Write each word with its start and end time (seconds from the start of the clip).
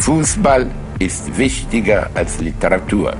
Fußball 0.00 0.66
ist 0.98 1.36
wichtiger 1.36 2.08
als 2.14 2.40
Literatur. 2.40 3.14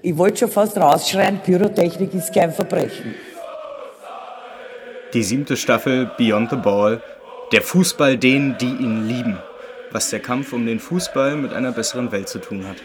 Ich 0.00 0.16
wollte 0.16 0.38
schon 0.38 0.50
fast 0.50 0.76
rausschreien, 0.76 1.40
Pyrotechnik 1.42 2.14
ist 2.14 2.32
kein 2.32 2.52
Verbrechen. 2.52 3.16
Die 5.12 5.24
siebte 5.24 5.56
Staffel 5.56 6.08
Beyond 6.16 6.50
the 6.50 6.56
Ball. 6.56 7.02
Der 7.50 7.62
Fußball 7.62 8.16
denen, 8.16 8.56
die 8.58 8.66
ihn 8.66 9.08
lieben. 9.08 9.38
Was 9.90 10.10
der 10.10 10.20
Kampf 10.20 10.52
um 10.52 10.64
den 10.66 10.78
Fußball 10.78 11.34
mit 11.34 11.52
einer 11.52 11.72
besseren 11.72 12.12
Welt 12.12 12.28
zu 12.28 12.38
tun 12.38 12.64
hat. 12.66 12.76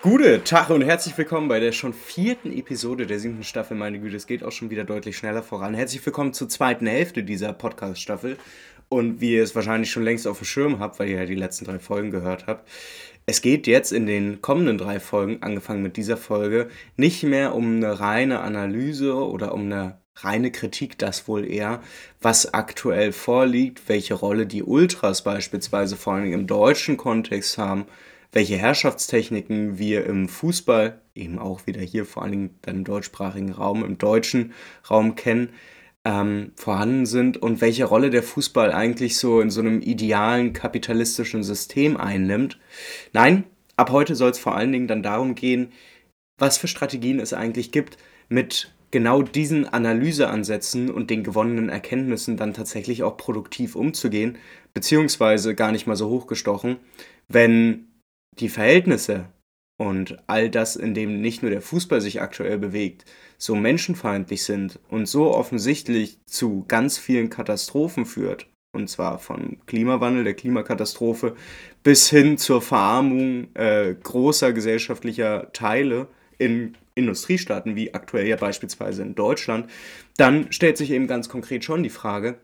Gute 0.00 0.42
Tag 0.42 0.70
und 0.70 0.82
herzlich 0.82 1.18
willkommen 1.18 1.48
bei 1.48 1.60
der 1.60 1.72
schon 1.72 1.92
vierten 1.92 2.56
Episode 2.56 3.06
der 3.06 3.18
siebten 3.18 3.44
Staffel. 3.44 3.76
Meine 3.76 3.98
Güte, 3.98 4.16
es 4.16 4.26
geht 4.26 4.42
auch 4.42 4.52
schon 4.52 4.70
wieder 4.70 4.84
deutlich 4.84 5.18
schneller 5.18 5.42
voran. 5.42 5.74
Herzlich 5.74 6.04
willkommen 6.06 6.32
zur 6.32 6.48
zweiten 6.48 6.86
Hälfte 6.86 7.22
dieser 7.24 7.52
Podcast-Staffel. 7.52 8.38
Und 8.88 9.20
wie 9.20 9.34
ihr 9.34 9.42
es 9.42 9.54
wahrscheinlich 9.54 9.90
schon 9.90 10.02
längst 10.02 10.26
auf 10.26 10.38
dem 10.38 10.46
Schirm 10.46 10.78
habt, 10.78 10.98
weil 10.98 11.08
ihr 11.08 11.18
ja 11.18 11.26
die 11.26 11.34
letzten 11.34 11.66
drei 11.66 11.78
Folgen 11.78 12.10
gehört 12.10 12.46
habt, 12.46 12.68
es 13.26 13.42
geht 13.42 13.66
jetzt 13.66 13.92
in 13.92 14.06
den 14.06 14.40
kommenden 14.40 14.78
drei 14.78 15.00
Folgen, 15.00 15.42
angefangen 15.42 15.82
mit 15.82 15.98
dieser 15.98 16.16
Folge, 16.16 16.68
nicht 16.96 17.22
mehr 17.22 17.54
um 17.54 17.76
eine 17.76 18.00
reine 18.00 18.40
Analyse 18.40 19.14
oder 19.14 19.52
um 19.52 19.66
eine 19.66 20.00
reine 20.16 20.50
Kritik, 20.50 20.98
das 20.98 21.28
wohl 21.28 21.46
eher, 21.46 21.82
was 22.22 22.54
aktuell 22.54 23.12
vorliegt, 23.12 23.82
welche 23.88 24.14
Rolle 24.14 24.46
die 24.46 24.62
Ultras 24.62 25.22
beispielsweise 25.22 25.96
vor 25.96 26.14
allem 26.14 26.32
im 26.32 26.46
deutschen 26.46 26.96
Kontext 26.96 27.58
haben 27.58 27.84
welche 28.32 28.56
Herrschaftstechniken 28.56 29.78
wir 29.78 30.04
im 30.06 30.28
Fußball, 30.28 31.00
eben 31.14 31.38
auch 31.38 31.66
wieder 31.66 31.80
hier 31.80 32.04
vor 32.04 32.22
allen 32.22 32.32
Dingen 32.32 32.58
dann 32.62 32.76
im 32.76 32.84
deutschsprachigen 32.84 33.52
Raum, 33.52 33.84
im 33.84 33.98
deutschen 33.98 34.52
Raum 34.90 35.14
kennen, 35.14 35.50
ähm, 36.08 36.52
vorhanden 36.56 37.04
sind 37.04 37.36
und 37.36 37.60
welche 37.60 37.84
Rolle 37.84 38.08
der 38.08 38.22
Fußball 38.22 38.72
eigentlich 38.72 39.18
so 39.18 39.42
in 39.42 39.50
so 39.50 39.60
einem 39.60 39.82
idealen 39.82 40.54
kapitalistischen 40.54 41.42
System 41.42 41.98
einnimmt. 41.98 42.58
Nein, 43.12 43.44
ab 43.76 43.90
heute 43.90 44.14
soll 44.14 44.30
es 44.30 44.38
vor 44.38 44.56
allen 44.56 44.72
Dingen 44.72 44.88
dann 44.88 45.02
darum 45.02 45.34
gehen, 45.34 45.70
was 46.38 46.56
für 46.56 46.66
Strategien 46.66 47.20
es 47.20 47.34
eigentlich 47.34 47.72
gibt, 47.72 47.98
mit 48.30 48.72
genau 48.90 49.20
diesen 49.20 49.68
Analyseansätzen 49.68 50.90
und 50.90 51.10
den 51.10 51.24
gewonnenen 51.24 51.68
Erkenntnissen 51.68 52.38
dann 52.38 52.54
tatsächlich 52.54 53.02
auch 53.02 53.18
produktiv 53.18 53.76
umzugehen, 53.76 54.38
beziehungsweise 54.72 55.54
gar 55.54 55.72
nicht 55.72 55.86
mal 55.86 55.96
so 55.96 56.08
hochgestochen, 56.08 56.76
wenn 57.28 57.88
die 58.38 58.48
Verhältnisse 58.48 59.26
und 59.78 60.18
all 60.26 60.50
das, 60.50 60.76
in 60.76 60.92
dem 60.92 61.20
nicht 61.22 61.40
nur 61.40 61.50
der 61.50 61.62
Fußball 61.62 62.00
sich 62.00 62.20
aktuell 62.20 62.58
bewegt, 62.58 63.04
so 63.38 63.54
menschenfeindlich 63.54 64.42
sind 64.42 64.78
und 64.90 65.06
so 65.06 65.32
offensichtlich 65.32 66.18
zu 66.26 66.64
ganz 66.68 66.98
vielen 66.98 67.30
Katastrophen 67.30 68.04
führt, 68.04 68.48
und 68.72 68.90
zwar 68.90 69.18
vom 69.18 69.64
Klimawandel, 69.66 70.24
der 70.24 70.34
Klimakatastrophe, 70.34 71.36
bis 71.82 72.10
hin 72.10 72.36
zur 72.38 72.60
Verarmung 72.60 73.54
äh, 73.54 73.94
großer 73.94 74.52
gesellschaftlicher 74.52 75.52
Teile 75.52 76.08
in 76.38 76.76
Industriestaaten, 76.96 77.76
wie 77.76 77.94
aktuell 77.94 78.26
ja 78.26 78.36
beispielsweise 78.36 79.02
in 79.02 79.14
Deutschland, 79.14 79.70
dann 80.16 80.52
stellt 80.52 80.76
sich 80.76 80.90
eben 80.90 81.06
ganz 81.06 81.28
konkret 81.28 81.64
schon 81.64 81.84
die 81.84 81.90
Frage, 81.90 82.40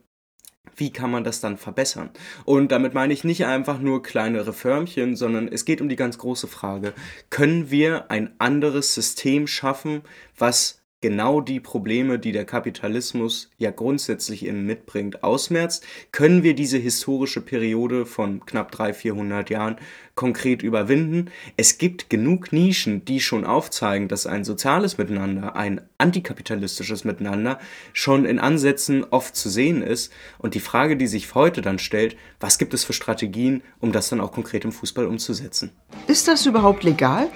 wie 0.76 0.92
kann 0.92 1.10
man 1.10 1.24
das 1.24 1.40
dann 1.40 1.56
verbessern? 1.56 2.10
Und 2.44 2.72
damit 2.72 2.94
meine 2.94 3.12
ich 3.12 3.24
nicht 3.24 3.46
einfach 3.46 3.78
nur 3.78 4.02
kleinere 4.02 4.52
Förmchen, 4.52 5.16
sondern 5.16 5.48
es 5.48 5.64
geht 5.64 5.80
um 5.80 5.88
die 5.88 5.96
ganz 5.96 6.18
große 6.18 6.48
Frage, 6.48 6.94
können 7.30 7.70
wir 7.70 8.10
ein 8.10 8.34
anderes 8.38 8.94
System 8.94 9.46
schaffen, 9.46 10.02
was 10.36 10.83
genau 11.04 11.42
die 11.42 11.60
Probleme, 11.60 12.18
die 12.18 12.32
der 12.32 12.46
Kapitalismus 12.46 13.50
ja 13.58 13.70
grundsätzlich 13.70 14.46
eben 14.46 14.64
mitbringt, 14.64 15.22
ausmerzt, 15.22 15.84
können 16.12 16.42
wir 16.42 16.54
diese 16.54 16.78
historische 16.78 17.42
Periode 17.42 18.06
von 18.06 18.46
knapp 18.46 18.70
300, 18.70 18.96
400 18.96 19.50
Jahren 19.50 19.76
konkret 20.14 20.62
überwinden. 20.62 21.30
Es 21.58 21.76
gibt 21.76 22.08
genug 22.08 22.54
Nischen, 22.54 23.04
die 23.04 23.20
schon 23.20 23.44
aufzeigen, 23.44 24.08
dass 24.08 24.26
ein 24.26 24.44
soziales 24.44 24.96
Miteinander, 24.96 25.56
ein 25.56 25.82
antikapitalistisches 25.98 27.04
Miteinander 27.04 27.58
schon 27.92 28.24
in 28.24 28.38
Ansätzen 28.38 29.04
oft 29.04 29.36
zu 29.36 29.50
sehen 29.50 29.82
ist. 29.82 30.10
Und 30.38 30.54
die 30.54 30.60
Frage, 30.60 30.96
die 30.96 31.06
sich 31.06 31.34
heute 31.34 31.60
dann 31.60 31.78
stellt, 31.78 32.16
was 32.40 32.56
gibt 32.56 32.72
es 32.72 32.82
für 32.82 32.94
Strategien, 32.94 33.62
um 33.78 33.92
das 33.92 34.08
dann 34.08 34.22
auch 34.22 34.32
konkret 34.32 34.64
im 34.64 34.72
Fußball 34.72 35.04
umzusetzen? 35.04 35.70
Ist 36.06 36.28
das 36.28 36.46
überhaupt 36.46 36.82
legal? 36.82 37.28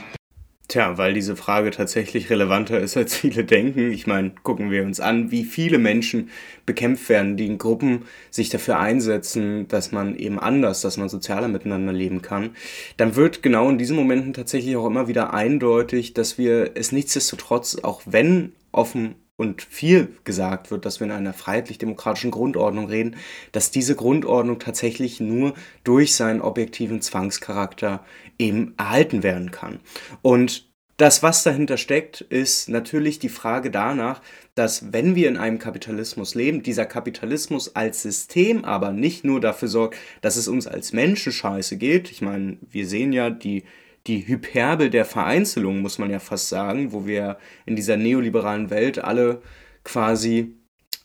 Tja, 0.68 0.98
weil 0.98 1.14
diese 1.14 1.34
Frage 1.34 1.70
tatsächlich 1.70 2.28
relevanter 2.28 2.78
ist, 2.78 2.94
als 2.98 3.16
viele 3.16 3.42
denken. 3.42 3.90
Ich 3.90 4.06
meine, 4.06 4.32
gucken 4.42 4.70
wir 4.70 4.82
uns 4.84 5.00
an, 5.00 5.30
wie 5.30 5.44
viele 5.44 5.78
Menschen 5.78 6.28
bekämpft 6.66 7.08
werden, 7.08 7.38
die 7.38 7.46
in 7.46 7.56
Gruppen 7.56 8.04
sich 8.30 8.50
dafür 8.50 8.78
einsetzen, 8.78 9.66
dass 9.68 9.92
man 9.92 10.14
eben 10.14 10.38
anders, 10.38 10.82
dass 10.82 10.98
man 10.98 11.08
sozialer 11.08 11.48
miteinander 11.48 11.94
leben 11.94 12.20
kann. 12.20 12.50
Dann 12.98 13.16
wird 13.16 13.42
genau 13.42 13.70
in 13.70 13.78
diesen 13.78 13.96
Momenten 13.96 14.34
tatsächlich 14.34 14.76
auch 14.76 14.86
immer 14.86 15.08
wieder 15.08 15.32
eindeutig, 15.32 16.12
dass 16.12 16.36
wir 16.36 16.72
es 16.74 16.92
nichtsdestotrotz, 16.92 17.78
auch 17.82 18.02
wenn 18.04 18.52
offen 18.70 19.14
und 19.38 19.62
viel 19.62 20.16
gesagt 20.24 20.70
wird, 20.70 20.84
dass 20.84 20.98
wir 21.00 21.06
in 21.06 21.12
einer 21.12 21.32
freiheitlich-demokratischen 21.32 22.32
Grundordnung 22.32 22.86
reden, 22.86 23.16
dass 23.52 23.70
diese 23.70 23.94
Grundordnung 23.94 24.58
tatsächlich 24.58 25.20
nur 25.20 25.54
durch 25.84 26.14
seinen 26.14 26.42
objektiven 26.42 27.00
Zwangscharakter 27.00 28.04
eben 28.38 28.74
erhalten 28.76 29.22
werden 29.22 29.52
kann. 29.52 29.78
Und 30.22 30.68
das, 30.96 31.22
was 31.22 31.44
dahinter 31.44 31.76
steckt, 31.76 32.20
ist 32.20 32.68
natürlich 32.68 33.20
die 33.20 33.28
Frage 33.28 33.70
danach, 33.70 34.20
dass 34.56 34.92
wenn 34.92 35.14
wir 35.14 35.28
in 35.28 35.36
einem 35.36 35.60
Kapitalismus 35.60 36.34
leben, 36.34 36.64
dieser 36.64 36.86
Kapitalismus 36.86 37.76
als 37.76 38.02
System 38.02 38.64
aber 38.64 38.90
nicht 38.90 39.24
nur 39.24 39.40
dafür 39.40 39.68
sorgt, 39.68 39.96
dass 40.20 40.34
es 40.34 40.48
uns 40.48 40.66
als 40.66 40.92
Menschen 40.92 41.30
scheiße 41.30 41.76
geht. 41.76 42.10
Ich 42.10 42.22
meine, 42.22 42.58
wir 42.68 42.88
sehen 42.88 43.12
ja 43.12 43.30
die 43.30 43.62
die 44.08 44.26
Hyperbel 44.26 44.90
der 44.90 45.04
Vereinzelung, 45.04 45.80
muss 45.80 45.98
man 45.98 46.10
ja 46.10 46.18
fast 46.18 46.48
sagen, 46.48 46.92
wo 46.92 47.06
wir 47.06 47.38
in 47.66 47.76
dieser 47.76 47.96
neoliberalen 47.96 48.70
Welt 48.70 48.98
alle 48.98 49.42
quasi 49.84 50.54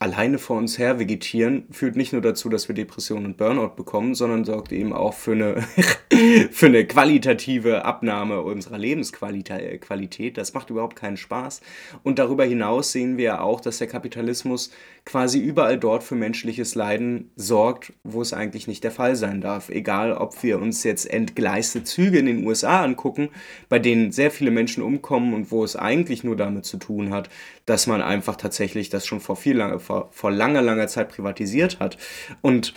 alleine 0.04 0.38
vor 0.38 0.58
uns 0.58 0.78
her 0.78 1.00
vegetieren, 1.00 1.64
führt 1.72 1.96
nicht 1.96 2.12
nur 2.12 2.22
dazu, 2.22 2.50
dass 2.50 2.68
wir 2.68 2.76
Depressionen 2.76 3.26
und 3.26 3.38
Burnout 3.38 3.76
bekommen, 3.78 4.16
sondern 4.16 4.44
sorgt 4.44 4.74
eben 4.74 4.92
auch 4.92 5.14
für 5.14 5.32
eine, 5.32 5.62
für 6.52 6.66
eine 6.66 6.86
qualitative 6.86 7.86
Abnahme 7.86 8.42
unserer 8.42 8.78
Lebensqualität. 8.78 10.38
Das 10.38 10.54
macht 10.54 10.70
überhaupt 10.70 10.98
keinen 10.98 11.16
Spaß. 11.16 11.62
Und 12.04 12.20
darüber 12.20 12.44
hinaus 12.44 12.92
sehen 12.92 13.18
wir 13.18 13.42
auch, 13.42 13.62
dass 13.62 13.78
der 13.78 13.88
Kapitalismus 13.88 14.72
quasi 15.06 15.40
überall 15.40 15.78
dort 15.78 16.04
für 16.04 16.16
menschliches 16.16 16.76
Leiden 16.76 17.32
sorgt, 17.38 17.94
wo 18.04 18.22
es 18.22 18.34
eigentlich 18.34 18.68
nicht 18.68 18.84
der 18.84 18.92
Fall 18.92 19.16
sein 19.16 19.40
darf. 19.40 19.70
Egal, 19.70 20.12
ob 20.12 20.44
wir 20.44 20.60
uns 20.62 20.84
jetzt 20.84 21.10
entgleiste 21.10 21.86
Züge 21.86 22.20
in 22.20 22.26
den 22.26 22.46
USA 22.46 22.84
angucken, 22.84 23.30
bei 23.70 23.80
denen 23.80 24.12
sehr 24.12 24.32
viele 24.32 24.52
Menschen 24.52 24.84
umkommen 24.84 25.34
und 25.34 25.50
wo 25.50 25.64
es 25.64 25.78
eigentlich 25.78 26.26
nur 26.26 26.36
damit 26.36 26.66
zu 26.66 26.78
tun 26.78 27.12
hat, 27.12 27.30
dass 27.66 27.88
man 27.88 28.02
einfach 28.02 28.36
tatsächlich 28.36 28.90
das 28.90 29.06
schon 29.06 29.22
vor 29.22 29.38
viel 29.38 29.58
lange, 29.58 29.80
vor, 29.94 30.10
vor 30.12 30.32
langer, 30.32 30.62
langer 30.62 30.88
Zeit 30.88 31.10
privatisiert 31.10 31.80
hat 31.80 31.98
und 32.42 32.74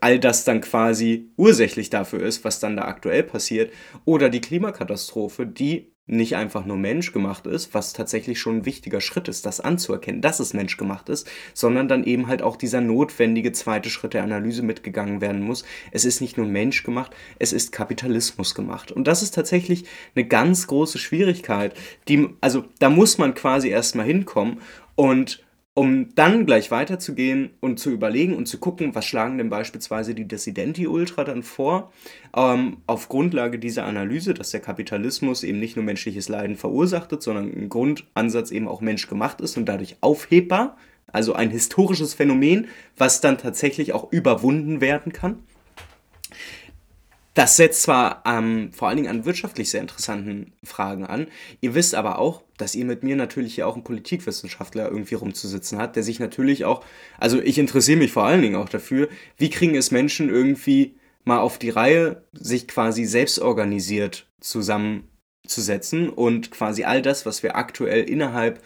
all 0.00 0.18
das 0.18 0.44
dann 0.44 0.60
quasi 0.60 1.30
ursächlich 1.36 1.90
dafür 1.90 2.22
ist, 2.22 2.44
was 2.44 2.60
dann 2.60 2.76
da 2.76 2.84
aktuell 2.84 3.22
passiert, 3.22 3.72
oder 4.04 4.28
die 4.28 4.40
Klimakatastrophe, 4.40 5.46
die 5.46 5.92
nicht 6.10 6.36
einfach 6.36 6.64
nur 6.64 6.76
menschgemacht 6.76 7.46
ist, 7.46 7.74
was 7.74 7.92
tatsächlich 7.92 8.40
schon 8.40 8.58
ein 8.58 8.64
wichtiger 8.64 9.00
Schritt 9.00 9.28
ist, 9.28 9.44
das 9.44 9.60
anzuerkennen, 9.60 10.22
dass 10.22 10.40
es 10.40 10.54
menschgemacht 10.54 11.08
ist, 11.10 11.28
sondern 11.52 11.86
dann 11.86 12.04
eben 12.04 12.28
halt 12.28 12.40
auch 12.40 12.56
dieser 12.56 12.80
notwendige 12.80 13.52
zweite 13.52 13.90
Schritt 13.90 14.14
der 14.14 14.22
Analyse 14.22 14.62
mitgegangen 14.62 15.20
werden 15.20 15.42
muss. 15.42 15.64
Es 15.90 16.06
ist 16.06 16.20
nicht 16.20 16.38
nur 16.38 16.46
menschgemacht, 16.46 17.14
es 17.38 17.52
ist 17.52 17.72
Kapitalismus 17.72 18.54
gemacht. 18.54 18.90
Und 18.90 19.06
das 19.06 19.22
ist 19.22 19.34
tatsächlich 19.34 19.84
eine 20.14 20.26
ganz 20.26 20.66
große 20.66 20.98
Schwierigkeit, 20.98 21.74
die, 22.08 22.28
also 22.40 22.64
da 22.78 22.88
muss 22.88 23.18
man 23.18 23.34
quasi 23.34 23.68
erstmal 23.68 24.06
hinkommen 24.06 24.60
und 24.94 25.44
um 25.78 26.12
dann 26.16 26.44
gleich 26.44 26.72
weiterzugehen 26.72 27.50
und 27.60 27.78
zu 27.78 27.92
überlegen 27.92 28.34
und 28.34 28.46
zu 28.46 28.58
gucken, 28.58 28.96
was 28.96 29.06
schlagen 29.06 29.38
denn 29.38 29.48
beispielsweise 29.48 30.12
die 30.12 30.26
Dissidenti 30.26 30.88
Ultra 30.88 31.22
dann 31.22 31.44
vor, 31.44 31.92
ähm, 32.34 32.78
auf 32.88 33.08
Grundlage 33.08 33.60
dieser 33.60 33.84
Analyse, 33.84 34.34
dass 34.34 34.50
der 34.50 34.58
Kapitalismus 34.58 35.44
eben 35.44 35.60
nicht 35.60 35.76
nur 35.76 35.84
menschliches 35.84 36.28
Leiden 36.28 36.56
verursacht, 36.56 37.22
sondern 37.22 37.52
im 37.52 37.68
Grundansatz 37.68 38.50
eben 38.50 38.66
auch 38.66 38.80
menschgemacht 38.80 39.40
ist 39.40 39.56
und 39.56 39.66
dadurch 39.66 39.98
aufhebbar, 40.00 40.76
also 41.12 41.34
ein 41.34 41.50
historisches 41.50 42.12
Phänomen, 42.12 42.66
was 42.96 43.20
dann 43.20 43.38
tatsächlich 43.38 43.92
auch 43.92 44.10
überwunden 44.10 44.80
werden 44.80 45.12
kann. 45.12 45.44
Das 47.34 47.56
setzt 47.56 47.84
zwar 47.84 48.24
ähm, 48.26 48.72
vor 48.72 48.88
allen 48.88 48.96
Dingen 48.96 49.10
an 49.10 49.24
wirtschaftlich 49.24 49.70
sehr 49.70 49.82
interessanten 49.82 50.54
Fragen 50.64 51.06
an. 51.06 51.28
Ihr 51.60 51.76
wisst 51.76 51.94
aber 51.94 52.18
auch, 52.18 52.42
dass 52.58 52.74
ihr 52.74 52.84
mit 52.84 53.02
mir 53.02 53.16
natürlich 53.16 53.54
hier 53.54 53.66
auch 53.66 53.74
einen 53.74 53.84
Politikwissenschaftler 53.84 54.88
irgendwie 54.90 55.14
rumzusitzen 55.14 55.78
hat, 55.78 55.96
der 55.96 56.02
sich 56.02 56.20
natürlich 56.20 56.64
auch, 56.64 56.84
also 57.18 57.40
ich 57.40 57.58
interessiere 57.58 57.98
mich 57.98 58.12
vor 58.12 58.24
allen 58.24 58.42
Dingen 58.42 58.56
auch 58.56 58.68
dafür, 58.68 59.08
wie 59.36 59.50
kriegen 59.50 59.74
es 59.74 59.90
Menschen 59.90 60.28
irgendwie 60.28 60.96
mal 61.24 61.38
auf 61.38 61.58
die 61.58 61.70
Reihe, 61.70 62.22
sich 62.32 62.68
quasi 62.68 63.04
selbst 63.04 63.38
organisiert 63.38 64.26
zusammenzusetzen 64.40 66.10
und 66.10 66.50
quasi 66.50 66.84
all 66.84 67.02
das, 67.02 67.24
was 67.24 67.42
wir 67.42 67.56
aktuell 67.56 68.04
innerhalb 68.04 68.62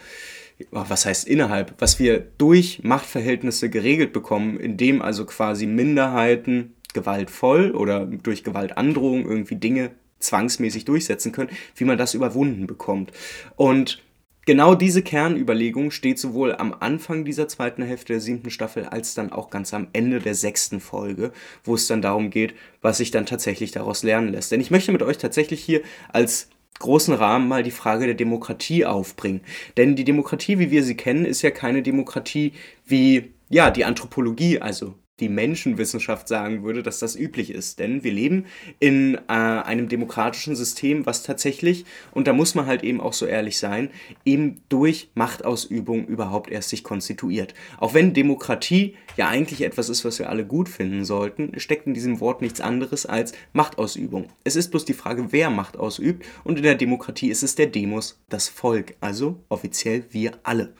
was 0.71 1.05
heißt 1.05 1.27
innerhalb, 1.27 1.73
was 1.79 1.99
wir 1.99 2.19
durch 2.37 2.83
Machtverhältnisse 2.83 3.69
geregelt 3.69 4.13
bekommen, 4.13 4.59
indem 4.59 5.01
also 5.01 5.25
quasi 5.25 5.65
Minderheiten 5.65 6.75
gewaltvoll 6.93 7.71
oder 7.71 8.05
durch 8.05 8.43
Gewaltandrohung 8.43 9.25
irgendwie 9.25 9.55
Dinge 9.55 9.91
zwangsmäßig 10.23 10.85
durchsetzen 10.85 11.31
können, 11.31 11.51
wie 11.75 11.85
man 11.85 11.97
das 11.97 12.13
überwunden 12.13 12.67
bekommt. 12.67 13.11
Und 13.55 14.01
genau 14.45 14.75
diese 14.75 15.01
Kernüberlegung 15.01 15.91
steht 15.91 16.19
sowohl 16.19 16.55
am 16.55 16.75
Anfang 16.79 17.25
dieser 17.25 17.47
zweiten 17.47 17.83
Hälfte 17.83 18.13
der 18.13 18.21
siebten 18.21 18.49
Staffel 18.49 18.85
als 18.85 19.13
dann 19.13 19.31
auch 19.31 19.49
ganz 19.49 19.73
am 19.73 19.87
Ende 19.93 20.19
der 20.19 20.35
sechsten 20.35 20.79
Folge, 20.79 21.31
wo 21.63 21.75
es 21.75 21.87
dann 21.87 22.01
darum 22.01 22.29
geht, 22.29 22.53
was 22.81 22.97
sich 22.97 23.11
dann 23.11 23.25
tatsächlich 23.25 23.71
daraus 23.71 24.03
lernen 24.03 24.29
lässt. 24.29 24.51
Denn 24.51 24.61
ich 24.61 24.71
möchte 24.71 24.91
mit 24.91 25.03
euch 25.03 25.17
tatsächlich 25.17 25.63
hier 25.63 25.81
als 26.11 26.49
großen 26.79 27.13
Rahmen 27.13 27.47
mal 27.47 27.63
die 27.63 27.71
Frage 27.71 28.05
der 28.05 28.15
Demokratie 28.15 28.85
aufbringen. 28.85 29.41
Denn 29.77 29.95
die 29.95 30.03
Demokratie, 30.03 30.59
wie 30.59 30.71
wir 30.71 30.83
sie 30.83 30.97
kennen, 30.97 31.25
ist 31.25 31.41
ja 31.41 31.51
keine 31.51 31.83
Demokratie 31.83 32.53
wie 32.85 33.31
ja, 33.49 33.69
die 33.69 33.85
Anthropologie, 33.85 34.59
also 34.59 34.95
die 35.19 35.29
Menschenwissenschaft 35.29 36.27
sagen 36.27 36.63
würde, 36.63 36.81
dass 36.81 36.99
das 36.99 37.15
üblich 37.15 37.51
ist. 37.51 37.77
Denn 37.77 38.03
wir 38.03 38.11
leben 38.11 38.45
in 38.79 39.15
äh, 39.15 39.19
einem 39.27 39.87
demokratischen 39.87 40.55
System, 40.55 41.05
was 41.05 41.21
tatsächlich, 41.21 41.85
und 42.11 42.27
da 42.27 42.33
muss 42.33 42.55
man 42.55 42.65
halt 42.65 42.83
eben 42.83 42.99
auch 42.99 43.13
so 43.13 43.27
ehrlich 43.27 43.59
sein, 43.59 43.91
eben 44.25 44.61
durch 44.69 45.11
Machtausübung 45.13 46.07
überhaupt 46.07 46.49
erst 46.49 46.69
sich 46.69 46.83
konstituiert. 46.83 47.53
Auch 47.77 47.93
wenn 47.93 48.13
Demokratie 48.13 48.95
ja 49.15 49.27
eigentlich 49.27 49.61
etwas 49.61 49.89
ist, 49.89 50.03
was 50.03 50.17
wir 50.17 50.29
alle 50.29 50.45
gut 50.45 50.67
finden 50.67 51.05
sollten, 51.05 51.59
steckt 51.59 51.85
in 51.85 51.93
diesem 51.93 52.19
Wort 52.19 52.41
nichts 52.41 52.59
anderes 52.59 53.05
als 53.05 53.33
Machtausübung. 53.53 54.29
Es 54.43 54.55
ist 54.55 54.71
bloß 54.71 54.85
die 54.85 54.93
Frage, 54.93 55.27
wer 55.31 55.51
Macht 55.51 55.77
ausübt, 55.77 56.25
und 56.43 56.57
in 56.57 56.63
der 56.63 56.75
Demokratie 56.75 57.29
ist 57.29 57.43
es 57.43 57.53
der 57.53 57.67
Demos, 57.67 58.19
das 58.29 58.49
Volk, 58.49 58.95
also 58.99 59.43
offiziell 59.49 60.05
wir 60.09 60.31
alle. 60.41 60.73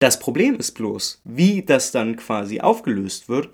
Das 0.00 0.20
Problem 0.20 0.56
ist 0.56 0.72
bloß, 0.72 1.22
wie 1.24 1.62
das 1.62 1.90
dann 1.90 2.16
quasi 2.16 2.60
aufgelöst 2.60 3.28
wird, 3.28 3.50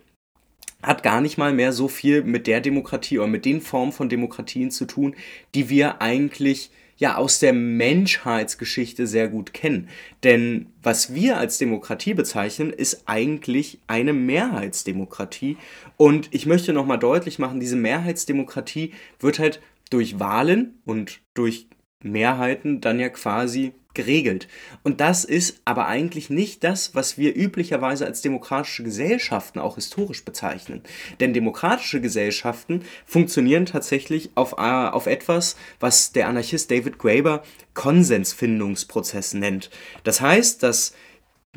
hat 0.87 1.03
gar 1.03 1.21
nicht 1.21 1.39
mal 1.39 1.53
mehr 1.53 1.73
so 1.73 1.89
viel 1.89 2.23
mit 2.23 2.47
der 2.47 2.61
Demokratie 2.61 3.19
oder 3.19 3.29
mit 3.29 3.45
den 3.45 3.61
Formen 3.61 3.93
von 3.93 4.09
Demokratien 4.09 4.71
zu 4.71 4.85
tun, 4.85 5.15
die 5.55 5.69
wir 5.69 6.01
eigentlich 6.01 6.71
ja 6.97 7.17
aus 7.17 7.41
der 7.41 7.53
Menschheitsgeschichte 7.53 9.07
sehr 9.07 9.29
gut 9.29 9.53
kennen. 9.53 9.89
Denn 10.23 10.67
was 10.83 11.15
wir 11.15 11.39
als 11.39 11.59
Demokratie 11.59 12.15
bezeichnen, 12.15 12.71
ist 12.71 13.03
eigentlich 13.07 13.81
eine 13.87 14.13
Mehrheitsdemokratie. 14.13 15.57
Und 15.97 16.29
ich 16.33 16.47
möchte 16.47 16.73
nochmal 16.73 16.99
deutlich 16.99 17.39
machen, 17.39 17.61
diese 17.61 17.77
Mehrheitsdemokratie 17.77 18.93
wird 19.19 19.39
halt 19.39 19.61
durch 19.91 20.19
Wahlen 20.21 20.79
und 20.85 21.21
durch 21.35 21.67
Mehrheiten 22.03 22.81
dann 22.81 23.01
ja 23.01 23.09
quasi 23.09 23.73
geregelt. 23.94 24.49
Und 24.82 25.00
das 25.00 25.25
ist 25.25 25.61
aber 25.64 25.87
eigentlich 25.87 26.31
nicht 26.31 26.64
das, 26.64 26.94
was 26.94 27.17
wir 27.17 27.35
üblicherweise 27.35 28.06
als 28.06 28.23
demokratische 28.23 28.82
Gesellschaften 28.82 29.58
auch 29.58 29.76
historisch 29.76 30.25
bezeichnen. 30.25 30.82
Denn 31.20 31.32
demokratische 31.32 32.00
Gesellschaften 32.00 32.82
funktionieren 33.06 33.67
tatsächlich 33.67 34.31
auf, 34.35 34.52
äh, 34.52 34.56
auf 34.56 35.06
etwas, 35.06 35.56
was 35.81 36.12
der 36.12 36.29
Anarchist 36.29 36.70
David 36.70 36.99
Graeber 36.99 37.43
Konsensfindungsprozess 37.75 39.35
nennt. 39.35 39.70
Das 40.02 40.20
heißt, 40.20 40.62
dass 40.62 40.94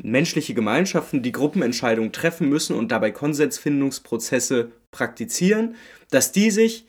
menschliche 0.02 0.54
Gemeinschaften 0.54 1.22
die 1.22 1.32
Gruppenentscheidungen 1.32 2.12
treffen 2.12 2.48
müssen 2.48 2.76
und 2.76 2.92
dabei 2.92 3.10
Konsensfindungsprozesse 3.10 4.70
praktizieren, 4.90 5.76
dass 6.10 6.32
die 6.32 6.50
sich 6.50 6.86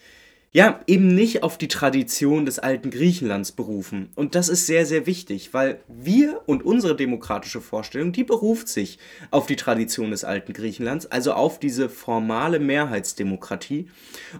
ja, 0.51 0.79
eben 0.87 1.13
nicht 1.13 1.43
auf 1.43 1.57
die 1.57 1.67
Tradition 1.67 2.45
des 2.45 2.57
alten 2.57 2.89
Griechenlands 2.89 3.51
berufen. 3.51 4.09
Und 4.15 4.33
das 4.33 4.49
ist 4.49 4.65
sehr, 4.65 4.85
sehr 4.85 5.05
wichtig, 5.05 5.53
weil 5.53 5.81
wir 5.87 6.41
und 6.47 6.63
unsere 6.65 6.95
demokratische 6.95 7.61
Vorstellung, 7.61 8.11
die 8.11 8.23
beruft 8.23 8.67
sich 8.67 8.97
auf 9.29 9.45
die 9.45 9.55
Tradition 9.55 10.09
des 10.09 10.23
alten 10.23 10.53
Griechenlands, 10.53 11.05
also 11.05 11.33
auf 11.33 11.59
diese 11.59 11.87
formale 11.87 12.59
Mehrheitsdemokratie. 12.59 13.89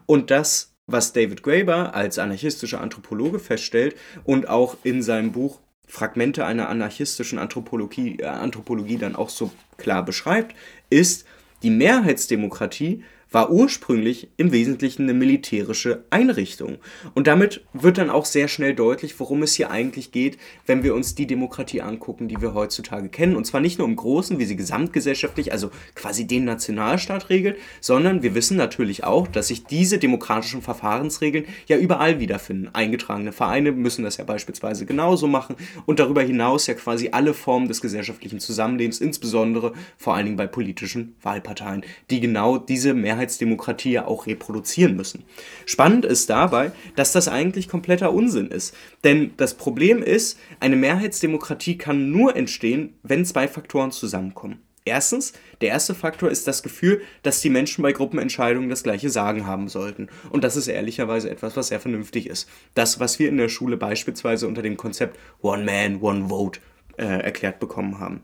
Und 0.08 0.32
das, 0.32 0.74
was 0.88 1.14
David 1.14 1.44
Graeber 1.44 1.94
als 1.94 2.18
anarchistischer 2.18 2.82
Anthropologe 2.82 3.38
feststellt 3.38 3.96
und 4.24 4.50
auch 4.50 4.78
in 4.84 5.04
seinem 5.04 5.32
Buch 5.32 5.60
Fragmente 5.86 6.46
einer 6.46 6.70
anarchistischen 6.70 7.40
Anthropologie, 7.40 8.18
äh, 8.20 8.26
Anthropologie 8.26 8.98
dann 8.98 9.16
auch 9.16 9.30
so 9.30 9.52
klar 9.78 10.06
beschreibt, 10.06 10.56
ist, 10.90 11.26
die 11.64 11.72
Mehrheitsdemokratie 11.72 13.04
war 13.32 13.52
ursprünglich 13.52 14.30
im 14.38 14.52
Wesentlichen 14.52 15.04
eine 15.04 15.14
militärische 15.14 16.04
Einrichtung. 16.10 16.78
Und 17.14 17.28
damit 17.28 17.64
wird 17.74 17.98
dann 17.98 18.10
auch 18.10 18.26
sehr 18.26 18.48
schnell 18.48 18.74
deutlich, 18.74 19.20
worum 19.20 19.44
es 19.44 19.54
hier 19.54 19.72
eigentlich 19.72 20.12
geht, 20.12 20.38
wenn 20.66 20.84
wir 20.84 20.96
uns 20.96 21.16
die 21.16 21.28
Demokratie 21.28 21.82
angucken, 21.82 22.28
die 22.28 22.42
wir 22.42 22.54
heutzutage 22.54 23.10
kennen. 23.10 23.36
Und 23.36 23.46
zwar 23.46 23.62
nicht 23.62 23.78
nur 23.78 23.88
im 23.88 23.96
Großen, 23.96 24.40
wie 24.40 24.46
sie 24.46 24.56
gesamtgesellschaftlich, 24.56 25.52
also 25.52 25.70
quasi 25.96 26.26
den 26.26 26.46
Nationalstaat 26.46 27.30
regelt, 27.30 27.58
sondern 27.82 28.24
wir 28.24 28.36
wissen 28.36 28.58
natürlich 28.58 29.04
auch, 29.04 29.28
dass 29.28 29.50
sich 29.50 29.66
diese 29.66 30.00
demokratischen 30.00 30.62
Verfahrensregeln 30.62 31.46
ja 31.68 31.78
überall 31.78 32.20
wiederfinden. 32.20 32.70
Eingetragene 32.74 33.32
Vereine 33.32 33.72
müssen 33.72 34.04
das 34.04 34.18
ja 34.18 34.24
beispielsweise 34.24 34.86
genauso 34.86 35.28
machen 35.28 35.56
und 35.86 36.00
darüber 36.00 36.22
hinaus 36.22 36.68
ja 36.68 36.74
quasi 36.74 37.10
alle 37.12 37.34
Formen 37.34 37.68
des 37.68 37.82
gesellschaftlichen 37.82 38.40
Zusammenlebens, 38.40 39.00
insbesondere 39.00 39.74
vor 39.98 40.16
allen 40.16 40.26
Dingen 40.26 40.38
bei 40.38 40.48
politischen 40.48 41.16
Wahlparteien, 41.22 41.84
die 42.10 42.20
genau 42.20 42.58
diese 42.58 42.94
Mehrheit 42.94 43.19
Mehrheitsdemokratie 43.20 43.92
ja 43.92 44.08
auch 44.08 44.28
reproduzieren 44.28 44.96
müssen. 44.96 45.24
Spannend 45.66 46.06
ist 46.06 46.30
dabei, 46.30 46.72
dass 46.96 47.12
das 47.12 47.28
eigentlich 47.28 47.68
kompletter 47.68 48.14
Unsinn 48.14 48.48
ist. 48.48 48.74
Denn 49.04 49.32
das 49.38 49.56
Problem 49.56 50.02
ist, 50.02 50.40
eine 50.60 50.76
Mehrheitsdemokratie 50.76 51.78
kann 51.78 52.12
nur 52.12 52.36
entstehen, 52.36 52.98
wenn 53.04 53.26
zwei 53.26 53.48
Faktoren 53.48 53.92
zusammenkommen. 53.92 54.60
Erstens, 54.86 55.34
der 55.62 55.70
erste 55.70 55.94
Faktor 55.94 56.32
ist 56.32 56.48
das 56.48 56.64
Gefühl, 56.64 57.02
dass 57.22 57.42
die 57.42 57.50
Menschen 57.50 57.82
bei 57.82 57.92
Gruppenentscheidungen 57.92 58.70
das 58.70 58.82
gleiche 58.82 59.10
Sagen 59.10 59.46
haben 59.46 59.68
sollten. 59.68 60.08
Und 60.32 60.44
das 60.44 60.56
ist 60.56 60.68
ehrlicherweise 60.68 61.30
etwas, 61.30 61.58
was 61.58 61.68
sehr 61.68 61.82
vernünftig 61.82 62.28
ist. 62.28 62.50
Das, 62.74 63.00
was 63.00 63.20
wir 63.20 63.30
in 63.30 63.38
der 63.38 63.50
Schule 63.50 63.78
beispielsweise 63.78 64.48
unter 64.48 64.62
dem 64.62 64.78
Konzept 64.78 65.20
One 65.42 65.66
Man, 65.66 66.02
One 66.02 66.30
Vote 66.30 66.62
äh, 66.98 67.04
erklärt 67.04 67.60
bekommen 67.60 68.00
haben. 68.00 68.22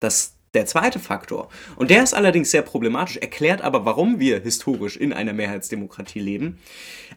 Das 0.00 0.37
der 0.54 0.66
zweite 0.66 0.98
Faktor, 0.98 1.48
und 1.76 1.90
der 1.90 2.02
ist 2.02 2.14
allerdings 2.14 2.50
sehr 2.50 2.62
problematisch, 2.62 3.18
erklärt 3.18 3.60
aber, 3.62 3.84
warum 3.84 4.18
wir 4.18 4.40
historisch 4.40 4.96
in 4.96 5.12
einer 5.12 5.32
Mehrheitsdemokratie 5.32 6.20
leben. 6.20 6.58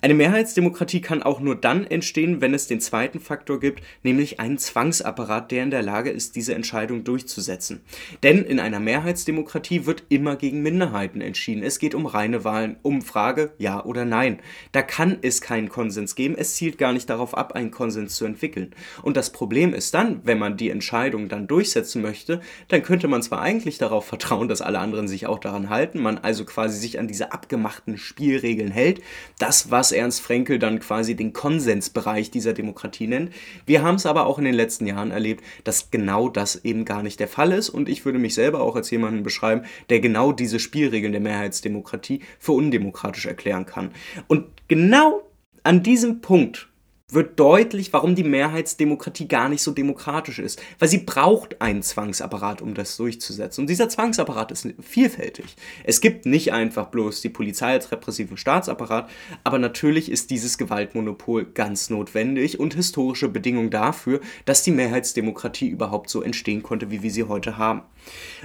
Eine 0.02 0.16
Mehrheitsdemokratie 0.16 1.02
kann 1.02 1.24
auch 1.24 1.40
nur 1.40 1.56
dann 1.56 1.86
entstehen, 1.86 2.42
wenn 2.42 2.54
es 2.54 2.68
den 2.68 2.82
zweiten 2.82 3.20
Faktor 3.20 3.60
gibt, 3.60 3.84
nämlich 4.04 4.40
einen 4.40 4.58
Zwangsapparat, 4.58 5.52
der 5.52 5.64
in 5.64 5.72
der 5.72 5.82
Lage 5.82 6.10
ist, 6.10 6.36
diese 6.36 6.56
Entscheidung 6.56 7.04
durchzusetzen. 7.04 7.82
Denn 8.24 8.44
in 8.44 8.60
einer 8.60 8.80
Mehrheitsdemokratie 8.80 9.86
wird 9.86 10.04
immer 10.10 10.36
gegen 10.36 10.62
Minderheiten 10.62 11.22
entschieden. 11.22 11.64
Es 11.64 11.80
geht 11.80 11.96
um 11.96 12.06
reine 12.06 12.44
Wahlen, 12.44 12.78
um 12.82 13.02
Frage 13.02 13.54
ja 13.58 13.84
oder 13.84 14.06
nein. 14.06 14.40
Da 14.72 14.82
kann 14.82 15.20
es 15.22 15.40
keinen 15.40 15.70
Konsens 15.70 16.16
geben. 16.16 16.36
Es 16.38 16.56
zielt 16.56 16.78
gar 16.78 16.92
nicht 16.94 17.10
darauf 17.10 17.38
ab, 17.38 17.54
einen 17.54 17.72
Konsens 17.72 18.16
zu 18.16 18.26
entwickeln. 18.26 18.74
Und 19.04 19.16
das 19.18 19.32
Problem 19.32 19.74
ist 19.74 19.94
dann, 19.94 20.22
wenn 20.24 20.40
man 20.40 20.58
die 20.58 20.70
Entscheidung 20.70 21.30
dann 21.30 21.48
durchsetzen 21.48 22.02
möchte, 22.02 22.42
dann 22.68 22.84
könnte 22.84 23.08
man 23.08 23.21
man 23.22 23.28
zwar 23.28 23.42
eigentlich 23.42 23.78
darauf 23.78 24.06
vertrauen, 24.06 24.48
dass 24.48 24.62
alle 24.62 24.80
anderen 24.80 25.08
sich 25.08 25.28
auch 25.28 25.38
daran 25.38 25.70
halten, 25.70 26.00
man 26.00 26.18
also 26.18 26.44
quasi 26.44 26.80
sich 26.80 26.98
an 26.98 27.08
diese 27.08 27.32
abgemachten 27.32 27.98
Spielregeln 27.98 28.72
hält, 28.72 29.02
das, 29.38 29.70
was 29.70 29.92
Ernst 29.92 30.22
Frenkel 30.22 30.58
dann 30.58 30.80
quasi 30.80 31.16
den 31.16 31.32
Konsensbereich 31.32 32.32
dieser 32.32 32.54
Demokratie 32.54 33.08
nennt. 33.08 33.32
Wir 33.68 33.84
haben 33.84 33.96
es 33.96 34.08
aber 34.08 34.26
auch 34.26 34.40
in 34.40 34.46
den 34.46 34.56
letzten 34.56 34.88
Jahren 34.88 35.12
erlebt, 35.12 35.44
dass 35.64 35.92
genau 35.92 36.30
das 36.30 36.66
eben 36.66 36.84
gar 36.84 37.04
nicht 37.04 37.20
der 37.20 37.28
Fall 37.28 37.52
ist 37.52 37.70
und 37.70 37.90
ich 37.90 38.06
würde 38.06 38.18
mich 38.18 38.34
selber 38.34 38.62
auch 38.62 38.76
als 38.76 38.90
jemanden 38.90 39.22
beschreiben, 39.22 39.66
der 39.92 40.00
genau 40.00 40.32
diese 40.32 40.60
Spielregeln 40.60 41.12
der 41.12 41.22
Mehrheitsdemokratie 41.22 42.22
für 42.40 42.54
undemokratisch 42.54 43.28
erklären 43.28 43.68
kann. 43.68 43.92
Und 44.28 44.46
genau 44.68 45.22
an 45.64 45.84
diesem 45.84 46.22
Punkt 46.22 46.71
wird 47.14 47.40
deutlich, 47.40 47.94
warum 47.94 48.16
die 48.16 48.24
Mehrheitsdemokratie 48.24 49.28
gar 49.28 49.50
nicht 49.50 49.62
so 49.62 49.72
demokratisch 49.72 50.40
ist. 50.40 50.62
Weil 50.80 50.90
sie 50.90 51.00
braucht 51.00 51.62
einen 51.62 51.84
Zwangsapparat, 51.84 52.62
um 52.62 52.74
das 52.74 52.98
durchzusetzen. 52.98 53.62
Und 53.62 53.70
dieser 53.70 53.90
Zwangsapparat 53.90 54.52
ist 54.52 54.68
vielfältig. 54.82 55.56
Es 55.84 56.02
gibt 56.02 56.26
nicht 56.26 56.54
einfach 56.54 56.88
bloß 56.88 57.22
die 57.22 57.30
Polizei 57.30 57.74
als 57.74 57.92
repressiven 57.92 58.38
Staatsapparat, 58.38 59.10
aber 59.44 59.60
natürlich 59.60 60.10
ist 60.10 60.30
dieses 60.30 60.58
Gewaltmonopol 60.58 61.46
ganz 61.46 61.90
notwendig 61.90 62.60
und 62.60 62.74
historische 62.74 63.30
Bedingung 63.30 63.70
dafür, 63.70 64.22
dass 64.46 64.64
die 64.64 64.72
Mehrheitsdemokratie 64.72 65.68
überhaupt 65.68 66.10
so 66.10 66.22
entstehen 66.22 66.64
konnte, 66.64 66.92
wie 66.92 67.04
wir 67.04 67.12
sie 67.12 67.24
heute 67.24 67.58
haben. 67.58 67.82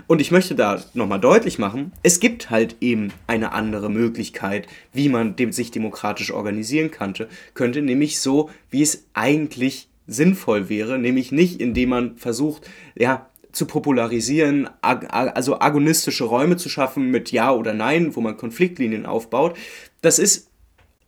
Und 0.06 0.20
ich 0.20 0.30
möchte 0.30 0.54
da 0.54 0.82
nochmal 0.94 1.20
deutlich 1.20 1.58
machen, 1.58 1.92
es 2.02 2.20
gibt 2.20 2.50
halt 2.50 2.76
eben 2.80 3.12
eine 3.26 3.52
andere 3.52 3.90
Möglichkeit, 3.90 4.66
wie 4.92 5.08
man 5.08 5.34
sich 5.50 5.70
demokratisch 5.70 6.32
organisieren 6.32 6.90
könnte, 6.90 7.28
könnte 7.54 7.82
nämlich 7.82 8.20
so, 8.20 8.50
wie 8.70 8.82
es 8.82 9.06
eigentlich 9.14 9.88
sinnvoll 10.06 10.68
wäre, 10.68 10.98
nämlich 10.98 11.32
nicht, 11.32 11.60
indem 11.60 11.88
man 11.90 12.16
versucht, 12.16 12.68
ja, 12.94 13.28
zu 13.52 13.66
popularisieren, 13.66 14.68
also 14.82 15.60
agonistische 15.60 16.25
Räume 16.25 16.58
zu 16.58 16.68
schaffen 16.68 17.10
mit 17.10 17.32
Ja 17.32 17.52
oder 17.52 17.72
Nein, 17.72 18.14
wo 18.14 18.20
man 18.20 18.36
Konfliktlinien 18.36 19.06
aufbaut. 19.06 19.56
Das 20.02 20.18
ist, 20.18 20.50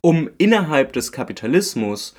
um 0.01 0.31
innerhalb 0.39 0.91
des 0.93 1.11
Kapitalismus 1.11 2.15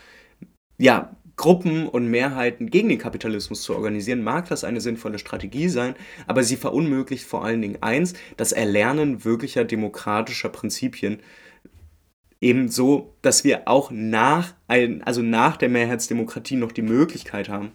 ja 0.78 1.16
Gruppen 1.40 1.88
und 1.88 2.06
Mehrheiten 2.06 2.68
gegen 2.68 2.90
den 2.90 2.98
Kapitalismus 2.98 3.62
zu 3.62 3.74
organisieren, 3.74 4.22
mag 4.22 4.50
das 4.50 4.62
eine 4.62 4.82
sinnvolle 4.82 5.18
Strategie 5.18 5.70
sein, 5.70 5.94
aber 6.26 6.44
sie 6.44 6.56
verunmöglicht 6.56 7.24
vor 7.24 7.42
allen 7.42 7.62
Dingen 7.62 7.78
eins, 7.80 8.12
das 8.36 8.52
Erlernen 8.52 9.24
wirklicher 9.24 9.64
demokratischer 9.64 10.50
Prinzipien. 10.50 11.20
Ebenso, 12.42 13.14
dass 13.22 13.42
wir 13.42 13.68
auch 13.68 13.90
nach, 13.90 14.52
ein, 14.68 15.02
also 15.04 15.22
nach 15.22 15.56
der 15.56 15.70
Mehrheitsdemokratie 15.70 16.56
noch 16.56 16.72
die 16.72 16.82
Möglichkeit 16.82 17.48
haben, 17.48 17.72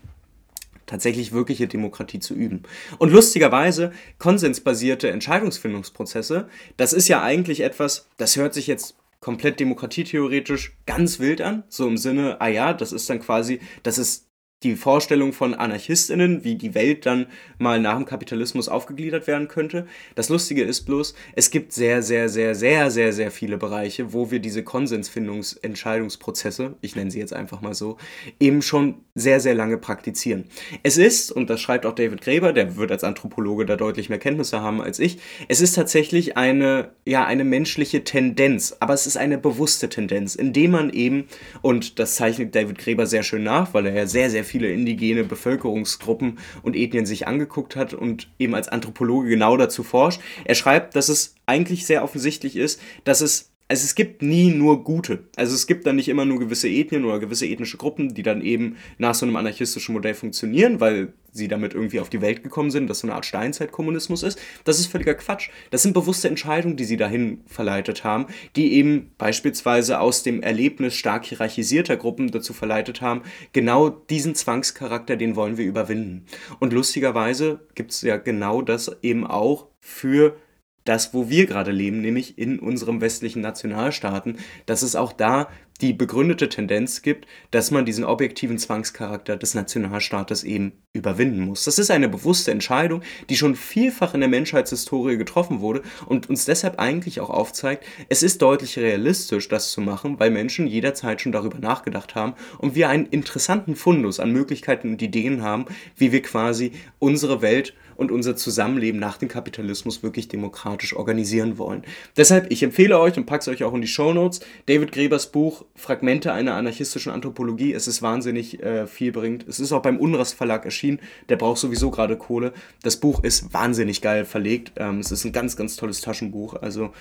tatsächlich 0.85 1.31
wirkliche 1.31 1.67
Demokratie 1.67 2.19
zu 2.19 2.35
üben. 2.35 2.61
Und 2.99 3.11
lustigerweise, 3.11 3.93
konsensbasierte 4.19 5.09
Entscheidungsfindungsprozesse, 5.09 6.47
das 6.77 6.93
ist 6.93 7.07
ja 7.07 7.23
eigentlich 7.23 7.61
etwas, 7.61 8.07
das 8.17 8.35
hört 8.35 8.53
sich 8.53 8.67
jetzt 8.67 8.95
komplett 9.25 9.59
demokratietheoretisch 9.59 10.77
ganz 10.85 11.19
wild 11.19 11.41
an, 11.41 11.63
so 11.67 11.87
im 11.87 11.97
Sinne, 11.97 12.39
ah 12.41 12.47
ja, 12.47 12.73
das 12.73 12.91
ist 12.91 13.09
dann 13.09 13.19
quasi, 13.19 13.59
das 13.81 13.97
ist 13.97 14.24
die 14.65 14.75
Vorstellung 14.75 15.31
von 15.31 15.53
AnarchistInnen, 15.53 16.43
wie 16.43 16.55
die 16.55 16.73
Welt 16.73 17.05
dann 17.05 17.27
mal 17.59 17.79
nach 17.79 17.95
dem 17.95 18.05
Kapitalismus 18.05 18.67
aufgegliedert 18.67 19.27
werden 19.27 19.47
könnte. 19.47 19.85
Das 20.15 20.29
Lustige 20.29 20.63
ist 20.63 20.81
bloß, 20.81 21.13
es 21.35 21.51
gibt 21.51 21.71
sehr, 21.71 22.01
sehr, 22.01 22.29
sehr, 22.29 22.55
sehr, 22.55 22.89
sehr, 22.89 23.13
sehr 23.13 23.29
viele 23.29 23.57
Bereiche, 23.57 24.11
wo 24.11 24.31
wir 24.31 24.39
diese 24.39 24.63
Konsensfindungsentscheidungsprozesse, 24.63 26.73
ich 26.81 26.95
nenne 26.95 27.11
sie 27.11 27.19
jetzt 27.19 27.33
einfach 27.33 27.61
mal 27.61 27.75
so, 27.75 27.97
eben 28.39 28.63
schon 28.63 28.95
sehr, 29.13 29.39
sehr 29.39 29.53
lange 29.53 29.77
praktizieren. 29.77 30.45
Es 30.81 30.97
ist, 30.97 31.31
und 31.31 31.49
das 31.49 31.61
schreibt 31.61 31.85
auch 31.85 31.93
David 31.93 32.21
Graeber, 32.21 32.51
der 32.51 32.75
wird 32.75 32.91
als 32.91 33.03
Anthropologe 33.03 33.67
da 33.67 33.75
deutlich 33.75 34.09
mehr 34.09 34.19
Kenntnisse 34.19 34.61
haben 34.61 34.81
als 34.81 34.97
ich, 34.97 35.19
es 35.47 35.61
ist 35.61 35.73
tatsächlich 35.73 36.37
eine, 36.37 36.89
ja, 37.05 37.23
eine 37.23 37.43
menschliche 37.43 38.03
Tendenz, 38.03 38.75
aber 38.79 38.95
es 38.95 39.05
ist 39.05 39.17
eine 39.17 39.37
bewusste 39.37 39.89
Tendenz, 39.89 40.33
indem 40.33 40.71
man 40.71 40.89
eben, 40.89 41.27
und 41.61 41.99
das 41.99 42.15
zeichnet 42.15 42.55
David 42.55 42.79
Graeber 42.79 43.05
sehr 43.05 43.21
schön 43.21 43.43
nach, 43.43 43.75
weil 43.75 43.85
er 43.85 43.93
ja 43.93 44.07
sehr, 44.07 44.31
sehr 44.31 44.43
viele 44.55 44.71
indigene 44.71 45.25
Bevölkerungsgruppen 45.25 46.39
und 46.63 46.77
Ethnien 46.77 47.05
sich 47.05 47.27
angeguckt 47.27 47.75
hat 47.75 47.93
und 47.93 48.29
eben 48.39 48.55
als 48.55 48.69
Anthropologe 48.69 49.27
genau 49.27 49.57
dazu 49.57 49.83
forscht. 49.83 50.21
Er 50.45 50.55
schreibt, 50.55 50.95
dass 50.95 51.09
es 51.09 51.35
eigentlich 51.45 51.85
sehr 51.85 52.05
offensichtlich 52.05 52.55
ist, 52.55 52.79
dass 53.03 53.19
es 53.19 53.51
also 53.67 53.83
es 53.83 53.95
gibt 53.95 54.21
nie 54.21 54.51
nur 54.51 54.83
gute. 54.83 55.23
Also 55.35 55.55
es 55.55 55.65
gibt 55.65 55.87
dann 55.87 55.95
nicht 55.95 56.07
immer 56.07 56.23
nur 56.23 56.39
gewisse 56.39 56.69
Ethnien 56.69 57.03
oder 57.03 57.19
gewisse 57.19 57.47
ethnische 57.47 57.77
Gruppen, 57.77 58.13
die 58.13 58.21
dann 58.21 58.41
eben 58.41 58.77
nach 58.99 59.15
so 59.15 59.25
einem 59.25 59.35
anarchistischen 59.37 59.93
Modell 59.93 60.13
funktionieren, 60.13 60.79
weil 60.79 61.13
sie 61.35 61.47
damit 61.47 61.73
irgendwie 61.73 61.99
auf 61.99 62.09
die 62.09 62.21
Welt 62.21 62.43
gekommen 62.43 62.71
sind, 62.71 62.89
dass 62.89 62.99
so 62.99 63.07
eine 63.07 63.15
Art 63.15 63.25
Steinzeitkommunismus 63.25 64.23
ist. 64.23 64.39
Das 64.63 64.79
ist 64.79 64.87
völliger 64.87 65.15
Quatsch. 65.15 65.49
Das 65.69 65.83
sind 65.83 65.93
bewusste 65.93 66.29
Entscheidungen, 66.29 66.77
die 66.77 66.85
sie 66.85 66.97
dahin 66.97 67.41
verleitet 67.45 68.03
haben, 68.03 68.27
die 68.55 68.73
eben 68.73 69.11
beispielsweise 69.17 69.99
aus 69.99 70.23
dem 70.23 70.41
Erlebnis 70.41 70.95
stark 70.95 71.25
hierarchisierter 71.25 71.97
Gruppen 71.97 72.31
dazu 72.31 72.53
verleitet 72.53 73.01
haben, 73.01 73.21
genau 73.51 73.89
diesen 73.89 74.33
Zwangscharakter, 74.33 75.17
den 75.17 75.35
wollen 75.35 75.57
wir 75.57 75.65
überwinden. 75.65 76.25
Und 76.59 76.71
lustigerweise 76.71 77.59
gibt 77.75 77.91
es 77.91 78.01
ja 78.01 78.17
genau 78.17 78.61
das 78.61 78.95
eben 79.01 79.27
auch 79.27 79.67
für 79.81 80.37
das, 80.85 81.13
wo 81.13 81.29
wir 81.29 81.47
gerade 81.47 81.71
leben, 81.71 81.99
nämlich 81.99 82.37
in 82.37 82.59
unserem 82.59 83.01
westlichen 83.01 83.41
Nationalstaaten, 83.41 84.37
dass 84.67 84.83
es 84.83 84.95
auch 84.95 85.11
da 85.11 85.49
die 85.81 85.93
begründete 85.93 86.47
Tendenz 86.47 87.01
gibt, 87.01 87.27
dass 87.51 87.69
man 87.69 87.85
diesen 87.85 88.05
objektiven 88.05 88.57
Zwangscharakter 88.57 89.35
des 89.35 89.55
Nationalstaates 89.55 90.43
eben 90.43 90.71
überwinden 90.93 91.41
muss. 91.41 91.65
Das 91.65 91.77
ist 91.77 91.91
eine 91.91 92.07
bewusste 92.07 92.51
Entscheidung, 92.51 93.01
die 93.29 93.35
schon 93.35 93.55
vielfach 93.55 94.13
in 94.13 94.21
der 94.21 94.29
Menschheitshistorie 94.29 95.17
getroffen 95.17 95.59
wurde 95.59 95.81
und 96.05 96.29
uns 96.29 96.45
deshalb 96.45 96.79
eigentlich 96.79 97.19
auch 97.19 97.29
aufzeigt, 97.29 97.83
es 98.07 98.23
ist 98.23 98.41
deutlich 98.41 98.77
realistisch, 98.79 99.49
das 99.49 99.71
zu 99.71 99.81
machen, 99.81 100.19
weil 100.19 100.31
Menschen 100.31 100.65
jederzeit 100.67 101.19
schon 101.19 101.33
darüber 101.33 101.59
nachgedacht 101.59 102.15
haben 102.15 102.33
und 102.57 102.75
wir 102.75 102.87
einen 102.87 103.07
interessanten 103.07 103.75
Fundus 103.75 104.21
an 104.21 104.31
Möglichkeiten 104.31 104.91
und 104.91 105.01
Ideen 105.01 105.41
haben, 105.41 105.65
wie 105.97 106.13
wir 106.13 106.21
quasi 106.21 106.71
unsere 106.99 107.41
Welt 107.41 107.73
und 107.97 108.11
unser 108.11 108.35
Zusammenleben 108.35 108.99
nach 108.99 109.17
dem 109.17 109.29
Kapitalismus 109.29 110.03
wirklich 110.03 110.27
demokratisch 110.27 110.95
organisieren 110.95 111.57
wollen. 111.57 111.83
Deshalb, 112.17 112.51
ich 112.51 112.63
empfehle 112.63 112.99
euch 112.99 113.17
und 113.17 113.25
packe 113.25 113.41
es 113.41 113.47
euch 113.47 113.63
auch 113.63 113.73
in 113.73 113.81
die 113.81 113.87
Show 113.87 114.13
Notes, 114.13 114.41
David 114.65 114.91
Grebers 114.91 115.31
Buch 115.31 115.64
Fragmente 115.77 116.31
einer 116.31 116.55
anarchistischen 116.55 117.11
Anthropologie. 117.11 117.73
Es 117.73 117.87
ist 117.87 118.01
wahnsinnig 118.01 118.63
äh, 118.63 118.87
vielbringend. 118.87 119.45
Es 119.47 119.59
ist 119.59 119.73
auch 119.73 119.81
beim 119.81 119.99
Unrast 119.99 120.33
Verlag 120.33 120.63
erschienen. 120.63 120.99
Der 121.27 121.35
braucht 121.35 121.59
sowieso 121.59 121.91
gerade 121.91 122.17
Kohle. 122.17 122.53
Das 122.81 122.97
Buch 122.97 123.23
ist 123.23 123.53
wahnsinnig 123.53 124.01
geil 124.01 124.23
verlegt. 124.23 124.71
Ähm, 124.77 124.99
es 124.99 125.11
ist 125.11 125.25
ein 125.25 125.33
ganz, 125.33 125.57
ganz 125.57 125.75
tolles 125.75 125.99
Taschenbuch. 125.99 126.55
Also 126.61 126.91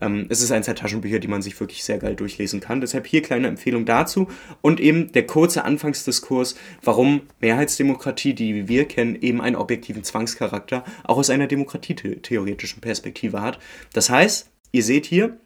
ähm, 0.00 0.26
es 0.30 0.42
ist 0.42 0.50
eins 0.50 0.66
der 0.66 0.74
Taschenbücher, 0.74 1.18
die 1.18 1.28
man 1.28 1.42
sich 1.42 1.58
wirklich 1.60 1.84
sehr 1.84 1.98
geil 1.98 2.16
durchlesen 2.16 2.60
kann. 2.60 2.80
Deshalb 2.80 3.06
hier 3.06 3.22
kleine 3.22 3.48
Empfehlung 3.48 3.84
dazu. 3.84 4.28
Und 4.62 4.80
eben 4.80 5.12
der 5.12 5.26
kurze 5.26 5.64
Anfangsdiskurs, 5.64 6.56
warum 6.82 7.22
Mehrheitsdemokratie, 7.40 8.34
die 8.34 8.66
wir 8.66 8.86
kennen, 8.86 9.16
eben 9.20 9.40
einen 9.40 9.56
objektiven 9.56 10.04
Zwangscharakter 10.04 10.84
auch 11.04 11.18
aus 11.18 11.30
einer 11.30 11.46
demokratietheoretischen 11.46 12.80
Perspektive 12.80 13.42
hat. 13.42 13.58
Das 13.92 14.10
heißt, 14.10 14.50
ihr 14.72 14.82
seht 14.82 15.06
hier, 15.06 15.38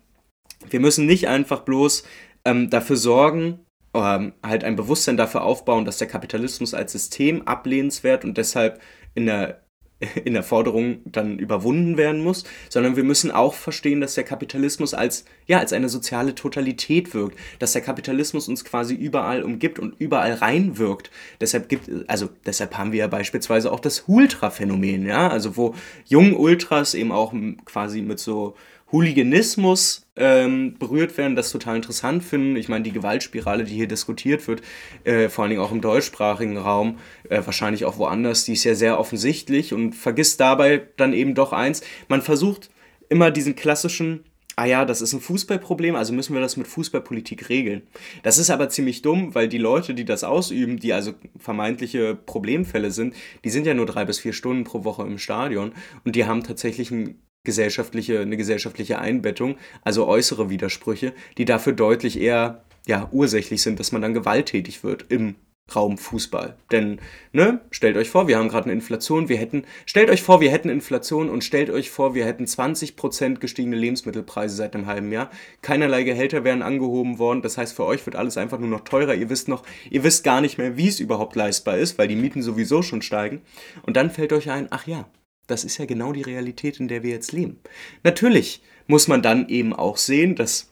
wir 0.71 0.81
müssen 0.81 1.07
nicht 1.07 1.28
einfach 1.28 1.61
bloß 1.61 2.05
ähm, 2.47 2.71
dafür 2.71 2.97
sorgen, 2.97 3.61
ähm, 3.95 4.33
halt 4.43 4.65
ein 4.65 4.76
Bewusstsein 4.76 5.17
dafür 5.17 5.43
aufbauen, 5.43 5.85
dass 5.85 5.99
der 5.99 6.09
Kapitalismus 6.09 6.73
als 6.73 6.93
System 6.93 7.43
ablehnenswert 7.47 8.25
und 8.25 8.38
deshalb 8.38 8.81
in 9.15 9.26
der 9.26 9.67
in 10.25 10.35
der 10.35 10.43
Forderung 10.43 11.00
dann 11.07 11.38
überwunden 11.38 11.97
werden 11.97 12.23
muss, 12.23 12.45
sondern 12.69 12.97
wir 12.97 13.05
müssen 13.05 13.31
auch 13.31 13.55
verstehen, 13.55 14.00
dass 14.00 14.15
der 14.15 14.25
Kapitalismus 14.25 14.95
als, 14.95 15.25
ja, 15.47 15.59
als 15.59 15.73
eine 15.73 15.88
soziale 15.88 16.35
Totalität 16.35 17.15
wirkt, 17.15 17.38
dass 17.59 17.73
der 17.73 17.83
Kapitalismus 17.83 18.49
uns 18.49 18.65
quasi 18.65 18.95
überall 18.95 19.43
umgibt 19.43 19.79
und 19.79 19.99
überall 19.99 20.35
reinwirkt. 20.35 21.11
Deshalb 21.41 21.69
gibt, 21.69 21.88
also 22.09 22.29
deshalb 22.45 22.76
haben 22.76 22.93
wir 22.93 23.00
ja 23.00 23.07
beispielsweise 23.07 23.73
auch 23.73 23.81
das 23.81 24.05
Ultra-Phänomen, 24.07 25.07
ja, 25.07 25.29
also 25.29 25.57
wo 25.57 25.75
junge 26.05 26.37
Ultras 26.37 26.95
eben 26.95 27.12
auch 27.12 27.33
quasi 27.65 28.03
mit 28.03 28.19
so 28.19 28.55
Hooliganismus 28.93 30.07
ähm, 30.14 30.75
berührt 30.78 31.19
werden, 31.19 31.35
das 31.37 31.50
total 31.50 31.76
interessant 31.76 32.23
finden. 32.23 32.57
Ich 32.57 32.69
meine, 32.69 32.85
die 32.85 32.93
Gewaltspirale, 32.93 33.64
die 33.64 33.75
hier 33.75 33.88
diskutiert 33.88 34.47
wird, 34.47 34.62
äh, 35.05 35.28
vor 35.28 35.43
allen 35.43 35.50
Dingen 35.50 35.62
auch 35.62 35.73
im 35.73 35.81
deutschsprachigen 35.81 36.57
Raum, 36.57 36.99
äh, 37.28 37.43
wahrscheinlich 37.45 37.85
auch 37.85 37.99
woanders, 37.99 38.45
die 38.45 38.52
ist 38.52 38.64
ja 38.64 38.75
sehr 38.75 38.99
offensichtlich 39.00 39.75
und 39.75 39.95
vergisst 39.95 40.40
dabei 40.40 40.87
dann 40.97 41.12
eben 41.12 41.35
doch 41.35 41.52
eins. 41.52 41.83
Man 42.09 42.23
versucht 42.23 42.71
immer 43.09 43.31
diesen 43.31 43.57
klassischen 43.57 44.25
ah 44.57 44.64
ja, 44.64 44.87
das 44.87 45.02
ist 45.02 45.12
ein 45.12 45.21
Fußballproblem, 45.21 45.95
also 45.95 46.14
müssen 46.14 46.35
wir 46.35 46.40
das 46.40 46.57
mit 46.57 46.66
Fußballpolitik 46.66 47.50
regeln. 47.50 47.83
Das 48.23 48.38
ist 48.38 48.49
aber 48.49 48.71
ziemlich 48.71 49.02
dumm, 49.02 49.35
weil 49.35 49.49
die 49.49 49.59
Leute, 49.59 49.95
die 49.95 50.07
das 50.07 50.25
ausüben, 50.25 50.78
die 50.78 50.95
also 50.95 51.12
vermeintliche 51.38 52.14
Problemfälle 52.14 52.90
sind, 52.90 53.14
die 53.45 53.50
sind 53.50 53.66
ja 53.66 53.75
nur 53.75 53.85
drei 53.85 54.07
bis 54.07 54.19
vier 54.19 54.33
Stunden 54.33 54.64
pro 54.64 54.85
Woche 54.85 55.02
im 55.02 55.19
Stadion 55.19 55.73
und 56.05 56.16
die 56.16 56.25
haben 56.25 56.43
tatsächlich 56.43 56.90
ein 56.90 57.21
gesellschaftliche, 57.47 58.21
eine 58.21 58.37
gesellschaftliche 58.37 58.99
Einbettung, 58.99 59.57
also 59.83 60.07
äußere 60.07 60.50
Widersprüche, 60.50 61.15
die 61.38 61.47
dafür 61.47 61.73
deutlich 61.73 62.21
eher 62.21 62.62
ja, 62.87 63.09
ursächlich 63.11 63.62
sind, 63.62 63.81
dass 63.81 63.93
man 63.93 64.03
dann 64.03 64.12
gewalttätig 64.12 64.85
wird 64.85 65.07
im 65.09 65.37
Raum 65.75 65.99
Fußball. 65.99 66.57
Denn, 66.71 67.00
ne, 67.33 67.61
stellt 67.73 67.97
euch 67.97 68.09
vor, 68.09 68.29
wir 68.29 68.38
haben 68.38 68.49
gerade 68.49 68.67
eine 68.67 68.75
Inflation, 68.75 69.29
wir 69.29 69.37
hätten, 69.37 69.65
stellt 69.85 70.11
euch 70.11 70.23
vor, 70.23 70.41
wir 70.41 70.53
hätten 70.53 70.69
Inflation 70.69 71.29
und 71.29 71.43
stellt 71.43 71.71
euch 71.71 71.91
vor, 71.91 72.15
wir 72.15 72.25
hätten 72.25 72.45
20% 72.45 73.38
gestiegene 73.38 73.75
Lebensmittelpreise 73.75 74.55
seit 74.55 74.76
einem 74.76 74.87
halben 74.87 75.11
Jahr. 75.11 75.29
Keinerlei 75.62 76.05
Gehälter 76.05 76.45
wären 76.45 76.62
angehoben 76.62 77.19
worden. 77.19 77.43
Das 77.43 77.59
heißt, 77.59 77.75
für 77.75 77.85
euch 77.85 78.07
wird 78.07 78.15
alles 78.15 78.37
einfach 78.37 78.61
nur 78.61 78.69
noch 78.69 78.83
teurer. 78.83 79.15
Ihr 79.15 79.29
wisst 79.29 79.49
noch, 79.49 79.65
ihr 79.91 80.05
wisst 80.05 80.23
gar 80.23 80.41
nicht 80.41 80.57
mehr, 80.57 80.76
wie 80.76 80.87
es 80.87 81.00
überhaupt 81.00 81.35
leistbar 81.35 81.79
ist, 81.79 81.99
weil 81.99 82.07
die 82.07 82.17
Mieten 82.17 82.43
sowieso 82.43 82.83
schon 82.83 83.03
steigen. 83.03 83.41
Und 83.83 83.97
dann 83.97 84.11
fällt 84.11 84.33
euch 84.33 84.50
ein, 84.50 84.69
ach 84.71 84.87
ja, 84.87 85.09
das 85.47 85.65
ist 85.65 85.79
ja 85.79 85.85
genau 85.85 86.12
die 86.12 86.23
Realität, 86.23 86.81
in 86.81 86.88
der 86.88 87.03
wir 87.03 87.11
jetzt 87.11 87.33
leben. 87.33 87.61
Natürlich 88.03 88.62
muss 88.87 89.09
man 89.09 89.23
dann 89.23 89.49
eben 89.49 89.73
auch 89.73 89.97
sehen, 89.97 90.35
dass 90.35 90.71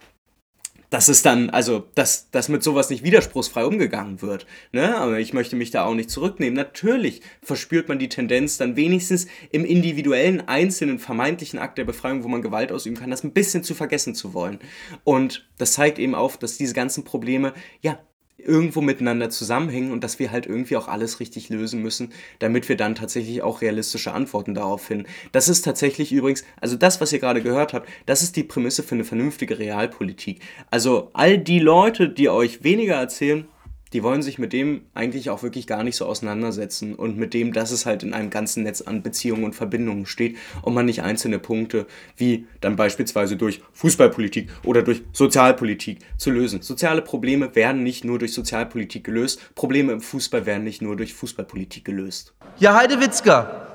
dass 0.94 1.08
es 1.08 1.22
dann, 1.22 1.50
also, 1.50 1.88
dass, 1.96 2.30
dass 2.30 2.48
mit 2.48 2.62
sowas 2.62 2.88
nicht 2.88 3.02
widerspruchsfrei 3.02 3.64
umgegangen 3.64 4.22
wird. 4.22 4.46
Ne? 4.70 4.96
Aber 4.96 5.18
ich 5.18 5.32
möchte 5.32 5.56
mich 5.56 5.72
da 5.72 5.84
auch 5.84 5.94
nicht 5.94 6.08
zurücknehmen. 6.08 6.54
Natürlich 6.54 7.20
verspürt 7.42 7.88
man 7.88 7.98
die 7.98 8.08
Tendenz, 8.08 8.58
dann 8.58 8.76
wenigstens 8.76 9.26
im 9.50 9.64
individuellen, 9.64 10.46
einzelnen, 10.46 11.00
vermeintlichen 11.00 11.58
Akt 11.58 11.78
der 11.78 11.84
Befreiung, 11.84 12.22
wo 12.22 12.28
man 12.28 12.42
Gewalt 12.42 12.70
ausüben 12.70 12.96
kann, 12.96 13.10
das 13.10 13.24
ein 13.24 13.32
bisschen 13.32 13.64
zu 13.64 13.74
vergessen 13.74 14.14
zu 14.14 14.34
wollen. 14.34 14.60
Und 15.02 15.48
das 15.58 15.72
zeigt 15.72 15.98
eben 15.98 16.14
auf, 16.14 16.38
dass 16.38 16.58
diese 16.58 16.74
ganzen 16.74 17.02
Probleme, 17.02 17.54
ja, 17.80 17.98
irgendwo 18.36 18.80
miteinander 18.80 19.30
zusammenhängen 19.30 19.92
und 19.92 20.04
dass 20.04 20.18
wir 20.18 20.30
halt 20.30 20.46
irgendwie 20.46 20.76
auch 20.76 20.88
alles 20.88 21.20
richtig 21.20 21.48
lösen 21.48 21.82
müssen, 21.82 22.12
damit 22.38 22.68
wir 22.68 22.76
dann 22.76 22.94
tatsächlich 22.94 23.42
auch 23.42 23.62
realistische 23.62 24.12
Antworten 24.12 24.54
darauf 24.54 24.82
finden. 24.82 25.06
Das 25.32 25.48
ist 25.48 25.62
tatsächlich 25.62 26.12
übrigens, 26.12 26.44
also 26.60 26.76
das, 26.76 27.00
was 27.00 27.12
ihr 27.12 27.20
gerade 27.20 27.42
gehört 27.42 27.72
habt, 27.72 27.88
das 28.06 28.22
ist 28.22 28.36
die 28.36 28.44
Prämisse 28.44 28.82
für 28.82 28.94
eine 28.94 29.04
vernünftige 29.04 29.58
Realpolitik. 29.58 30.40
Also 30.70 31.10
all 31.12 31.38
die 31.38 31.60
Leute, 31.60 32.08
die 32.08 32.28
euch 32.28 32.64
weniger 32.64 32.96
erzählen, 32.96 33.46
die 33.94 34.02
wollen 34.02 34.22
sich 34.22 34.40
mit 34.40 34.52
dem 34.52 34.82
eigentlich 34.92 35.30
auch 35.30 35.44
wirklich 35.44 35.68
gar 35.68 35.84
nicht 35.84 35.94
so 35.94 36.04
auseinandersetzen 36.04 36.96
und 36.96 37.16
mit 37.16 37.32
dem, 37.32 37.52
dass 37.52 37.70
es 37.70 37.86
halt 37.86 38.02
in 38.02 38.12
einem 38.12 38.28
ganzen 38.28 38.64
Netz 38.64 38.80
an 38.82 39.02
Beziehungen 39.02 39.44
und 39.44 39.54
Verbindungen 39.54 40.04
steht 40.04 40.36
und 40.62 40.74
man 40.74 40.86
nicht 40.86 41.02
einzelne 41.02 41.38
Punkte 41.38 41.86
wie 42.16 42.46
dann 42.60 42.74
beispielsweise 42.74 43.36
durch 43.36 43.62
Fußballpolitik 43.72 44.50
oder 44.64 44.82
durch 44.82 45.02
Sozialpolitik 45.12 46.00
zu 46.18 46.32
lösen. 46.32 46.60
Soziale 46.60 47.02
Probleme 47.02 47.54
werden 47.54 47.84
nicht 47.84 48.04
nur 48.04 48.18
durch 48.18 48.34
Sozialpolitik 48.34 49.04
gelöst, 49.04 49.54
Probleme 49.54 49.92
im 49.92 50.00
Fußball 50.00 50.44
werden 50.44 50.64
nicht 50.64 50.82
nur 50.82 50.96
durch 50.96 51.14
Fußballpolitik 51.14 51.84
gelöst. 51.84 52.34
Ja, 52.58 52.74
Heidewitzka, 52.74 53.73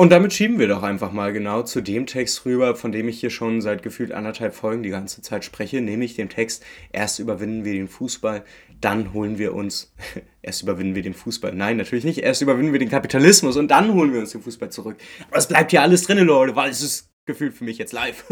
und 0.00 0.08
damit 0.08 0.32
schieben 0.32 0.58
wir 0.58 0.66
doch 0.66 0.82
einfach 0.82 1.12
mal 1.12 1.30
genau 1.30 1.62
zu 1.62 1.82
dem 1.82 2.06
Text 2.06 2.46
rüber, 2.46 2.74
von 2.74 2.90
dem 2.90 3.06
ich 3.06 3.20
hier 3.20 3.28
schon 3.28 3.60
seit 3.60 3.82
gefühlt 3.82 4.12
anderthalb 4.12 4.54
Folgen 4.54 4.82
die 4.82 4.88
ganze 4.88 5.20
Zeit 5.20 5.44
spreche, 5.44 5.82
nämlich 5.82 6.14
dem 6.14 6.30
Text, 6.30 6.64
erst 6.90 7.18
überwinden 7.18 7.66
wir 7.66 7.74
den 7.74 7.86
Fußball, 7.86 8.42
dann 8.80 9.12
holen 9.12 9.36
wir 9.36 9.54
uns, 9.54 9.92
erst 10.42 10.62
überwinden 10.62 10.94
wir 10.94 11.02
den 11.02 11.12
Fußball. 11.12 11.52
Nein, 11.54 11.76
natürlich 11.76 12.06
nicht, 12.06 12.20
erst 12.20 12.40
überwinden 12.40 12.72
wir 12.72 12.78
den 12.78 12.88
Kapitalismus 12.88 13.58
und 13.58 13.70
dann 13.70 13.92
holen 13.92 14.14
wir 14.14 14.20
uns 14.20 14.30
den 14.30 14.40
Fußball 14.40 14.70
zurück. 14.70 14.96
Aber 15.28 15.36
es 15.36 15.48
bleibt 15.48 15.70
hier 15.70 15.82
alles 15.82 16.04
drin, 16.04 16.16
Leute, 16.20 16.56
weil 16.56 16.70
es 16.70 16.80
ist 16.80 17.10
gefühlt 17.26 17.52
für 17.52 17.64
mich 17.64 17.76
jetzt 17.76 17.92
live. 17.92 18.24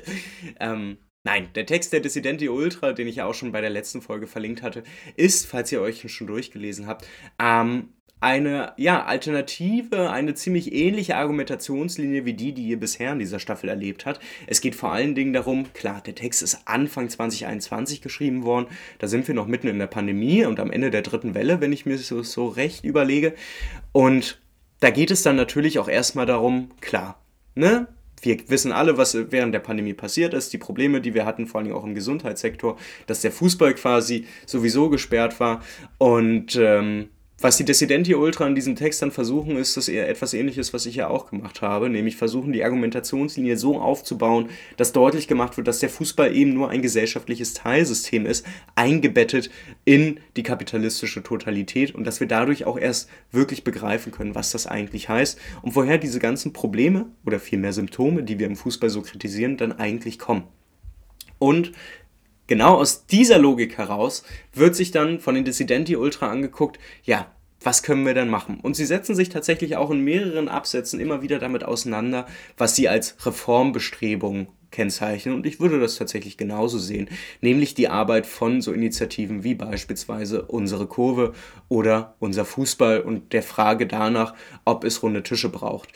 ähm, 0.60 0.96
Nein, 1.24 1.50
der 1.54 1.66
Text 1.66 1.92
der 1.92 2.00
Dissidenti 2.00 2.48
Ultra, 2.48 2.92
den 2.92 3.06
ich 3.06 3.16
ja 3.16 3.26
auch 3.26 3.34
schon 3.34 3.52
bei 3.52 3.60
der 3.60 3.70
letzten 3.70 4.02
Folge 4.02 4.26
verlinkt 4.26 4.62
hatte, 4.62 4.82
ist, 5.14 5.46
falls 5.46 5.70
ihr 5.70 5.80
euch 5.80 6.10
schon 6.10 6.26
durchgelesen 6.26 6.88
habt, 6.88 7.06
ähm, 7.38 7.90
eine 8.22 8.72
ja, 8.76 9.04
Alternative, 9.04 10.10
eine 10.10 10.34
ziemlich 10.34 10.72
ähnliche 10.72 11.16
Argumentationslinie 11.16 12.24
wie 12.24 12.34
die, 12.34 12.52
die 12.52 12.68
ihr 12.68 12.78
bisher 12.78 13.12
in 13.12 13.18
dieser 13.18 13.40
Staffel 13.40 13.68
erlebt 13.68 14.06
habt. 14.06 14.20
Es 14.46 14.60
geht 14.60 14.76
vor 14.76 14.92
allen 14.92 15.16
Dingen 15.16 15.32
darum, 15.32 15.72
klar, 15.72 16.00
der 16.06 16.14
Text 16.14 16.40
ist 16.40 16.60
Anfang 16.66 17.08
2021 17.08 18.00
geschrieben 18.00 18.44
worden, 18.44 18.68
da 19.00 19.08
sind 19.08 19.26
wir 19.26 19.34
noch 19.34 19.48
mitten 19.48 19.66
in 19.66 19.80
der 19.80 19.88
Pandemie 19.88 20.44
und 20.44 20.60
am 20.60 20.70
Ende 20.70 20.90
der 20.90 21.02
dritten 21.02 21.34
Welle, 21.34 21.60
wenn 21.60 21.72
ich 21.72 21.84
mir 21.84 21.98
so, 21.98 22.22
so 22.22 22.46
recht 22.46 22.84
überlege. 22.84 23.34
Und 23.90 24.40
da 24.78 24.90
geht 24.90 25.10
es 25.10 25.24
dann 25.24 25.34
natürlich 25.34 25.80
auch 25.80 25.88
erstmal 25.88 26.26
darum, 26.26 26.70
klar, 26.80 27.20
ne? 27.56 27.88
Wir 28.24 28.38
wissen 28.48 28.70
alle, 28.70 28.98
was 28.98 29.16
während 29.32 29.52
der 29.52 29.58
Pandemie 29.58 29.94
passiert 29.94 30.32
ist, 30.32 30.52
die 30.52 30.58
Probleme, 30.58 31.00
die 31.00 31.12
wir 31.12 31.26
hatten, 31.26 31.48
vor 31.48 31.60
allem 31.60 31.72
auch 31.72 31.82
im 31.82 31.96
Gesundheitssektor, 31.96 32.78
dass 33.08 33.20
der 33.20 33.32
Fußball 33.32 33.74
quasi 33.74 34.26
sowieso 34.46 34.90
gesperrt 34.90 35.40
war 35.40 35.60
und 35.98 36.54
ähm, 36.54 37.08
was 37.42 37.56
die 37.56 37.64
Dissidenti 37.64 38.14
Ultra 38.14 38.46
in 38.46 38.54
diesem 38.54 38.76
Text 38.76 39.02
dann 39.02 39.10
versuchen, 39.10 39.56
ist 39.56 39.76
das 39.76 39.88
eher 39.88 40.08
etwas 40.08 40.34
ähnliches, 40.34 40.72
was 40.72 40.86
ich 40.86 40.96
ja 40.96 41.08
auch 41.08 41.30
gemacht 41.30 41.62
habe, 41.62 41.88
nämlich 41.88 42.16
versuchen, 42.16 42.52
die 42.52 42.64
Argumentationslinie 42.64 43.56
so 43.56 43.80
aufzubauen, 43.80 44.48
dass 44.76 44.92
deutlich 44.92 45.28
gemacht 45.28 45.56
wird, 45.56 45.68
dass 45.68 45.80
der 45.80 45.88
Fußball 45.88 46.34
eben 46.34 46.54
nur 46.54 46.70
ein 46.70 46.82
gesellschaftliches 46.82 47.54
Teilsystem 47.54 48.26
ist, 48.26 48.46
eingebettet 48.74 49.50
in 49.84 50.20
die 50.36 50.42
kapitalistische 50.42 51.22
Totalität 51.22 51.94
und 51.94 52.04
dass 52.04 52.20
wir 52.20 52.28
dadurch 52.28 52.64
auch 52.64 52.78
erst 52.78 53.08
wirklich 53.30 53.64
begreifen 53.64 54.12
können, 54.12 54.34
was 54.34 54.52
das 54.52 54.66
eigentlich 54.66 55.08
heißt 55.08 55.38
und 55.62 55.74
woher 55.74 55.98
diese 55.98 56.18
ganzen 56.18 56.52
Probleme 56.52 57.06
oder 57.26 57.40
vielmehr 57.40 57.72
Symptome, 57.72 58.22
die 58.22 58.38
wir 58.38 58.46
im 58.46 58.56
Fußball 58.56 58.90
so 58.90 59.02
kritisieren, 59.02 59.56
dann 59.56 59.72
eigentlich 59.72 60.18
kommen. 60.18 60.44
Und 61.38 61.72
genau 62.46 62.76
aus 62.76 63.06
dieser 63.06 63.38
Logik 63.38 63.78
heraus 63.78 64.24
wird 64.52 64.76
sich 64.76 64.90
dann 64.90 65.20
von 65.20 65.34
den 65.34 65.44
Dissidenti 65.44 65.96
Ultra 65.96 66.30
angeguckt, 66.30 66.78
ja, 67.04 67.32
was 67.64 67.82
können 67.82 68.04
wir 68.04 68.14
denn 68.14 68.28
machen? 68.28 68.58
Und 68.60 68.74
sie 68.74 68.86
setzen 68.86 69.14
sich 69.14 69.28
tatsächlich 69.28 69.76
auch 69.76 69.90
in 69.90 70.00
mehreren 70.00 70.48
Absätzen 70.48 71.00
immer 71.00 71.22
wieder 71.22 71.38
damit 71.38 71.64
auseinander, 71.64 72.26
was 72.56 72.74
sie 72.74 72.88
als 72.88 73.16
Reformbestrebungen 73.24 74.48
kennzeichnen. 74.72 75.34
Und 75.34 75.46
ich 75.46 75.60
würde 75.60 75.78
das 75.78 75.96
tatsächlich 75.96 76.36
genauso 76.36 76.78
sehen, 76.78 77.08
nämlich 77.40 77.74
die 77.74 77.88
Arbeit 77.88 78.26
von 78.26 78.60
so 78.60 78.72
Initiativen 78.72 79.44
wie 79.44 79.54
beispielsweise 79.54 80.42
unsere 80.42 80.86
Kurve 80.86 81.34
oder 81.68 82.16
unser 82.18 82.44
Fußball 82.44 83.00
und 83.00 83.32
der 83.32 83.42
Frage 83.42 83.86
danach, 83.86 84.34
ob 84.64 84.82
es 84.84 85.02
runde 85.02 85.22
Tische 85.22 85.50
braucht. 85.50 85.90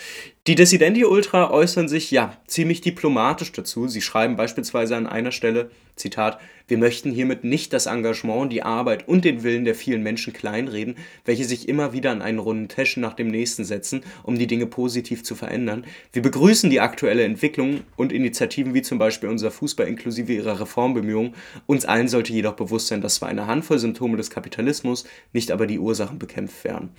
Die 0.47 0.55
Dissidenti 0.55 1.05
Ultra 1.05 1.51
äußern 1.51 1.89
sich 1.89 2.13
ja 2.13 2.37
ziemlich 2.47 2.81
diplomatisch 2.81 3.51
dazu. 3.51 3.89
Sie 3.89 4.01
schreiben 4.01 4.37
beispielsweise 4.37 4.97
an 4.97 5.09
einer 5.09 5.33
Stelle, 5.33 5.71
Zitat, 5.97 6.39
wir 6.69 6.79
möchten 6.79 7.11
hiermit 7.11 7.43
nicht 7.43 7.73
das 7.73 7.87
Engagement, 7.87 8.53
die 8.53 8.63
Arbeit 8.63 9.09
und 9.09 9.25
den 9.25 9.43
Willen 9.43 9.65
der 9.65 9.75
vielen 9.75 10.05
Menschen 10.05 10.33
kleinreden, 10.33 10.99
welche 11.25 11.45
sich 11.45 11.69
immer 11.69 11.93
wieder 11.93 12.13
an 12.13 12.23
einen 12.23 12.39
runden 12.39 12.69
Tisch 12.69 12.97
nach 12.97 13.15
dem 13.15 13.27
nächsten 13.27 13.65
setzen, 13.65 14.03
um 14.23 14.39
die 14.39 14.47
Dinge 14.47 14.67
positiv 14.67 15.25
zu 15.25 15.35
verändern. 15.35 15.85
Wir 16.13 16.23
begrüßen 16.23 16.71
die 16.71 16.81
aktuelle 16.81 17.25
Entwicklung 17.25 17.81
und 17.97 18.13
Initiativen 18.13 18.73
wie 18.73 18.83
zum 18.83 18.99
Beispiel 18.99 19.29
unser 19.29 19.51
Fußball 19.51 19.89
inklusive 19.89 20.33
ihrer 20.33 20.61
Reformbemühungen. 20.61 21.35
Uns 21.67 21.87
allen 21.87 22.07
sollte 22.07 22.33
jedoch 22.33 22.55
bewusst 22.55 22.87
sein, 22.87 23.01
dass 23.01 23.17
zwar 23.17 23.31
eine 23.31 23.49
Handvoll 23.49 23.81
Symptome 23.81 24.17
des 24.17 24.31
Kapitalismus, 24.31 25.07
nicht 25.33 25.51
aber 25.51 25.67
die 25.67 25.81
Ursachen 25.81 26.21
bekämpft 26.21 26.63
werden. 26.63 26.91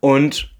Und 0.00 0.55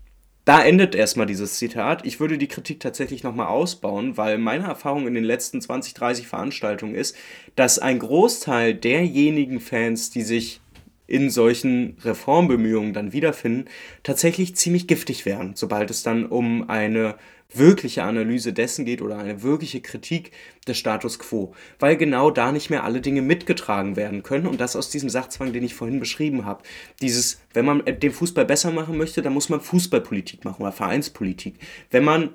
da 0.46 0.64
endet 0.64 0.94
erstmal 0.94 1.26
dieses 1.26 1.58
Zitat. 1.58 2.06
Ich 2.06 2.20
würde 2.20 2.38
die 2.38 2.46
Kritik 2.46 2.78
tatsächlich 2.78 3.24
nochmal 3.24 3.48
ausbauen, 3.48 4.16
weil 4.16 4.38
meine 4.38 4.64
Erfahrung 4.64 5.08
in 5.08 5.14
den 5.14 5.24
letzten 5.24 5.60
20, 5.60 5.92
30 5.94 6.28
Veranstaltungen 6.28 6.94
ist, 6.94 7.16
dass 7.56 7.80
ein 7.80 7.98
Großteil 7.98 8.72
derjenigen 8.72 9.58
Fans, 9.58 10.10
die 10.10 10.22
sich 10.22 10.60
in 11.06 11.30
solchen 11.30 11.96
Reformbemühungen 12.02 12.92
dann 12.92 13.12
wiederfinden, 13.12 13.66
tatsächlich 14.02 14.56
ziemlich 14.56 14.86
giftig 14.86 15.26
werden, 15.26 15.52
sobald 15.54 15.90
es 15.90 16.02
dann 16.02 16.26
um 16.26 16.68
eine 16.68 17.16
wirkliche 17.52 18.02
Analyse 18.02 18.52
dessen 18.52 18.84
geht 18.84 19.02
oder 19.02 19.18
eine 19.18 19.42
wirkliche 19.42 19.80
Kritik 19.80 20.32
des 20.66 20.78
Status 20.78 21.18
quo, 21.18 21.54
weil 21.78 21.96
genau 21.96 22.30
da 22.30 22.50
nicht 22.50 22.70
mehr 22.70 22.84
alle 22.84 23.00
Dinge 23.00 23.22
mitgetragen 23.22 23.96
werden 23.96 24.22
können 24.22 24.46
und 24.46 24.60
das 24.60 24.74
aus 24.74 24.90
diesem 24.90 25.08
Sachzwang, 25.08 25.52
den 25.52 25.64
ich 25.64 25.74
vorhin 25.74 26.00
beschrieben 26.00 26.44
habe. 26.44 26.62
Dieses, 27.00 27.40
wenn 27.54 27.64
man 27.64 27.84
den 27.84 28.12
Fußball 28.12 28.44
besser 28.44 28.72
machen 28.72 28.98
möchte, 28.98 29.22
dann 29.22 29.32
muss 29.32 29.48
man 29.48 29.60
Fußballpolitik 29.60 30.44
machen 30.44 30.62
oder 30.62 30.72
Vereinspolitik. 30.72 31.56
Wenn 31.90 32.04
man, 32.04 32.30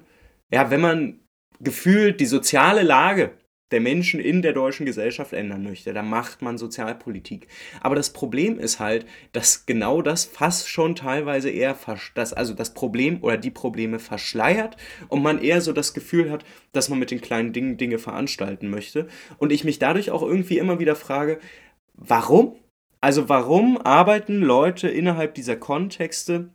ja, 0.49 0.71
wenn 0.71 0.81
man 0.81 1.19
gefühlt 1.59 2.19
die 2.21 2.25
soziale 2.25 2.81
Lage 2.81 3.31
der 3.71 3.79
Menschen 3.81 4.19
in 4.19 4.41
der 4.41 4.53
deutschen 4.53 4.85
Gesellschaft 4.85 5.33
ändern 5.33 5.63
möchte, 5.63 5.93
dann 5.93 6.09
macht 6.09 6.41
man 6.41 6.57
Sozialpolitik. 6.57 7.47
Aber 7.79 7.95
das 7.95 8.11
Problem 8.11 8.59
ist 8.59 8.79
halt, 8.79 9.05
dass 9.31 9.65
genau 9.65 10.01
das 10.01 10.25
fast 10.25 10.69
schon 10.69 10.95
teilweise 10.95 11.49
eher 11.49 11.77
das, 12.13 12.33
also 12.33 12.53
das 12.53 12.73
Problem 12.73 13.23
oder 13.23 13.37
die 13.37 13.51
Probleme 13.51 13.99
verschleiert 13.99 14.77
und 15.07 15.23
man 15.23 15.41
eher 15.41 15.61
so 15.61 15.73
das 15.73 15.93
Gefühl 15.93 16.31
hat, 16.31 16.45
dass 16.73 16.89
man 16.89 16.99
mit 16.99 17.11
den 17.11 17.21
kleinen 17.21 17.53
Dingen 17.53 17.77
Dinge 17.77 17.97
veranstalten 17.97 18.69
möchte. 18.69 19.07
Und 19.37 19.51
ich 19.51 19.63
mich 19.63 19.79
dadurch 19.79 20.11
auch 20.11 20.21
irgendwie 20.21 20.57
immer 20.57 20.79
wieder 20.79 20.95
frage, 20.95 21.39
warum? 21.93 22.55
Also 22.99 23.29
warum 23.29 23.77
arbeiten 23.77 24.41
Leute 24.41 24.87
innerhalb 24.87 25.33
dieser 25.33 25.55
Kontexte 25.55 26.49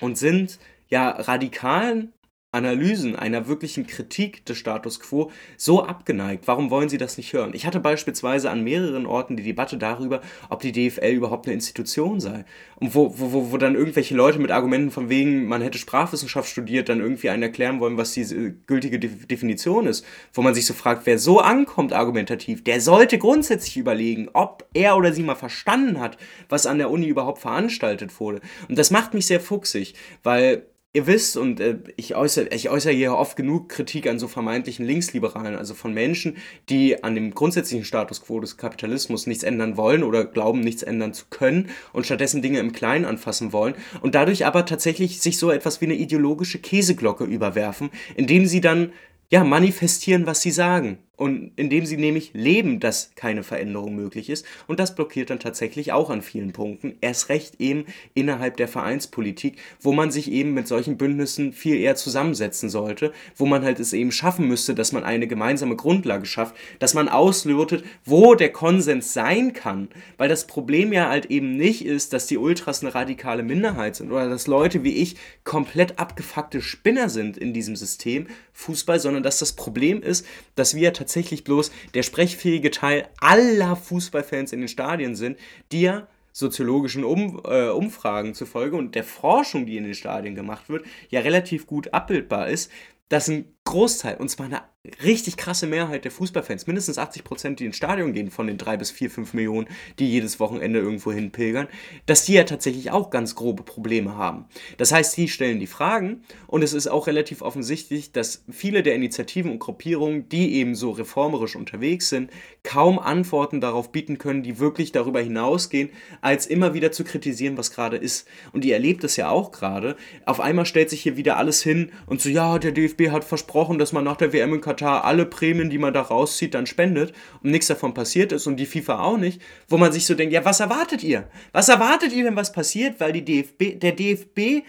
und 0.00 0.18
sind 0.18 0.58
ja 0.88 1.10
radikalen 1.10 2.12
Analysen, 2.54 3.16
einer 3.16 3.48
wirklichen 3.48 3.86
Kritik 3.86 4.46
des 4.46 4.56
Status 4.56 5.00
quo 5.00 5.30
so 5.56 5.84
abgeneigt? 5.84 6.46
Warum 6.46 6.70
wollen 6.70 6.88
sie 6.88 6.98
das 6.98 7.16
nicht 7.16 7.32
hören? 7.32 7.52
Ich 7.54 7.66
hatte 7.66 7.80
beispielsweise 7.80 8.50
an 8.50 8.62
mehreren 8.64 9.06
Orten 9.06 9.36
die 9.36 9.42
Debatte 9.42 9.76
darüber, 9.76 10.20
ob 10.48 10.60
die 10.60 10.72
DFL 10.72 11.12
überhaupt 11.12 11.46
eine 11.46 11.54
Institution 11.54 12.20
sei. 12.20 12.44
Und 12.76 12.94
wo, 12.94 13.12
wo, 13.18 13.52
wo 13.52 13.56
dann 13.58 13.74
irgendwelche 13.74 14.14
Leute 14.14 14.38
mit 14.38 14.50
Argumenten 14.50 14.90
von 14.90 15.08
wegen, 15.08 15.46
man 15.46 15.62
hätte 15.62 15.78
Sprachwissenschaft 15.78 16.48
studiert, 16.48 16.88
dann 16.88 17.00
irgendwie 17.00 17.30
einen 17.30 17.42
erklären 17.42 17.80
wollen, 17.80 17.96
was 17.96 18.12
diese 18.12 18.52
gültige 18.52 18.98
Definition 18.98 19.86
ist. 19.86 20.04
Wo 20.32 20.42
man 20.42 20.54
sich 20.54 20.66
so 20.66 20.74
fragt, 20.74 21.06
wer 21.06 21.18
so 21.18 21.40
ankommt 21.40 21.92
argumentativ, 21.92 22.62
der 22.62 22.80
sollte 22.80 23.18
grundsätzlich 23.18 23.76
überlegen, 23.76 24.28
ob 24.32 24.64
er 24.74 24.96
oder 24.96 25.12
sie 25.12 25.22
mal 25.22 25.34
verstanden 25.34 26.00
hat, 26.00 26.16
was 26.48 26.66
an 26.66 26.78
der 26.78 26.90
Uni 26.90 27.06
überhaupt 27.06 27.40
veranstaltet 27.40 28.20
wurde. 28.20 28.40
Und 28.68 28.78
das 28.78 28.90
macht 28.90 29.14
mich 29.14 29.26
sehr 29.26 29.40
fuchsig, 29.40 29.94
weil 30.22 30.66
Ihr 30.96 31.08
wisst, 31.08 31.36
und 31.36 31.58
äh, 31.58 31.78
ich, 31.96 32.14
äußere, 32.14 32.50
ich 32.54 32.70
äußere 32.70 32.92
hier 32.92 33.16
oft 33.16 33.36
genug 33.36 33.68
Kritik 33.68 34.06
an 34.06 34.20
so 34.20 34.28
vermeintlichen 34.28 34.86
Linksliberalen, 34.86 35.56
also 35.56 35.74
von 35.74 35.92
Menschen, 35.92 36.36
die 36.68 37.02
an 37.02 37.16
dem 37.16 37.34
grundsätzlichen 37.34 37.84
Status 37.84 38.22
quo 38.22 38.38
des 38.38 38.58
Kapitalismus 38.58 39.26
nichts 39.26 39.42
ändern 39.42 39.76
wollen 39.76 40.04
oder 40.04 40.24
glauben, 40.24 40.60
nichts 40.60 40.84
ändern 40.84 41.12
zu 41.12 41.24
können 41.30 41.68
und 41.92 42.06
stattdessen 42.06 42.42
Dinge 42.42 42.60
im 42.60 42.70
Kleinen 42.70 43.06
anfassen 43.06 43.52
wollen 43.52 43.74
und 44.02 44.14
dadurch 44.14 44.46
aber 44.46 44.66
tatsächlich 44.66 45.20
sich 45.20 45.36
so 45.36 45.50
etwas 45.50 45.80
wie 45.80 45.86
eine 45.86 45.94
ideologische 45.94 46.60
Käseglocke 46.60 47.24
überwerfen, 47.24 47.90
indem 48.14 48.46
sie 48.46 48.60
dann 48.60 48.92
ja 49.30 49.42
manifestieren, 49.42 50.26
was 50.26 50.42
sie 50.42 50.52
sagen. 50.52 50.98
Und 51.16 51.52
indem 51.54 51.86
sie 51.86 51.96
nämlich 51.96 52.32
leben, 52.34 52.80
dass 52.80 53.12
keine 53.14 53.44
Veränderung 53.44 53.94
möglich 53.94 54.28
ist. 54.28 54.44
Und 54.66 54.80
das 54.80 54.96
blockiert 54.96 55.30
dann 55.30 55.38
tatsächlich 55.38 55.92
auch 55.92 56.10
an 56.10 56.22
vielen 56.22 56.52
Punkten. 56.52 56.96
Erst 57.00 57.28
recht 57.28 57.60
eben 57.60 57.86
innerhalb 58.14 58.56
der 58.56 58.66
Vereinspolitik, 58.66 59.58
wo 59.80 59.92
man 59.92 60.10
sich 60.10 60.30
eben 60.30 60.54
mit 60.54 60.66
solchen 60.66 60.96
Bündnissen 60.96 61.52
viel 61.52 61.76
eher 61.76 61.94
zusammensetzen 61.94 62.68
sollte, 62.68 63.12
wo 63.36 63.46
man 63.46 63.62
halt 63.62 63.78
es 63.78 63.92
eben 63.92 64.10
schaffen 64.10 64.48
müsste, 64.48 64.74
dass 64.74 64.90
man 64.90 65.04
eine 65.04 65.28
gemeinsame 65.28 65.76
Grundlage 65.76 66.26
schafft, 66.26 66.56
dass 66.80 66.94
man 66.94 67.08
auslotet, 67.08 67.84
wo 68.04 68.34
der 68.34 68.50
Konsens 68.50 69.12
sein 69.12 69.52
kann. 69.52 69.88
Weil 70.16 70.28
das 70.28 70.48
Problem 70.48 70.92
ja 70.92 71.08
halt 71.08 71.26
eben 71.26 71.56
nicht 71.56 71.84
ist, 71.84 72.12
dass 72.12 72.26
die 72.26 72.38
Ultras 72.38 72.82
eine 72.82 72.94
radikale 72.94 73.44
Minderheit 73.44 73.94
sind 73.96 74.10
oder 74.10 74.28
dass 74.28 74.48
Leute 74.48 74.82
wie 74.82 74.96
ich 74.96 75.16
komplett 75.44 75.98
abgefuckte 76.00 76.60
Spinner 76.60 77.08
sind 77.08 77.36
in 77.36 77.52
diesem 77.52 77.76
System 77.76 78.26
Fußball, 78.52 78.98
sondern 78.98 79.22
dass 79.22 79.38
das 79.38 79.52
Problem 79.52 80.02
ist, 80.02 80.26
dass 80.54 80.74
wir 80.74 80.92
tatsächlich 80.92 81.03
bloß 81.44 81.70
der 81.94 82.02
sprechfähige 82.02 82.70
Teil 82.70 83.08
aller 83.20 83.76
Fußballfans 83.76 84.52
in 84.52 84.60
den 84.60 84.68
Stadien 84.68 85.14
sind, 85.14 85.38
die 85.72 85.82
ja 85.82 86.08
soziologischen 86.32 87.04
um, 87.04 87.40
äh, 87.44 87.68
Umfragen 87.68 88.34
zufolge 88.34 88.76
und 88.76 88.94
der 88.94 89.04
Forschung, 89.04 89.66
die 89.66 89.76
in 89.76 89.84
den 89.84 89.94
Stadien 89.94 90.34
gemacht 90.34 90.68
wird, 90.68 90.84
ja 91.08 91.20
relativ 91.20 91.66
gut 91.66 91.94
abbildbar 91.94 92.48
ist, 92.48 92.70
dass 93.08 93.28
ein 93.28 93.53
Großteil, 93.64 94.18
und 94.18 94.28
zwar 94.28 94.46
eine 94.46 94.62
richtig 95.02 95.38
krasse 95.38 95.66
Mehrheit 95.66 96.04
der 96.04 96.10
Fußballfans, 96.10 96.66
mindestens 96.66 96.98
80 96.98 97.24
Prozent, 97.24 97.60
die 97.60 97.64
ins 97.64 97.78
Stadion 97.78 98.12
gehen 98.12 98.30
von 98.30 98.46
den 98.46 98.58
drei 98.58 98.76
bis 98.76 98.90
vier, 98.90 99.10
fünf 99.10 99.32
Millionen, 99.32 99.66
die 99.98 100.10
jedes 100.10 100.38
Wochenende 100.40 100.78
irgendwo 100.78 101.10
hin 101.10 101.30
pilgern, 101.30 101.68
dass 102.04 102.26
die 102.26 102.34
ja 102.34 102.44
tatsächlich 102.44 102.90
auch 102.90 103.08
ganz 103.08 103.34
grobe 103.34 103.62
Probleme 103.62 104.16
haben. 104.16 104.44
Das 104.76 104.92
heißt, 104.92 105.16
die 105.16 105.28
stellen 105.28 105.58
die 105.58 105.66
Fragen 105.66 106.22
und 106.46 106.62
es 106.62 106.74
ist 106.74 106.88
auch 106.88 107.06
relativ 107.06 107.40
offensichtlich, 107.40 108.12
dass 108.12 108.44
viele 108.50 108.82
der 108.82 108.94
Initiativen 108.94 109.50
und 109.50 109.58
Gruppierungen, 109.58 110.28
die 110.28 110.56
eben 110.56 110.74
so 110.74 110.90
reformerisch 110.90 111.56
unterwegs 111.56 112.10
sind, 112.10 112.30
kaum 112.62 112.98
Antworten 112.98 113.62
darauf 113.62 113.90
bieten 113.90 114.18
können, 114.18 114.42
die 114.42 114.58
wirklich 114.58 114.92
darüber 114.92 115.22
hinausgehen, 115.22 115.88
als 116.20 116.46
immer 116.46 116.74
wieder 116.74 116.92
zu 116.92 117.04
kritisieren, 117.04 117.56
was 117.56 117.70
gerade 117.70 117.96
ist. 117.96 118.28
Und 118.52 118.66
ihr 118.66 118.74
erlebt 118.74 119.02
es 119.02 119.16
ja 119.16 119.30
auch 119.30 119.50
gerade. 119.50 119.96
Auf 120.26 120.40
einmal 120.40 120.66
stellt 120.66 120.90
sich 120.90 121.00
hier 121.00 121.16
wieder 121.16 121.38
alles 121.38 121.62
hin 121.62 121.90
und 122.06 122.20
so, 122.20 122.28
ja, 122.28 122.58
der 122.58 122.72
DFB 122.72 123.08
hat 123.10 123.24
versprochen, 123.24 123.53
dass 123.78 123.92
man 123.92 124.04
nach 124.04 124.16
der 124.16 124.32
WM 124.32 124.52
in 124.54 124.60
Katar 124.60 124.74
Katar 124.74 125.04
alle 125.04 125.24
Prämien, 125.24 125.70
die 125.70 125.78
man 125.78 125.94
da 125.94 126.02
rauszieht, 126.02 126.54
dann 126.54 126.66
spendet 126.66 127.12
und 127.42 127.50
nichts 127.50 127.68
davon 127.68 127.94
passiert 127.94 128.32
ist 128.32 128.46
und 128.46 128.56
die 128.56 128.66
FIFA 128.66 129.00
auch 129.00 129.16
nicht, 129.16 129.40
wo 129.68 129.76
man 129.76 129.92
sich 129.92 130.06
so 130.06 130.14
denkt, 130.14 130.32
ja, 130.32 130.44
was 130.44 130.60
erwartet 130.60 131.02
ihr? 131.02 131.28
Was 131.52 131.68
erwartet 131.68 132.12
ihr 132.12 132.24
denn, 132.24 132.36
was 132.36 132.52
passiert? 132.52 133.00
Weil 133.00 133.12
die 133.12 133.24
DFB, 133.24 133.80
der 133.80 133.92
DFB 133.92 134.64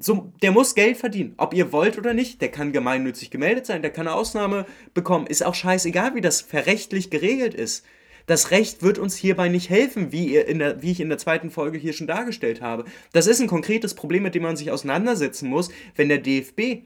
so, 0.00 0.32
der 0.42 0.52
muss 0.52 0.76
Geld 0.76 0.96
verdienen, 0.96 1.34
ob 1.38 1.52
ihr 1.52 1.72
wollt 1.72 1.98
oder 1.98 2.14
nicht. 2.14 2.40
Der 2.40 2.50
kann 2.50 2.72
gemeinnützig 2.72 3.30
gemeldet 3.30 3.66
sein, 3.66 3.82
der 3.82 3.90
kann 3.90 4.06
eine 4.06 4.14
Ausnahme 4.14 4.64
bekommen. 4.94 5.26
Ist 5.26 5.44
auch 5.44 5.56
scheißegal, 5.56 6.14
wie 6.14 6.20
das 6.20 6.40
verrechtlich 6.40 7.10
geregelt 7.10 7.54
ist. 7.54 7.84
Das 8.26 8.52
Recht 8.52 8.82
wird 8.82 8.98
uns 8.98 9.16
hierbei 9.16 9.48
nicht 9.48 9.70
helfen, 9.70 10.12
wie, 10.12 10.34
ihr 10.34 10.46
in 10.46 10.60
der, 10.60 10.82
wie 10.82 10.92
ich 10.92 11.00
in 11.00 11.08
der 11.08 11.18
zweiten 11.18 11.50
Folge 11.50 11.78
hier 11.78 11.94
schon 11.94 12.06
dargestellt 12.06 12.60
habe. 12.60 12.84
Das 13.12 13.26
ist 13.26 13.40
ein 13.40 13.48
konkretes 13.48 13.94
Problem, 13.94 14.22
mit 14.22 14.36
dem 14.36 14.44
man 14.44 14.56
sich 14.56 14.70
auseinandersetzen 14.70 15.48
muss, 15.48 15.70
wenn 15.96 16.08
der 16.08 16.18
DFB 16.18 16.84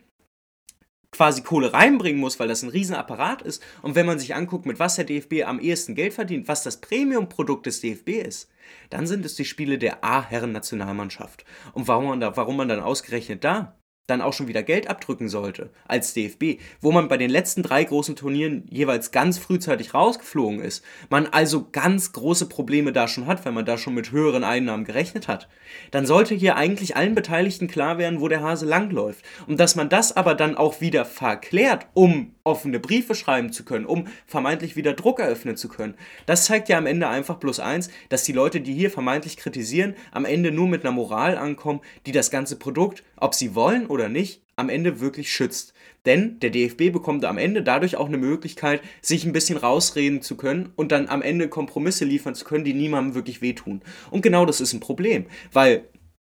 quasi 1.13 1.43
Kohle 1.43 1.73
reinbringen 1.73 2.21
muss, 2.21 2.41
weil 2.41 2.49
das 2.49 2.63
ein 2.63 2.71
Riesenapparat 2.71 3.43
ist. 3.43 3.63
Und 3.83 3.95
wenn 3.95 4.07
man 4.07 4.19
sich 4.19 4.35
anguckt, 4.35 4.67
mit 4.67 4.79
was 4.79 4.97
der 4.97 5.05
DFB 5.05 5.45
am 5.45 5.61
ehesten 5.61 5.95
Geld 5.95 6.15
verdient, 6.15 6.49
was 6.49 6.63
das 6.63 6.81
Premium-Produkt 6.81 7.67
des 7.67 7.81
DFB 7.81 8.09
ist, 8.27 8.51
dann 8.91 9.07
sind 9.07 9.25
es 9.25 9.35
die 9.35 9.45
Spiele 9.45 9.79
der 9.79 10.03
A-Herren-Nationalmannschaft. 10.03 11.45
Und 11.75 11.87
warum 11.87 12.07
man, 12.07 12.21
da, 12.21 12.37
warum 12.37 12.57
man 12.57 12.69
dann 12.69 12.81
ausgerechnet 12.81 13.45
da 13.45 13.77
dann 14.09 14.21
auch 14.21 14.33
schon 14.33 14.49
wieder 14.49 14.65
Geld 14.65 14.91
abdrücken 14.91 15.29
sollte 15.29 15.71
als 15.87 16.13
DFB, 16.13 16.61
wo 16.81 16.91
man 16.91 17.07
bei 17.07 17.17
den 17.17 17.31
letzten 17.31 17.63
drei 17.63 17.85
großen 17.85 18.17
Turnieren 18.17 18.65
jeweils 18.69 19.13
ganz 19.13 19.39
frühzeitig 19.39 19.95
rausgeflogen 19.95 20.61
ist, 20.61 20.85
man 21.09 21.27
also 21.27 21.69
ganz 21.71 22.13
große 22.13 22.49
Probleme 22.49 22.93
da 22.93 23.07
schon 23.07 23.27
hat, 23.27 23.45
weil 23.45 23.53
man 23.53 23.65
da 23.65 23.79
schon 23.79 23.95
mit 23.95 24.11
höheren 24.11 24.43
Einnahmen 24.43 24.85
gerechnet 24.85 25.29
hat, 25.29 25.49
dann 25.93 26.05
sollte 26.05 26.35
hier 26.35 26.57
eigentlich 26.57 26.97
allen 26.97 27.15
Beteiligten 27.15 27.69
klar 27.69 27.97
werden, 27.97 28.21
wo 28.21 28.27
der 28.27 28.43
Hase 28.43 28.67
langläuft. 28.67 29.25
Und 29.47 29.61
dass 29.61 29.77
man 29.77 29.89
das 29.89 30.17
aber 30.17 30.35
dann 30.35 30.57
auch 30.57 30.81
wieder 30.81 31.05
verklärt, 31.05 31.87
um 31.95 32.35
offene 32.43 32.81
Briefe 32.81 33.15
schreiben 33.15 33.53
zu 33.53 33.65
können, 33.65 33.87
um 33.87 34.09
vermeintlich 34.27 34.75
wieder 34.75 34.95
Druck 34.95 35.21
eröffnen 35.21 35.57
zu 35.57 35.69
können, 35.69 35.95
das 36.27 36.47
zeigt 36.47 36.69
ja 36.69 36.77
am 36.77 36.87
Ende 36.87 37.07
einfach 37.07 37.37
bloß 37.37 37.61
eins, 37.61 37.89
dass 38.09 38.25
die 38.25 38.33
Leute, 38.33 38.61
die 38.61 38.75
hier 38.75 38.91
vermeintlich 38.91 39.37
kritisieren, 39.37 39.95
am 40.11 40.25
Ende 40.25 40.51
nur 40.51 40.67
mit 40.67 40.85
einer 40.85 40.93
Moral 40.93 41.39
ankommen, 41.39 41.81
die 42.07 42.13
das 42.13 42.33
ganze 42.33 42.57
Produkt, 42.57 43.05
ob 43.23 43.35
sie 43.35 43.55
wollen 43.55 43.87
oder 43.87 44.09
nicht, 44.09 44.43
am 44.57 44.69
Ende 44.69 45.01
wirklich 45.01 45.33
schützt. 45.33 45.73
Denn 46.05 46.41
der 46.41 46.51
DFB 46.51 46.93
bekommt 46.93 47.25
am 47.25 47.39
Ende 47.39 47.63
dadurch 47.63 47.97
auch 47.97 48.09
eine 48.09 48.19
Möglichkeit, 48.19 48.83
sich 49.01 49.25
ein 49.25 49.33
bisschen 49.33 49.57
rausreden 49.57 50.23
zu 50.23 50.37
können 50.37 50.73
und 50.75 50.93
dann 50.93 51.09
am 51.09 51.23
Ende 51.23 51.49
Kompromisse 51.49 52.05
liefern 52.05 52.35
zu 52.35 52.45
können, 52.45 52.65
die 52.65 52.75
niemandem 52.75 53.15
wirklich 53.15 53.41
wehtun. 53.41 53.83
Und 54.11 54.23
genau 54.23 54.45
das 54.45 54.61
ist 54.61 54.73
ein 54.73 54.81
Problem, 54.81 55.27
weil 55.53 55.89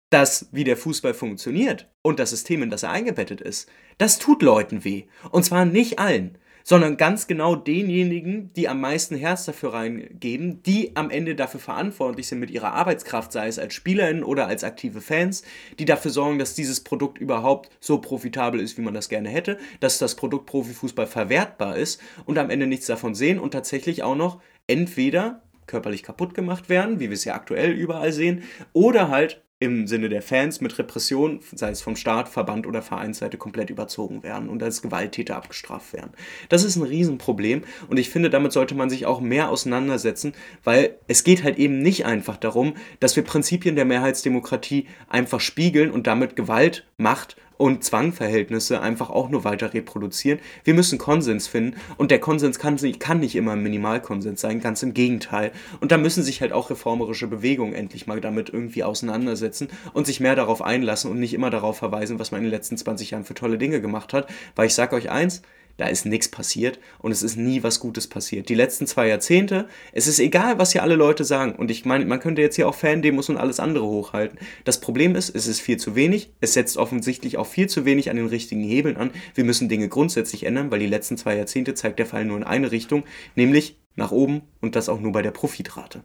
das, 0.10 0.50
wie 0.52 0.64
der 0.64 0.78
Fußball 0.78 1.14
funktioniert 1.14 1.88
und 2.02 2.20
das 2.20 2.32
System, 2.32 2.64
in 2.64 2.72
das 2.72 2.82
er 2.82 2.90
eingebettet 2.90 3.42
ist, 3.42 3.70
das 4.00 4.18
tut 4.18 4.42
Leuten 4.42 4.84
weh. 4.84 5.04
Und 5.32 5.46
zwar 5.46 5.66
nicht 5.66 6.00
allen 6.00 6.40
sondern 6.64 6.98
ganz 6.98 7.28
genau 7.28 7.56
denjenigen, 7.56 8.52
die 8.54 8.68
am 8.68 8.82
meisten 8.82 9.16
Herz 9.16 9.46
dafür 9.46 9.74
reingeben, 9.74 10.62
die 10.64 10.96
am 10.96 11.10
Ende 11.10 11.36
dafür 11.36 11.60
verantwortlich 11.60 12.28
sind 12.28 12.40
mit 12.40 12.52
ihrer 12.52 12.74
Arbeitskraft, 12.74 13.32
sei 13.32 13.48
es 13.48 13.60
als 13.60 13.74
SpielerInnen 13.74 14.24
oder 14.24 14.48
als 14.48 14.64
aktive 14.64 15.02
Fans, 15.02 15.44
die 15.80 15.86
dafür 15.86 16.12
sorgen, 16.12 16.40
dass 16.40 16.56
dieses 16.56 16.84
Produkt 16.84 17.18
überhaupt 17.18 17.70
so 17.80 18.00
profitabel 18.00 18.60
ist, 18.60 18.78
wie 18.78 18.82
man 18.82 18.94
das 18.94 19.10
gerne 19.10 19.30
hätte, 19.30 19.58
dass 19.80 19.98
das 19.98 20.16
Produkt 20.16 20.46
Profifußball 20.46 21.08
verwertbar 21.08 21.78
ist 21.78 22.02
und 22.26 22.38
am 22.38 22.50
Ende 22.50 22.68
nichts 22.68 22.86
davon 22.86 23.16
sehen 23.16 23.40
und 23.40 23.52
tatsächlich 23.52 24.04
auch 24.04 24.16
noch 24.16 24.42
entweder 24.68 25.42
körperlich 25.70 26.04
kaputt 26.04 26.34
gemacht 26.34 26.68
werden, 26.68 27.00
wie 27.00 27.10
wir 27.10 27.14
es 27.14 27.26
ja 27.26 27.36
aktuell 27.36 27.72
überall 27.72 28.12
sehen, 28.12 28.44
oder 28.74 29.10
halt 29.10 29.44
im 29.62 29.88
Sinne 29.88 30.08
der 30.08 30.22
Fans 30.22 30.62
mit 30.62 30.78
Repression, 30.80 31.42
sei 31.54 31.72
es 31.72 31.82
vom 31.82 31.98
Staat, 31.98 32.30
Verband 32.30 32.66
oder 32.66 32.82
Vereinsseite, 32.82 33.38
komplett 33.38 33.70
überzogen 33.70 34.24
werden 34.24 34.48
und 34.48 34.64
als 34.64 34.82
Gewalttäter 34.82 35.36
abgestraft 35.36 35.92
werden. 35.92 36.12
Das 36.48 36.64
ist 36.64 36.78
ein 36.78 36.84
Riesenproblem 36.84 37.64
und 37.90 37.98
ich 37.98 38.10
finde, 38.10 38.30
damit 38.30 38.54
sollte 38.54 38.74
man 38.74 38.90
sich 38.90 39.06
auch 39.06 39.20
mehr 39.20 39.50
auseinandersetzen, 39.50 40.32
weil 40.64 40.96
es 41.10 41.26
geht 41.26 41.44
halt 41.44 41.58
eben 41.60 41.82
nicht 41.82 42.06
einfach 42.06 42.38
darum, 42.38 42.76
dass 43.02 43.18
wir 43.18 43.24
Prinzipien 43.24 43.76
der 43.76 43.84
Mehrheitsdemokratie 43.84 44.88
einfach 45.10 45.42
spiegeln 45.42 45.92
und 45.92 46.08
damit 46.08 46.38
Gewalt, 46.38 46.86
Macht 46.98 47.36
und 47.60 47.84
Zwangverhältnisse 47.84 48.80
einfach 48.82 49.10
auch 49.10 49.30
nur 49.30 49.44
weiter 49.44 49.74
reproduzieren. 49.74 50.40
Wir 50.64 50.74
müssen 50.74 50.98
Konsens 50.98 51.48
finden 51.48 51.78
und 51.98 52.10
der 52.10 52.20
Konsens 52.20 52.58
kann, 52.58 52.78
kann 53.00 53.20
nicht 53.20 53.36
immer 53.36 53.52
ein 53.52 53.62
Minimalkonsens 53.62 54.40
sein, 54.40 54.62
ganz 54.62 54.82
im 54.82 54.94
Gegenteil. 54.94 55.52
Und 55.82 55.92
da 55.92 55.98
müssen 55.98 56.24
sich 56.24 56.40
halt 56.40 56.54
auch 56.54 56.70
reformerische 56.70 57.28
Bewegungen 57.28 57.74
endlich 57.74 58.08
mal 58.08 58.22
damit 58.22 58.50
irgendwie 58.50 58.86
auseinandersetzen 58.86 59.68
und 59.92 60.08
sich 60.08 60.22
mehr 60.22 60.38
darauf 60.38 60.62
einlassen 60.62 61.12
und 61.12 61.20
nicht 61.20 61.34
immer 61.34 61.50
darauf 61.50 61.78
verweisen, 61.78 62.18
was 62.18 62.32
man 62.32 62.40
in 62.40 62.46
den 62.46 62.52
letzten 62.52 62.78
20 62.78 63.12
Jahren 63.12 63.26
für 63.26 63.34
tolle 63.34 63.58
Dinge 63.58 63.82
gemacht 63.82 64.14
hat. 64.14 64.30
Weil 64.56 64.68
ich 64.68 64.74
sage 64.74 64.96
euch 64.96 65.10
eins, 65.10 65.42
da 65.80 65.88
ist 65.88 66.06
nichts 66.06 66.28
passiert 66.28 66.78
und 67.00 67.14
es 67.14 67.24
ist 67.24 67.38
nie 67.38 67.64
was 67.64 67.80
Gutes 67.80 68.08
passiert. 68.08 68.50
Die 68.50 68.56
letzten 68.56 68.86
zwei 68.86 69.08
Jahrzehnte, 69.08 69.70
es 69.94 70.08
ist 70.08 70.20
egal, 70.20 70.60
was 70.60 70.74
hier 70.74 70.84
alle 70.84 70.96
Leute 70.96 71.24
sagen. 71.24 71.54
Und 71.54 71.72
ich 71.72 71.86
meine, 71.86 72.06
man 72.06 72.20
könnte 72.20 72.42
jetzt 72.42 72.58
hier 72.58 72.68
auch 72.68 72.76
Fan-Demos 72.76 73.30
und 73.30 73.38
alles 73.38 73.62
andere 73.62 73.86
hochhalten. 73.86 74.38
Das 74.66 74.82
Problem 74.82 75.16
ist, 75.16 75.34
es 75.34 75.48
ist 75.48 75.62
viel 75.62 75.78
zu 75.78 75.96
wenig. 75.96 76.32
Es 76.42 76.54
setzt 76.54 76.76
offensichtlich 76.76 77.38
auch 77.38 77.48
viel 77.48 77.68
zu 77.68 77.86
wenig 77.86 78.10
an 78.10 78.18
den 78.18 78.28
richtigen 78.28 78.62
Hebeln 78.62 78.98
an. 78.98 79.12
Wir 79.36 79.46
müssen 79.46 79.70
Dinge 79.70 79.88
grundsätzlich 79.88 80.46
ändern, 80.46 80.70
weil 80.70 80.80
die 80.80 80.88
letzten 80.88 81.18
zwei 81.18 81.38
Jahrzehnte 81.38 81.76
zeigt 81.76 81.98
der 82.00 82.06
Fall 82.06 82.26
nur 82.26 82.36
in 82.36 82.44
eine 82.44 82.72
Richtung, 82.72 83.04
nämlich 83.36 83.78
nach 83.96 84.12
oben 84.12 84.42
und 84.60 84.76
das 84.76 84.90
auch 84.90 85.00
nur 85.00 85.14
bei 85.14 85.22
der 85.22 85.32
Profitrate. 85.32 86.02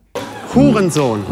Hurensohn! 0.55 1.25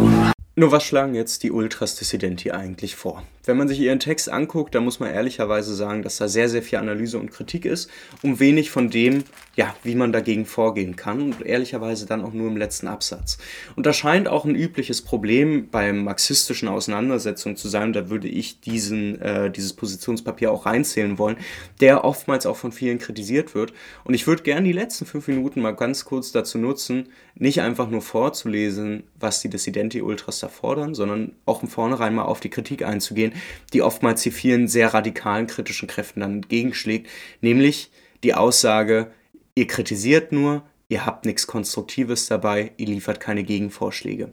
Nur 0.55 0.71
was 0.71 0.85
schlagen 0.85 1.15
jetzt 1.15 1.45
die 1.45 1.51
Ultras 1.51 1.95
Dissidenti 1.95 2.51
eigentlich 2.51 2.95
vor? 2.95 3.23
Wenn 3.45 3.57
man 3.57 3.67
sich 3.67 3.81
ihren 3.81 3.99
Text 3.99 4.31
anguckt, 4.31 4.75
dann 4.75 4.85
muss 4.85 5.01
man 5.01 5.11
ehrlicherweise 5.11 5.75
sagen, 5.75 6.03
dass 6.03 6.17
da 6.17 6.29
sehr, 6.29 6.49
sehr 6.49 6.63
viel 6.63 6.79
Analyse 6.79 7.19
und 7.19 7.33
Kritik 7.33 7.65
ist 7.65 7.91
und 8.23 8.39
wenig 8.39 8.71
von 8.71 8.89
dem, 8.89 9.25
ja, 9.57 9.75
wie 9.83 9.97
man 9.97 10.13
dagegen 10.13 10.47
vorgehen 10.47 10.95
kann 10.95 11.21
und 11.21 11.43
ehrlicherweise 11.43 12.07
dann 12.07 12.25
auch 12.25 12.33
nur 12.33 12.49
im 12.49 12.57
letzten 12.57 12.87
Absatz. 12.87 13.39
Und 13.75 13.87
das 13.87 13.97
scheint 13.97 14.29
auch 14.29 14.45
ein 14.45 14.55
übliches 14.55 15.03
Problem 15.03 15.69
bei 15.71 15.93
marxistischen 15.93 16.69
Auseinandersetzungen 16.69 17.57
zu 17.57 17.69
sein, 17.69 17.93
da 17.93 18.09
würde 18.09 18.29
ich 18.29 18.61
diesen, 18.61 19.21
äh, 19.21 19.51
dieses 19.51 19.73
Positionspapier 19.73 20.53
auch 20.53 20.65
reinzählen 20.65 21.19
wollen, 21.19 21.37
der 21.81 22.05
oftmals 22.05 22.47
auch 22.47 22.57
von 22.57 22.71
vielen 22.71 22.99
kritisiert 22.99 23.55
wird. 23.55 23.73
Und 24.05 24.15
ich 24.15 24.27
würde 24.27 24.45
gerne 24.45 24.67
die 24.67 24.73
letzten 24.73 25.05
fünf 25.05 25.27
Minuten 25.27 25.61
mal 25.61 25.73
ganz 25.73 26.05
kurz 26.05 26.31
dazu 26.31 26.59
nutzen, 26.59 27.09
nicht 27.35 27.61
einfach 27.61 27.89
nur 27.89 28.03
vorzulesen, 28.03 29.05
was 29.19 29.41
die 29.41 29.49
Dissidenti-Ultras 29.49 30.41
da 30.41 30.49
fordern, 30.49 30.95
sondern 30.95 31.33
auch 31.47 31.63
im 31.63 31.69
Vornherein 31.69 32.15
mal 32.15 32.25
auf 32.25 32.41
die 32.41 32.51
Kritik 32.51 32.85
einzugehen, 32.85 33.32
die 33.73 33.83
oftmals 33.83 34.23
hier 34.23 34.33
vielen 34.33 34.69
sehr 34.69 34.95
radikalen 34.95 35.47
kritischen 35.47 35.89
Kräften 35.89 36.21
dann 36.21 36.35
entgegenschlägt, 36.35 37.09
nämlich 37.41 37.91
die 38.23 38.35
Aussage, 38.35 39.13
ihr 39.55 39.67
kritisiert 39.67 40.33
nur, 40.33 40.63
ihr 40.89 41.07
habt 41.07 41.27
nichts 41.27 41.47
Konstruktives 41.47 42.27
dabei, 42.27 42.73
ihr 42.77 42.87
liefert 42.87 43.21
keine 43.21 43.45
Gegenvorschläge. 43.45 44.33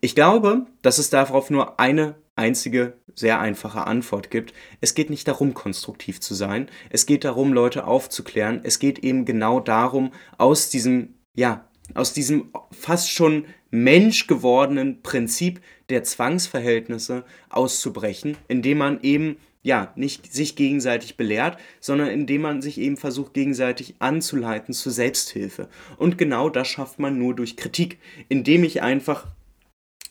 Ich 0.00 0.14
glaube, 0.14 0.66
dass 0.82 0.98
es 0.98 1.10
darauf 1.10 1.50
nur 1.50 1.78
eine 1.78 2.16
einzige, 2.34 2.94
sehr 3.14 3.40
einfache 3.40 3.86
Antwort 3.86 4.30
gibt. 4.30 4.54
Es 4.80 4.94
geht 4.94 5.10
nicht 5.10 5.28
darum, 5.28 5.54
konstruktiv 5.54 6.20
zu 6.20 6.34
sein. 6.34 6.68
Es 6.90 7.06
geht 7.06 7.24
darum, 7.24 7.52
Leute 7.52 7.86
aufzuklären. 7.86 8.60
Es 8.64 8.78
geht 8.78 9.00
eben 9.00 9.24
genau 9.24 9.60
darum, 9.60 10.12
aus 10.38 10.70
diesem, 10.70 11.14
ja, 11.34 11.68
aus 11.94 12.12
diesem 12.12 12.50
fast 12.70 13.10
schon 13.10 13.46
menschgewordenen 13.70 15.02
Prinzip 15.02 15.60
der 15.88 16.04
Zwangsverhältnisse 16.04 17.24
auszubrechen, 17.50 18.36
indem 18.48 18.78
man 18.78 19.00
eben 19.02 19.36
ja, 19.62 19.92
nicht 19.94 20.32
sich 20.32 20.56
gegenseitig 20.56 21.16
belehrt, 21.16 21.56
sondern 21.80 22.08
indem 22.08 22.42
man 22.42 22.62
sich 22.62 22.78
eben 22.78 22.96
versucht, 22.96 23.32
gegenseitig 23.32 23.94
anzuleiten 24.00 24.74
zur 24.74 24.90
Selbsthilfe. 24.90 25.68
Und 25.96 26.18
genau 26.18 26.48
das 26.48 26.66
schafft 26.66 26.98
man 26.98 27.18
nur 27.18 27.34
durch 27.34 27.56
Kritik, 27.56 27.98
indem 28.28 28.64
ich 28.64 28.82
einfach, 28.82 29.28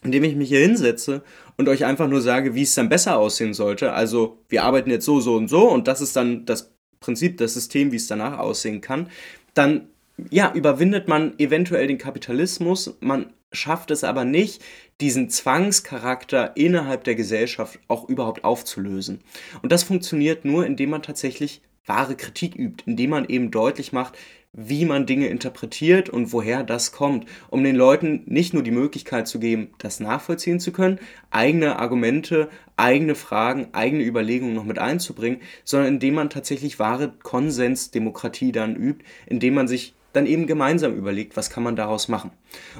indem 0.04 0.24
ich 0.24 0.36
mich 0.36 0.50
hier 0.50 0.62
hinsetze 0.62 1.24
und 1.58 1.68
euch 1.68 1.84
einfach 1.84 2.08
nur 2.08 2.22
sage, 2.22 2.56
wie 2.56 2.62
es 2.62 2.76
dann 2.76 2.88
besser 2.88 3.18
aussehen 3.18 3.54
sollte. 3.54 3.92
Also, 3.92 4.38
wir 4.48 4.64
arbeiten 4.64 4.90
jetzt 4.90 5.06
so, 5.06 5.20
so 5.20 5.36
und 5.36 5.50
so 5.50 5.70
und 5.70 5.88
das 5.88 6.00
ist 6.00 6.16
dann 6.16 6.46
das 6.46 6.74
Prinzip, 7.02 7.38
das 7.38 7.54
System, 7.56 7.92
wie 7.92 7.98
es 7.98 8.08
danach 8.08 8.40
aussehen 8.40 8.80
kann. 8.80 9.10
Dann 9.54 9.90
ja, 10.30 10.54
überwindet 10.54 11.08
man 11.08 11.38
eventuell 11.40 11.88
den 11.88 11.98
Kapitalismus, 11.98 12.98
man 13.00 13.34
schafft 13.52 13.92
es 13.92 14.04
aber 14.04 14.26
nicht, 14.26 14.62
diesen 15.02 15.30
Zwangscharakter 15.30 16.56
innerhalb 16.56 17.04
der 17.04 17.16
Gesellschaft 17.16 17.80
auch 17.88 18.08
überhaupt 18.08 18.44
aufzulösen. 18.44 19.20
Und 19.62 19.72
das 19.72 19.84
funktioniert 19.84 20.46
nur, 20.46 20.66
indem 20.66 20.92
man 20.92 21.02
tatsächlich 21.02 21.62
wahre 21.86 22.16
Kritik 22.16 22.56
übt, 22.56 22.84
indem 22.86 23.10
man 23.10 23.26
eben 23.26 23.52
deutlich 23.52 23.92
macht, 23.92 24.18
wie 24.54 24.84
man 24.84 25.06
Dinge 25.06 25.28
interpretiert 25.28 26.10
und 26.10 26.34
woher 26.34 26.64
das 26.64 26.92
kommt, 26.92 27.26
um 27.50 27.64
den 27.64 27.76
Leuten 27.76 28.24
nicht 28.26 28.54
nur 28.54 28.64
die 28.64 28.72
Möglichkeit 28.72 29.28
zu 29.28 29.40
geben, 29.40 29.70
das 29.78 30.02
nachvollziehen 30.02 30.60
zu 30.60 30.74
können, 30.74 31.00
eigene 31.30 31.80
Argumente, 31.80 32.50
eigene 32.76 33.16
Fragen, 33.16 33.70
eigene 33.72 34.04
Überlegungen 34.04 34.54
noch 34.54 34.66
mit 34.66 34.78
einzubringen, 34.78 35.40
sondern 35.64 35.94
indem 35.94 36.16
man 36.16 36.30
tatsächlich 36.30 36.80
wahre 36.80 37.14
Konsensdemokratie 37.24 38.52
dann 38.52 38.76
übt, 38.76 39.06
indem 39.26 39.54
man 39.54 39.70
sich 39.70 39.94
dann 40.13 40.26
eben 40.26 40.47
gemeinsam 40.47 40.95
überlegt, 40.95 41.38
was 41.38 41.50
kann 41.50 41.63
man 41.63 41.76
daraus 41.76 42.08
machen. 42.08 42.32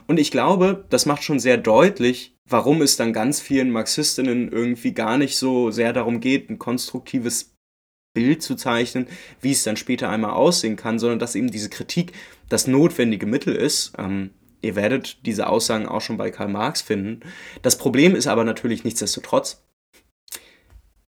Und 0.08 0.20
ich 0.20 0.32
glaube, 0.32 0.86
das 0.90 1.06
macht 1.06 1.24
schon 1.24 1.40
sehr 1.40 1.58
deutlich, 1.58 2.36
warum 2.48 2.82
es 2.82 2.98
dann 2.98 3.14
ganz 3.14 3.40
vielen 3.40 3.72
Marxistinnen 3.72 4.52
irgendwie 4.52 4.94
gar 4.94 5.18
nicht 5.18 5.38
so 5.38 5.72
sehr 5.72 5.94
darum 5.94 6.20
geht, 6.20 6.50
ein 6.50 6.60
konstruktives 6.60 7.56
Bild 8.14 8.42
zu 8.42 8.56
zeichnen, 8.56 9.08
wie 9.40 9.52
es 9.52 9.64
dann 9.64 9.78
später 9.78 10.10
einmal 10.10 10.32
aussehen 10.32 10.76
kann, 10.76 11.00
sondern 11.00 11.20
dass 11.20 11.36
eben 11.36 11.50
diese 11.50 11.70
Kritik 11.70 12.12
das 12.50 12.68
notwendige 12.68 13.26
Mittel 13.26 13.56
ist. 13.56 13.94
Ähm, 13.98 14.32
ihr 14.62 14.76
werdet 14.76 15.26
diese 15.26 15.48
Aussagen 15.48 15.88
auch 15.88 16.02
schon 16.02 16.18
bei 16.18 16.30
Karl 16.30 16.50
Marx 16.50 16.82
finden. 16.82 17.22
Das 17.62 17.78
Problem 17.78 18.16
ist 18.16 18.28
aber 18.28 18.44
natürlich 18.44 18.84
nichtsdestotrotz, 18.84 19.64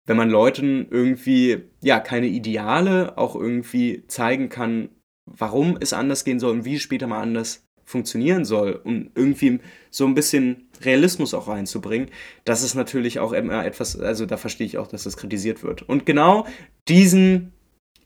wenn 0.06 0.18
man 0.18 0.30
Leuten 0.30 0.88
irgendwie 0.90 1.64
ja 1.82 2.00
keine 2.00 2.28
Ideale 2.28 3.18
auch 3.18 3.36
irgendwie 3.36 4.06
zeigen 4.08 4.50
kann, 4.50 4.90
warum 5.26 5.78
es 5.80 5.94
anders 5.94 6.24
gehen 6.24 6.40
soll 6.40 6.52
und 6.52 6.66
wie 6.66 6.76
es 6.76 6.82
später 6.82 7.08
mal 7.08 7.22
anders 7.22 7.64
funktionieren 7.86 8.46
soll 8.46 8.74
und 8.84 9.12
irgendwie 9.16 9.60
so 9.92 10.06
ein 10.06 10.16
bisschen 10.16 10.70
Realismus 10.82 11.34
auch 11.34 11.48
reinzubringen, 11.48 12.10
das 12.46 12.64
ist 12.64 12.76
natürlich 12.76 13.20
auch 13.20 13.34
immer 13.34 13.66
etwas, 13.66 14.00
also 14.00 14.26
da 14.26 14.38
verstehe 14.38 14.68
ich 14.68 14.78
auch, 14.78 14.88
dass 14.88 15.04
das 15.04 15.18
kritisiert 15.18 15.64
wird. 15.64 15.84
Und 15.84 16.06
genau 16.06 16.48
diesen, 16.88 17.52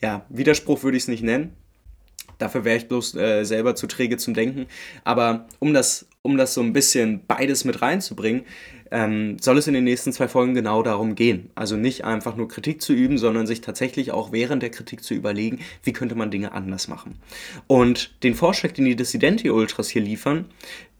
ja, 0.02 0.26
Widerspruch 0.30 0.84
würde 0.84 0.98
ich 0.98 1.04
es 1.04 1.08
nicht 1.08 1.24
nennen. 1.24 1.54
Dafür 2.38 2.66
wäre 2.66 2.78
ich 2.78 2.88
bloß 2.88 3.16
äh, 3.16 3.44
selber 3.46 3.76
zu 3.76 3.88
träge 3.88 4.18
zum 4.18 4.34
Denken. 4.34 4.68
Aber 5.04 5.48
um 5.60 5.74
das, 5.74 6.08
um 6.22 6.38
das 6.38 6.54
so 6.54 6.62
ein 6.62 6.74
bisschen 6.74 7.26
beides 7.26 7.66
mit 7.66 7.82
reinzubringen, 7.82 8.44
ähm, 8.92 9.38
soll 9.40 9.58
es 9.58 9.68
in 9.68 9.74
den 9.74 9.84
nächsten 9.84 10.14
zwei 10.14 10.28
Folgen 10.28 10.54
genau 10.54 10.84
darum 10.84 11.16
gehen. 11.16 11.50
Also 11.56 11.76
nicht 11.76 12.04
einfach 12.06 12.36
nur 12.36 12.48
Kritik 12.48 12.82
zu 12.82 12.94
üben, 12.94 13.18
sondern 13.18 13.48
sich 13.48 13.62
tatsächlich 13.62 14.12
auch 14.12 14.32
während 14.32 14.64
der 14.64 14.72
Kritik 14.72 15.04
zu 15.04 15.14
überlegen, 15.14 15.60
wie 15.84 15.94
könnte 15.94 16.16
man 16.16 16.32
Dinge 16.32 16.52
anders 16.52 16.88
machen. 16.88 17.16
Und 17.68 18.24
den 18.24 18.36
Vorschlag, 18.36 18.72
den 18.72 18.86
die 18.86 18.96
Dissidenti-Ultras 18.96 19.90
hier 19.90 20.02
liefern, 20.02 20.46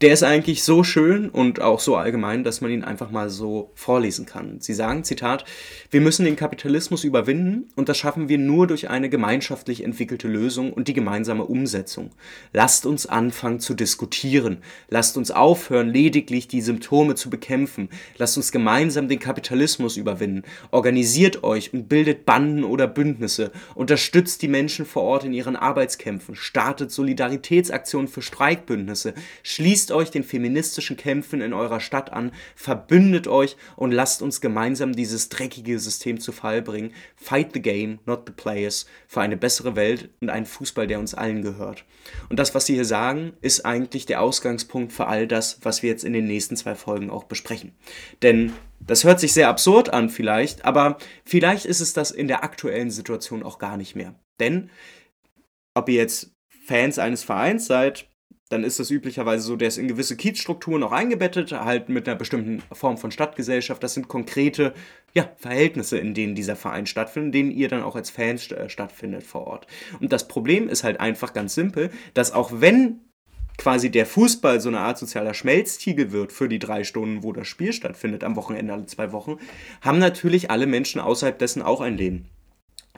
der 0.00 0.12
ist 0.12 0.22
eigentlich 0.22 0.62
so 0.62 0.84
schön 0.84 1.28
und 1.28 1.60
auch 1.60 1.80
so 1.80 1.96
allgemein, 1.96 2.44
dass 2.44 2.60
man 2.60 2.70
ihn 2.70 2.84
einfach 2.84 3.10
mal 3.10 3.30
so 3.30 3.72
vorlesen 3.74 4.26
kann. 4.26 4.60
Sie 4.60 4.72
sagen, 4.72 5.02
Zitat, 5.02 5.44
wir 5.90 6.00
müssen 6.00 6.24
den 6.24 6.36
Kapitalismus 6.36 7.02
überwinden 7.02 7.68
und 7.74 7.88
das 7.88 7.98
schaffen 7.98 8.28
wir 8.28 8.38
nur 8.38 8.68
durch 8.68 8.90
eine 8.90 9.08
gemeinschaftlich 9.08 9.82
entwickelte 9.82 10.28
Lösung 10.28 10.72
und 10.72 10.86
die 10.86 10.92
gemeinsame 10.92 11.44
Umsetzung. 11.44 12.12
Lasst 12.52 12.86
uns 12.86 13.06
anfangen 13.06 13.58
zu 13.58 13.74
diskutieren. 13.74 14.58
Lasst 14.88 15.16
uns 15.16 15.32
aufhören, 15.32 15.88
lediglich 15.88 16.46
die 16.46 16.60
Symptome 16.60 17.16
zu 17.16 17.28
bekämpfen. 17.28 17.88
Lasst 18.18 18.36
uns 18.36 18.52
gemeinsam 18.52 19.08
den 19.08 19.18
Kapitalismus 19.18 19.96
überwinden. 19.96 20.42
Organisiert 20.70 21.42
euch 21.42 21.72
und 21.72 21.88
bildet 21.88 22.24
Banden 22.24 22.62
oder 22.62 22.86
Bündnisse. 22.86 23.50
Unterstützt 23.74 24.42
die 24.42 24.48
Menschen 24.48 24.86
vor 24.86 25.02
Ort 25.02 25.24
in 25.24 25.32
ihren 25.32 25.56
Arbeitskämpfen. 25.56 26.36
Startet 26.36 26.92
Solidaritätsaktionen 26.92 28.06
für 28.06 28.22
Streikbündnisse. 28.22 29.14
Schließt 29.42 29.87
Schließt 29.88 29.92
euch 29.92 30.10
den 30.10 30.24
feministischen 30.24 30.98
Kämpfen 30.98 31.40
in 31.40 31.54
eurer 31.54 31.80
Stadt 31.80 32.12
an, 32.12 32.32
verbündet 32.54 33.26
euch 33.26 33.56
und 33.74 33.90
lasst 33.90 34.20
uns 34.20 34.42
gemeinsam 34.42 34.94
dieses 34.94 35.30
dreckige 35.30 35.78
System 35.78 36.20
zu 36.20 36.30
Fall 36.30 36.60
bringen. 36.60 36.92
Fight 37.16 37.54
the 37.54 37.62
game, 37.62 37.98
not 38.04 38.24
the 38.26 38.34
players, 38.34 38.84
für 39.06 39.22
eine 39.22 39.38
bessere 39.38 39.76
Welt 39.76 40.10
und 40.20 40.28
einen 40.28 40.44
Fußball, 40.44 40.86
der 40.86 40.98
uns 40.98 41.14
allen 41.14 41.40
gehört. 41.40 41.86
Und 42.28 42.38
das, 42.38 42.54
was 42.54 42.66
sie 42.66 42.74
hier 42.74 42.84
sagen, 42.84 43.32
ist 43.40 43.64
eigentlich 43.64 44.04
der 44.04 44.20
Ausgangspunkt 44.20 44.92
für 44.92 45.06
all 45.06 45.26
das, 45.26 45.60
was 45.62 45.82
wir 45.82 45.88
jetzt 45.88 46.04
in 46.04 46.12
den 46.12 46.26
nächsten 46.26 46.56
zwei 46.56 46.74
Folgen 46.74 47.08
auch 47.08 47.24
besprechen. 47.24 47.72
Denn 48.20 48.52
das 48.80 49.04
hört 49.04 49.20
sich 49.20 49.32
sehr 49.32 49.48
absurd 49.48 49.88
an 49.88 50.10
vielleicht, 50.10 50.66
aber 50.66 50.98
vielleicht 51.24 51.64
ist 51.64 51.80
es 51.80 51.94
das 51.94 52.10
in 52.10 52.28
der 52.28 52.44
aktuellen 52.44 52.90
Situation 52.90 53.42
auch 53.42 53.58
gar 53.58 53.78
nicht 53.78 53.96
mehr. 53.96 54.14
Denn 54.38 54.68
ob 55.72 55.88
ihr 55.88 55.96
jetzt 55.96 56.34
Fans 56.66 56.98
eines 56.98 57.24
Vereins 57.24 57.64
seid, 57.64 58.07
dann 58.48 58.64
ist 58.64 58.78
das 58.78 58.90
üblicherweise 58.90 59.44
so, 59.44 59.56
der 59.56 59.68
ist 59.68 59.78
in 59.78 59.88
gewisse 59.88 60.16
Kiezstrukturen 60.16 60.82
auch 60.82 60.92
eingebettet, 60.92 61.52
halt 61.52 61.88
mit 61.88 62.08
einer 62.08 62.16
bestimmten 62.16 62.62
Form 62.72 62.96
von 62.96 63.10
Stadtgesellschaft. 63.10 63.82
Das 63.82 63.94
sind 63.94 64.08
konkrete 64.08 64.72
ja, 65.12 65.30
Verhältnisse, 65.36 65.98
in 65.98 66.14
denen 66.14 66.34
dieser 66.34 66.56
Verein 66.56 66.86
stattfindet, 66.86 67.26
in 67.26 67.32
denen 67.32 67.50
ihr 67.50 67.68
dann 67.68 67.82
auch 67.82 67.96
als 67.96 68.10
Fans 68.10 68.50
äh, 68.50 68.68
stattfindet 68.68 69.22
vor 69.22 69.46
Ort. 69.46 69.66
Und 70.00 70.12
das 70.12 70.28
Problem 70.28 70.68
ist 70.68 70.84
halt 70.84 71.00
einfach 71.00 71.34
ganz 71.34 71.54
simpel, 71.54 71.90
dass 72.14 72.32
auch 72.32 72.50
wenn 72.60 73.00
quasi 73.58 73.90
der 73.90 74.06
Fußball 74.06 74.60
so 74.60 74.68
eine 74.68 74.80
Art 74.80 74.98
sozialer 74.98 75.34
Schmelztiegel 75.34 76.12
wird 76.12 76.32
für 76.32 76.48
die 76.48 76.60
drei 76.60 76.84
Stunden, 76.84 77.22
wo 77.22 77.32
das 77.32 77.48
Spiel 77.48 77.72
stattfindet, 77.72 78.24
am 78.24 78.36
Wochenende 78.36 78.72
alle 78.72 78.86
zwei 78.86 79.12
Wochen, 79.12 79.36
haben 79.82 79.98
natürlich 79.98 80.50
alle 80.50 80.66
Menschen 80.66 81.00
außerhalb 81.00 81.38
dessen 81.38 81.60
auch 81.60 81.80
ein 81.80 81.96
Leben. 81.96 82.28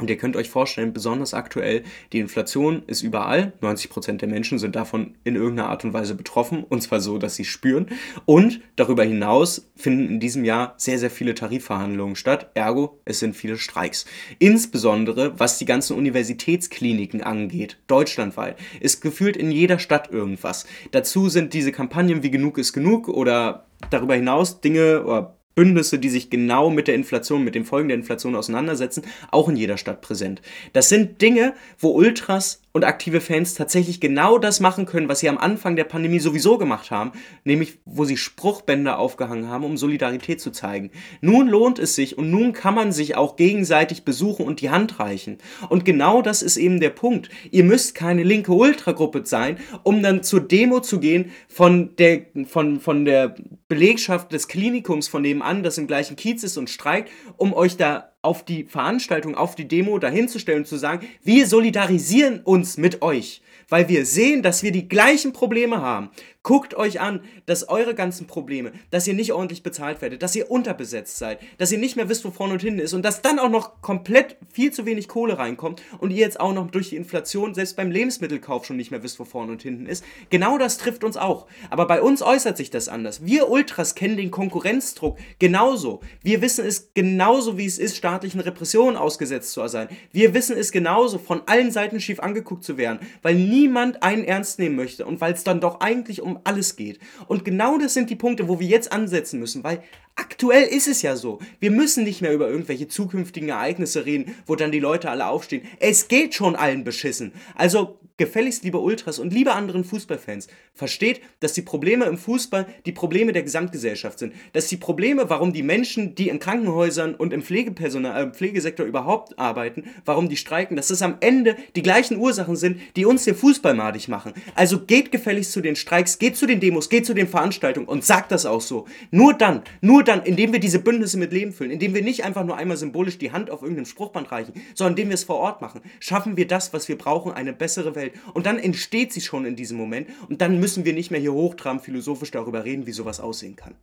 Und 0.01 0.09
ihr 0.09 0.17
könnt 0.17 0.35
euch 0.35 0.49
vorstellen, 0.49 0.93
besonders 0.93 1.35
aktuell, 1.35 1.83
die 2.13 2.21
Inflation 2.21 2.83
ist 2.87 3.03
überall. 3.03 3.53
90% 3.61 4.17
der 4.17 4.29
Menschen 4.29 4.59
sind 4.59 4.75
davon 4.75 5.15
in 5.25 5.37
irgendeiner 5.37 5.69
Art 5.69 5.85
und 5.85 5.93
Weise 5.93 6.15
betroffen. 6.15 6.65
Und 6.71 6.83
zwar 6.83 7.01
so, 7.01 7.19
dass 7.19 7.37
sie 7.37 7.45
spüren. 7.45 7.89
Und 8.25 8.61
darüber 8.77 9.05
hinaus 9.05 9.71
finden 9.77 10.09
in 10.09 10.21
diesem 10.21 10.45
Jahr 10.45 10.75
sehr, 10.79 10.99
sehr 10.99 11.11
viele 11.11 11.35
Tarifverhandlungen 11.35 12.17
statt. 12.17 12.51
Ergo, 12.55 13.01
es 13.05 13.19
sind 13.19 13.37
viele 13.37 13.59
Streiks. 13.59 14.07
Insbesondere, 14.39 15.39
was 15.39 15.59
die 15.59 15.65
ganzen 15.65 15.97
Universitätskliniken 15.97 17.23
angeht, 17.23 17.79
deutschlandweit, 17.87 18.57
ist 18.81 19.03
gefühlt 19.03 19.37
in 19.37 19.51
jeder 19.51 19.79
Stadt 19.79 20.11
irgendwas. 20.11 20.67
Dazu 20.93 21.29
sind 21.29 21.53
diese 21.53 21.73
Kampagnen 21.73 22.23
wie 22.23 22.31
Genug 22.31 22.57
ist 22.59 22.73
genug 22.73 23.09
oder 23.09 23.67
darüber 23.91 24.15
hinaus 24.15 24.61
Dinge 24.61 25.05
oder 25.05 25.40
Bündnisse, 25.55 25.99
die 25.99 26.09
sich 26.09 26.31
genau 26.31 26.71
mit 26.71 26.89
der 26.89 26.95
Inflation, 26.95 27.45
mit 27.45 27.55
den 27.55 27.65
Folgen 27.65 27.89
der 27.89 27.99
Inflation 27.99 28.37
auseinandersetzen, 28.37 29.03
auch 29.31 29.49
in 29.49 29.57
jeder 29.57 29.77
Stadt 29.77 30.01
präsent. 30.01 30.41
Das 30.73 30.89
sind 30.89 31.21
Dinge, 31.21 31.55
wo 31.79 31.91
Ultras 31.91 32.63
und 32.73 32.85
aktive 32.85 33.21
Fans 33.21 33.55
tatsächlich 33.55 34.01
genau 34.01 34.39
das 34.39 34.61
machen 34.61 34.87
können, 34.87 35.09
was 35.09 35.21
sie 35.21 35.29
am 35.29 35.39
Anfang 35.39 35.75
der 35.75 35.85
Pandemie 35.85 36.21
sowieso 36.21 36.57
gemacht 36.57 36.91
haben, 36.91 37.13
nämlich 37.45 37.79
wo 37.85 38.05
sie 38.05 38.17
Spruchbänder 38.17 38.99
aufgehangen 38.99 39.49
haben, 39.49 39.65
um 39.65 39.77
Solidarität 39.77 40.41
zu 40.41 40.53
zeigen. 40.53 40.91
Nun 41.21 41.49
lohnt 41.49 41.79
es 41.81 41.97
sich 41.97 42.17
und 42.17 42.31
nun 42.31 42.53
kann 42.53 42.75
man 42.75 42.93
sich 42.93 43.17
auch 43.17 43.37
gegenseitig 43.37 44.05
besuchen 44.05 44.47
und 44.47 44.61
die 44.61 44.71
Hand 44.71 45.01
reichen. 45.01 45.39
Und 45.69 45.85
genau 45.85 46.23
das 46.23 46.43
ist 46.43 46.57
eben 46.57 46.81
der 46.81 46.91
Punkt. 46.91 47.29
Ihr 47.51 47.65
müsst 47.65 47.95
keine 47.95 48.23
linke 48.23 48.53
Ultragruppe 48.53 49.23
sein, 49.25 49.59
um 49.83 50.03
dann 50.03 50.23
zur 50.23 50.41
Demo 50.41 50.81
zu 50.81 51.01
gehen 51.01 51.33
von 51.49 51.97
der, 51.97 52.27
von, 52.47 52.81
von 52.81 53.05
der 53.05 53.35
Belegschaft 53.69 54.33
des 54.33 54.47
Klinikums 54.47 55.09
von 55.09 55.23
nebenan, 55.23 55.63
das 55.63 55.79
im 55.79 55.87
gleichen 55.87 56.17
Kiez 56.17 56.45
ist 56.45 56.57
und 56.57 56.71
streikt, 56.71 57.11
um 57.37 57.53
euch 57.53 57.77
da 57.77 58.10
auf 58.23 58.45
die 58.45 58.65
Veranstaltung, 58.65 59.35
auf 59.35 59.55
die 59.55 59.67
Demo 59.67 59.99
dahinzustellen 59.99 60.61
und 60.61 60.67
zu 60.67 60.77
sagen, 60.77 61.07
wir 61.23 61.47
solidarisieren 61.47 62.41
uns 62.41 62.77
mit 62.77 63.03
euch, 63.03 63.43
weil 63.69 63.89
wir 63.89 64.05
sehen, 64.05 64.43
dass 64.43 64.63
wir 64.63 64.73
die 64.73 64.89
gleichen 64.89 65.33
Probleme 65.33 65.81
haben. 65.81 66.11
Guckt 66.43 66.73
euch 66.73 67.01
an, 67.01 67.21
dass 67.45 67.69
eure 67.69 67.95
ganzen 67.95 68.27
Probleme, 68.27 68.73
dass 68.91 69.07
ihr 69.07 69.13
nicht 69.13 69.35
ordentlich 69.35 69.63
bezahlt 69.63 70.01
werdet, 70.01 70.23
dass 70.23 70.35
ihr 70.35 70.51
unterbesetzt 70.51 71.19
seid, 71.19 71.39
dass 71.59 71.71
ihr 71.71 71.77
nicht 71.77 71.97
mehr 71.97 72.09
wisst, 72.09 72.25
wo 72.25 72.31
vorne 72.31 72.55
und 72.55 72.63
hinten 72.63 72.81
ist 72.81 72.95
und 72.95 73.03
dass 73.03 73.21
dann 73.21 73.39
auch 73.39 73.51
noch 73.51 73.83
komplett 73.83 74.39
viel 74.51 74.73
zu 74.73 74.87
wenig 74.87 75.07
Kohle 75.07 75.37
reinkommt 75.37 75.83
und 75.99 76.13
ihr 76.13 76.17
jetzt 76.17 76.41
auch 76.41 76.55
noch 76.55 76.71
durch 76.71 76.89
die 76.89 76.97
Inflation 76.97 77.53
selbst 77.53 77.77
beim 77.77 77.91
Lebensmittelkauf 77.91 78.65
schon 78.65 78.79
nicht 78.79 78.91
mehr 78.91 79.03
wisst, 79.03 79.21
wo 79.21 79.25
vorne 79.25 79.53
und 79.53 79.61
hinten 79.61 79.85
ist. 79.85 80.03
Genau 80.31 80.57
das 80.57 80.79
trifft 80.79 81.05
uns 81.05 81.19
auch. 81.19 81.47
Aber 81.69 81.87
bei 81.87 82.01
uns 82.01 82.23
äußert 82.23 82.57
sich 82.57 82.71
das 82.71 82.89
anders. 82.89 83.23
Wir 83.23 83.51
Ultras 83.51 83.95
kennen 83.95 84.17
den 84.17 84.31
Konkurrenzdruck 84.31 85.19
genauso. 85.39 86.01
Wir 86.23 86.41
wissen 86.41 86.65
es 86.65 86.95
genauso, 86.95 87.59
wie 87.59 87.67
es 87.67 87.79
ist, 87.79 87.99
staatlichen 87.99 88.41
Repressionen 88.41 88.97
ausgesetzt 88.97 89.53
zu 89.53 89.69
sein. 89.69 89.89
Wir 90.11 90.33
wissen 90.33 90.57
es 90.57 90.73
genauso, 90.73 91.19
von 91.19 91.43
allen 91.45 91.71
Seiten 91.71 92.01
schief 92.01 92.19
angeguckt 92.19 92.65
zu 92.65 92.79
werden, 92.79 93.01
weil 93.21 93.35
niemand 93.35 94.03
einen 94.03 94.25
ernst 94.25 94.59
nehmen 94.59 94.77
möchte 94.77 95.05
und 95.05 95.21
weil 95.21 95.35
es 95.35 95.45
dann 95.45 95.61
doch 95.61 95.81
eigentlich 95.81 96.23
um 96.23 96.30
um 96.31 96.41
alles 96.45 96.77
geht. 96.77 96.99
Und 97.27 97.45
genau 97.45 97.79
das 97.79 97.95
sind 97.95 98.11
die 98.11 98.17
Punkte, 98.17 98.49
wo 98.49 98.61
wir 98.61 98.67
jetzt 98.67 98.93
ansetzen 98.93 99.41
müssen, 99.41 99.65
weil 99.65 99.83
aktuell 100.17 100.65
ist 100.65 100.89
es 100.89 101.03
ja 101.03 101.17
so. 101.17 101.39
Wir 101.59 101.71
müssen 101.71 102.05
nicht 102.05 102.21
mehr 102.21 102.33
über 102.33 102.49
irgendwelche 102.49 102.89
zukünftigen 102.89 103.49
Ereignisse 103.49 104.07
reden, 104.07 104.35
wo 104.47 104.57
dann 104.57 104.73
die 104.73 104.81
Leute 104.81 105.11
alle 105.11 105.27
aufstehen. 105.27 105.63
Es 105.79 106.09
geht 106.09 106.35
schon 106.35 106.57
allen 106.57 106.85
beschissen. 106.85 107.33
Also 107.55 107.99
gefälligst, 108.21 108.63
liebe 108.65 108.79
Ultras 108.79 109.19
und 109.19 109.33
liebe 109.33 109.53
anderen 109.53 109.83
Fußballfans, 109.83 110.47
versteht, 110.75 111.23
dass 111.41 111.55
die 111.55 111.63
Probleme 111.63 112.05
im 112.05 112.19
Fußball 112.19 112.67
die 112.85 112.93
Probleme 112.93 113.33
der 113.33 113.43
Gesamtgesellschaft 113.43 114.19
sind. 114.19 114.35
Dass 114.53 114.69
die 114.69 114.77
Probleme, 114.77 115.31
warum 115.31 115.53
die 115.53 115.63
Menschen, 115.63 116.15
die 116.15 116.29
in 116.29 116.39
Krankenhäusern 116.39 117.15
und 117.15 117.33
im 117.33 117.43
Pflegepersonal, 117.43 118.29
äh, 118.29 118.31
Pflegesektor 118.31 118.85
überhaupt 118.85 119.39
arbeiten, 119.39 119.85
warum 120.05 120.29
die 120.29 120.37
streiken, 120.37 120.77
dass 120.77 120.91
es 120.91 121.01
am 121.01 121.17
Ende 121.21 121.57
die 121.75 121.83
gleichen 121.83 122.19
Ursachen 122.19 122.57
sind, 122.57 122.81
die 122.95 123.07
uns 123.07 123.25
den 123.25 123.35
Fußball 123.35 123.75
madig 123.75 124.09
machen. 124.09 124.35
Also 124.55 124.81
geht 124.81 125.11
gefälligst 125.11 125.53
zu 125.53 125.63
den 125.63 125.75
Streiks, 125.75 126.19
geht 126.19 126.37
zu 126.37 126.47
den 126.47 126.61
Demos, 126.61 126.91
geht 126.91 127.07
zu 127.07 127.15
den 127.15 127.27
Veranstaltungen 127.27 127.89
und 127.89 128.05
sagt 128.05 128.33
das 128.33 128.45
auch 128.45 128.61
so. 128.61 128.87
Nur 129.11 129.33
dann, 129.33 129.63
nur 129.81 130.05
dann, 130.05 130.23
indem 130.25 130.53
wir 130.53 130.61
diese 130.61 130.79
Bündnisse 130.79 131.19
mit 131.19 131.33
Leben 131.33 131.53
füllen, 131.53 131.71
indem 131.71 131.95
wir 131.95 132.03
nicht 132.03 132.23
einfach 132.23 132.45
nur 132.45 132.59
einmal 132.59 132.77
symbolisch 132.77 133.17
die 133.17 133.33
Hand 133.33 133.51
auf 133.51 133.63
irgendeinem 133.63 133.87
Spruchband 133.87 134.31
reichen, 134.31 134.53
sondern 134.75 134.93
indem 134.93 135.09
wir 135.09 135.15
es 135.15 135.25
vor 135.25 135.37
Ort 135.37 135.63
machen, 135.63 135.81
schaffen 136.01 136.37
wir 136.37 136.47
das, 136.47 136.75
was 136.75 136.87
wir 136.87 136.99
brauchen, 136.99 137.33
eine 137.33 137.55
bessere 137.55 137.95
Welt. 137.95 138.10
Und 138.35 138.47
dann 138.47 138.59
entsteht 138.59 139.13
sie 139.13 139.21
schon 139.21 139.45
in 139.45 139.57
diesem 139.57 139.77
Moment 139.77 140.09
und 140.29 140.41
dann 140.41 140.61
müssen 140.61 140.85
wir 140.85 140.93
nicht 140.93 141.11
mehr 141.11 141.21
hier 141.21 141.33
hochtrabend 141.33 141.83
philosophisch 141.83 142.31
darüber 142.31 142.65
reden, 142.65 142.87
wie 142.87 142.93
sowas 142.93 143.21
aussehen 143.21 143.57
kann. 143.57 143.75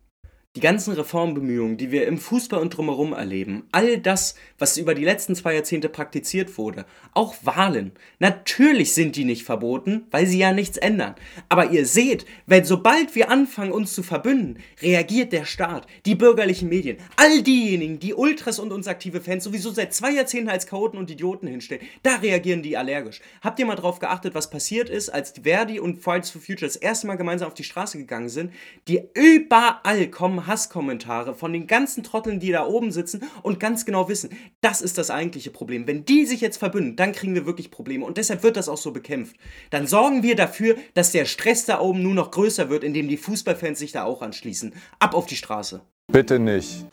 Die 0.58 0.62
ganzen 0.62 0.94
Reformbemühungen, 0.94 1.76
die 1.76 1.92
wir 1.92 2.08
im 2.08 2.18
Fußball 2.18 2.60
und 2.60 2.76
drumherum 2.76 3.12
erleben, 3.12 3.68
all 3.70 3.98
das, 3.98 4.34
was 4.58 4.76
über 4.76 4.96
die 4.96 5.04
letzten 5.04 5.36
zwei 5.36 5.54
Jahrzehnte 5.54 5.88
praktiziert 5.88 6.58
wurde, 6.58 6.84
auch 7.14 7.36
Wahlen, 7.44 7.92
natürlich 8.18 8.92
sind 8.92 9.14
die 9.14 9.24
nicht 9.24 9.44
verboten, 9.44 10.08
weil 10.10 10.26
sie 10.26 10.40
ja 10.40 10.52
nichts 10.52 10.76
ändern. 10.76 11.14
Aber 11.48 11.70
ihr 11.70 11.86
seht, 11.86 12.26
wenn 12.46 12.64
sobald 12.64 13.14
wir 13.14 13.30
anfangen, 13.30 13.70
uns 13.70 13.92
zu 13.94 14.02
verbünden, 14.02 14.58
reagiert 14.82 15.32
der 15.32 15.44
Staat, 15.44 15.86
die 16.06 16.16
bürgerlichen 16.16 16.68
Medien, 16.68 16.96
all 17.14 17.40
diejenigen, 17.42 18.00
die 18.00 18.14
Ultras 18.14 18.58
und 18.58 18.72
uns 18.72 18.88
aktive 18.88 19.20
Fans 19.20 19.44
sowieso 19.44 19.70
seit 19.70 19.94
zwei 19.94 20.10
Jahrzehnten 20.10 20.50
als 20.50 20.66
Chaoten 20.66 20.98
und 20.98 21.08
Idioten 21.08 21.46
hinstellen, 21.46 21.86
da 22.02 22.16
reagieren 22.16 22.64
die 22.64 22.76
allergisch. 22.76 23.20
Habt 23.42 23.60
ihr 23.60 23.66
mal 23.66 23.76
drauf 23.76 24.00
geachtet, 24.00 24.34
was 24.34 24.50
passiert 24.50 24.90
ist, 24.90 25.08
als 25.08 25.34
Verdi 25.40 25.78
und 25.78 26.02
Fridays 26.02 26.30
for 26.30 26.42
Future 26.42 26.66
das 26.66 26.74
erste 26.74 27.06
Mal 27.06 27.14
gemeinsam 27.14 27.46
auf 27.46 27.54
die 27.54 27.62
Straße 27.62 27.96
gegangen 27.96 28.28
sind? 28.28 28.52
Die 28.88 29.02
überall 29.14 30.08
kommen 30.08 30.47
Hasskommentare 30.48 31.34
von 31.34 31.52
den 31.52 31.66
ganzen 31.66 32.02
Trotteln, 32.02 32.40
die 32.40 32.50
da 32.50 32.66
oben 32.66 32.90
sitzen 32.90 33.22
und 33.42 33.60
ganz 33.60 33.84
genau 33.84 34.08
wissen, 34.08 34.30
das 34.60 34.80
ist 34.80 34.98
das 34.98 35.10
eigentliche 35.10 35.50
Problem. 35.50 35.86
Wenn 35.86 36.04
die 36.04 36.26
sich 36.26 36.40
jetzt 36.40 36.56
verbünden, 36.56 36.96
dann 36.96 37.12
kriegen 37.12 37.34
wir 37.34 37.46
wirklich 37.46 37.70
Probleme 37.70 38.04
und 38.04 38.16
deshalb 38.16 38.42
wird 38.42 38.56
das 38.56 38.68
auch 38.68 38.76
so 38.76 38.90
bekämpft. 38.90 39.36
Dann 39.70 39.86
sorgen 39.86 40.22
wir 40.22 40.34
dafür, 40.34 40.76
dass 40.94 41.12
der 41.12 41.26
Stress 41.26 41.64
da 41.66 41.80
oben 41.80 42.02
nur 42.02 42.14
noch 42.14 42.30
größer 42.30 42.70
wird, 42.70 42.82
indem 42.82 43.08
die 43.08 43.16
Fußballfans 43.16 43.78
sich 43.78 43.92
da 43.92 44.04
auch 44.04 44.22
anschließen. 44.22 44.74
Ab 44.98 45.14
auf 45.14 45.26
die 45.26 45.36
Straße. 45.36 45.82
Bitte 46.10 46.38
nicht. 46.38 46.86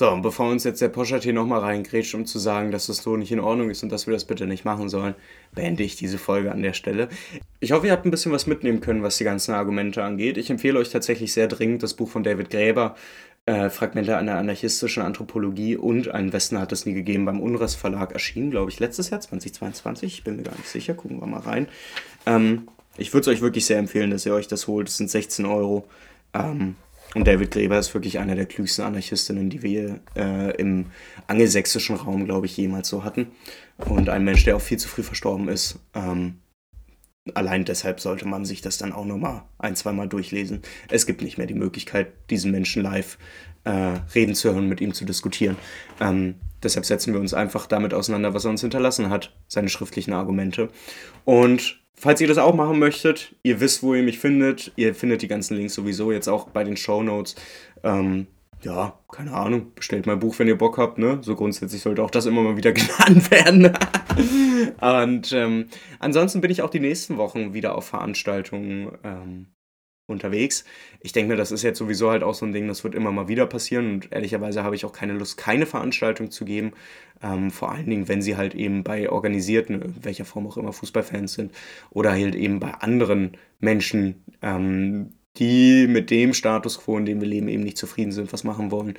So, 0.00 0.10
und 0.10 0.22
bevor 0.22 0.48
uns 0.48 0.64
jetzt 0.64 0.80
der 0.80 0.88
Poschert 0.88 1.24
hier 1.24 1.34
nochmal 1.34 1.60
reingrätscht, 1.60 2.14
um 2.14 2.24
zu 2.24 2.38
sagen, 2.38 2.70
dass 2.70 2.86
das 2.86 3.02
so 3.02 3.18
nicht 3.18 3.32
in 3.32 3.38
Ordnung 3.38 3.68
ist 3.68 3.82
und 3.82 3.92
dass 3.92 4.06
wir 4.06 4.14
das 4.14 4.24
bitte 4.24 4.46
nicht 4.46 4.64
machen 4.64 4.88
sollen, 4.88 5.14
beende 5.54 5.82
ich 5.82 5.96
diese 5.96 6.16
Folge 6.16 6.50
an 6.52 6.62
der 6.62 6.72
Stelle. 6.72 7.10
Ich 7.58 7.72
hoffe, 7.72 7.84
ihr 7.84 7.92
habt 7.92 8.06
ein 8.06 8.10
bisschen 8.10 8.32
was 8.32 8.46
mitnehmen 8.46 8.80
können, 8.80 9.02
was 9.02 9.18
die 9.18 9.24
ganzen 9.24 9.52
Argumente 9.52 10.02
angeht. 10.02 10.38
Ich 10.38 10.48
empfehle 10.48 10.78
euch 10.78 10.88
tatsächlich 10.88 11.34
sehr 11.34 11.48
dringend 11.48 11.82
das 11.82 11.92
Buch 11.92 12.08
von 12.08 12.22
David 12.22 12.48
Gräber, 12.48 12.96
äh, 13.44 13.68
Fragmente 13.68 14.16
einer 14.16 14.36
anarchistischen 14.36 15.02
Anthropologie 15.02 15.76
und 15.76 16.08
ein 16.08 16.32
Westen 16.32 16.58
hat 16.58 16.72
es 16.72 16.86
nie 16.86 16.94
gegeben 16.94 17.26
beim 17.26 17.38
Unras 17.38 17.74
Verlag 17.74 18.12
erschienen, 18.12 18.50
glaube 18.50 18.70
ich, 18.70 18.80
letztes 18.80 19.10
Jahr, 19.10 19.20
2022. 19.20 20.14
Ich 20.14 20.24
bin 20.24 20.36
mir 20.36 20.44
gar 20.44 20.56
nicht 20.56 20.68
sicher, 20.68 20.94
gucken 20.94 21.20
wir 21.20 21.26
mal 21.26 21.40
rein. 21.40 21.68
Ähm, 22.24 22.68
ich 22.96 23.12
würde 23.12 23.30
es 23.30 23.36
euch 23.36 23.42
wirklich 23.42 23.66
sehr 23.66 23.76
empfehlen, 23.76 24.10
dass 24.10 24.24
ihr 24.24 24.32
euch 24.32 24.48
das 24.48 24.66
holt. 24.66 24.88
Es 24.88 24.96
sind 24.96 25.10
16 25.10 25.44
Euro. 25.44 25.86
Ähm, 26.32 26.76
und 27.14 27.26
David 27.26 27.50
Gräber 27.50 27.78
ist 27.78 27.92
wirklich 27.92 28.18
einer 28.18 28.36
der 28.36 28.46
klügsten 28.46 28.84
Anarchistinnen, 28.84 29.50
die 29.50 29.62
wir 29.62 30.00
äh, 30.16 30.54
im 30.56 30.86
angelsächsischen 31.26 31.96
Raum, 31.96 32.24
glaube 32.24 32.46
ich, 32.46 32.56
jemals 32.56 32.88
so 32.88 33.02
hatten. 33.02 33.32
Und 33.78 34.08
ein 34.08 34.24
Mensch, 34.24 34.44
der 34.44 34.56
auch 34.56 34.60
viel 34.60 34.78
zu 34.78 34.88
früh 34.88 35.02
verstorben 35.02 35.48
ist. 35.48 35.80
Ähm, 35.94 36.40
allein 37.34 37.64
deshalb 37.64 38.00
sollte 38.00 38.28
man 38.28 38.44
sich 38.44 38.60
das 38.60 38.78
dann 38.78 38.92
auch 38.92 39.04
nochmal 39.04 39.42
ein, 39.58 39.74
zweimal 39.74 40.08
durchlesen. 40.08 40.62
Es 40.88 41.04
gibt 41.04 41.22
nicht 41.22 41.36
mehr 41.36 41.46
die 41.46 41.54
Möglichkeit, 41.54 42.12
diesen 42.30 42.52
Menschen 42.52 42.82
live 42.82 43.18
äh, 43.64 43.98
reden 44.14 44.34
zu 44.34 44.52
hören, 44.52 44.68
mit 44.68 44.80
ihm 44.80 44.94
zu 44.94 45.04
diskutieren. 45.04 45.56
Ähm, 46.00 46.36
deshalb 46.62 46.86
setzen 46.86 47.12
wir 47.12 47.20
uns 47.20 47.34
einfach 47.34 47.66
damit 47.66 47.92
auseinander, 47.92 48.34
was 48.34 48.44
er 48.44 48.50
uns 48.50 48.60
hinterlassen 48.60 49.10
hat, 49.10 49.34
seine 49.48 49.68
schriftlichen 49.68 50.12
Argumente. 50.12 50.68
Und 51.24 51.80
Falls 52.00 52.18
ihr 52.22 52.28
das 52.28 52.38
auch 52.38 52.54
machen 52.54 52.78
möchtet, 52.78 53.34
ihr 53.42 53.60
wisst, 53.60 53.82
wo 53.82 53.94
ihr 53.94 54.02
mich 54.02 54.18
findet. 54.18 54.72
Ihr 54.76 54.94
findet 54.94 55.20
die 55.20 55.28
ganzen 55.28 55.54
Links 55.58 55.74
sowieso 55.74 56.12
jetzt 56.12 56.28
auch 56.28 56.48
bei 56.48 56.64
den 56.64 56.78
Show 56.78 57.02
Notes. 57.02 57.34
Ähm, 57.84 58.26
ja, 58.62 58.98
keine 59.12 59.34
Ahnung, 59.34 59.72
bestellt 59.74 60.06
mal 60.06 60.14
ein 60.14 60.18
Buch, 60.18 60.38
wenn 60.38 60.48
ihr 60.48 60.56
Bock 60.56 60.78
habt, 60.78 60.96
ne? 60.96 61.18
So 61.20 61.36
grundsätzlich 61.36 61.82
sollte 61.82 62.02
auch 62.02 62.10
das 62.10 62.24
immer 62.24 62.40
mal 62.40 62.56
wieder 62.56 62.72
genannt 62.72 63.30
werden. 63.30 63.76
Und 64.80 65.32
ähm, 65.32 65.66
ansonsten 65.98 66.40
bin 66.40 66.50
ich 66.50 66.62
auch 66.62 66.70
die 66.70 66.80
nächsten 66.80 67.18
Wochen 67.18 67.52
wieder 67.52 67.74
auf 67.74 67.88
Veranstaltungen 67.88 68.92
ähm, 69.04 69.46
unterwegs. 70.10 70.64
Ich 71.00 71.12
denke 71.12 71.32
mir, 71.32 71.36
das 71.36 71.52
ist 71.52 71.62
jetzt 71.62 71.78
sowieso 71.78 72.10
halt 72.10 72.22
auch 72.22 72.34
so 72.34 72.44
ein 72.44 72.52
Ding, 72.52 72.68
das 72.68 72.84
wird 72.84 72.94
immer 72.94 73.12
mal 73.12 73.28
wieder 73.28 73.46
passieren 73.46 73.94
und 73.94 74.12
ehrlicherweise 74.12 74.62
habe 74.62 74.74
ich 74.74 74.84
auch 74.84 74.92
keine 74.92 75.14
Lust, 75.14 75.36
keine 75.36 75.66
Veranstaltung 75.66 76.30
zu 76.30 76.44
geben. 76.44 76.72
Ähm, 77.22 77.50
vor 77.50 77.72
allen 77.72 77.88
Dingen, 77.88 78.08
wenn 78.08 78.22
sie 78.22 78.36
halt 78.36 78.54
eben 78.54 78.82
bei 78.82 79.10
organisierten, 79.10 79.82
in 79.82 80.04
welcher 80.04 80.24
Form 80.24 80.46
auch 80.46 80.56
immer, 80.56 80.72
Fußballfans 80.72 81.34
sind 81.34 81.52
oder 81.90 82.12
halt 82.12 82.34
eben 82.34 82.60
bei 82.60 82.72
anderen 82.74 83.36
Menschen, 83.60 84.24
ähm, 84.42 85.10
die 85.36 85.86
mit 85.86 86.10
dem 86.10 86.34
Status 86.34 86.78
quo, 86.78 86.98
in 86.98 87.06
dem 87.06 87.20
wir 87.20 87.28
leben, 87.28 87.48
eben 87.48 87.62
nicht 87.62 87.78
zufrieden 87.78 88.12
sind, 88.12 88.32
was 88.32 88.44
machen 88.44 88.70
wollen. 88.70 88.94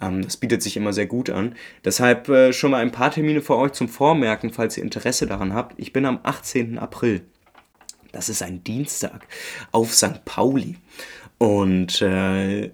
Ähm, 0.00 0.22
das 0.22 0.36
bietet 0.36 0.62
sich 0.62 0.76
immer 0.76 0.92
sehr 0.92 1.06
gut 1.06 1.30
an. 1.30 1.54
Deshalb 1.84 2.28
äh, 2.28 2.52
schon 2.52 2.72
mal 2.72 2.82
ein 2.82 2.92
paar 2.92 3.10
Termine 3.10 3.40
für 3.40 3.56
euch 3.56 3.72
zum 3.72 3.88
Vormerken, 3.88 4.52
falls 4.52 4.76
ihr 4.76 4.82
Interesse 4.82 5.26
daran 5.26 5.54
habt. 5.54 5.78
Ich 5.78 5.92
bin 5.92 6.04
am 6.04 6.20
18. 6.22 6.78
April 6.78 7.22
das 8.16 8.30
ist 8.30 8.42
ein 8.42 8.64
Dienstag, 8.64 9.26
auf 9.72 9.94
St. 9.94 10.24
Pauli. 10.24 10.76
Und 11.36 12.00
äh, 12.00 12.70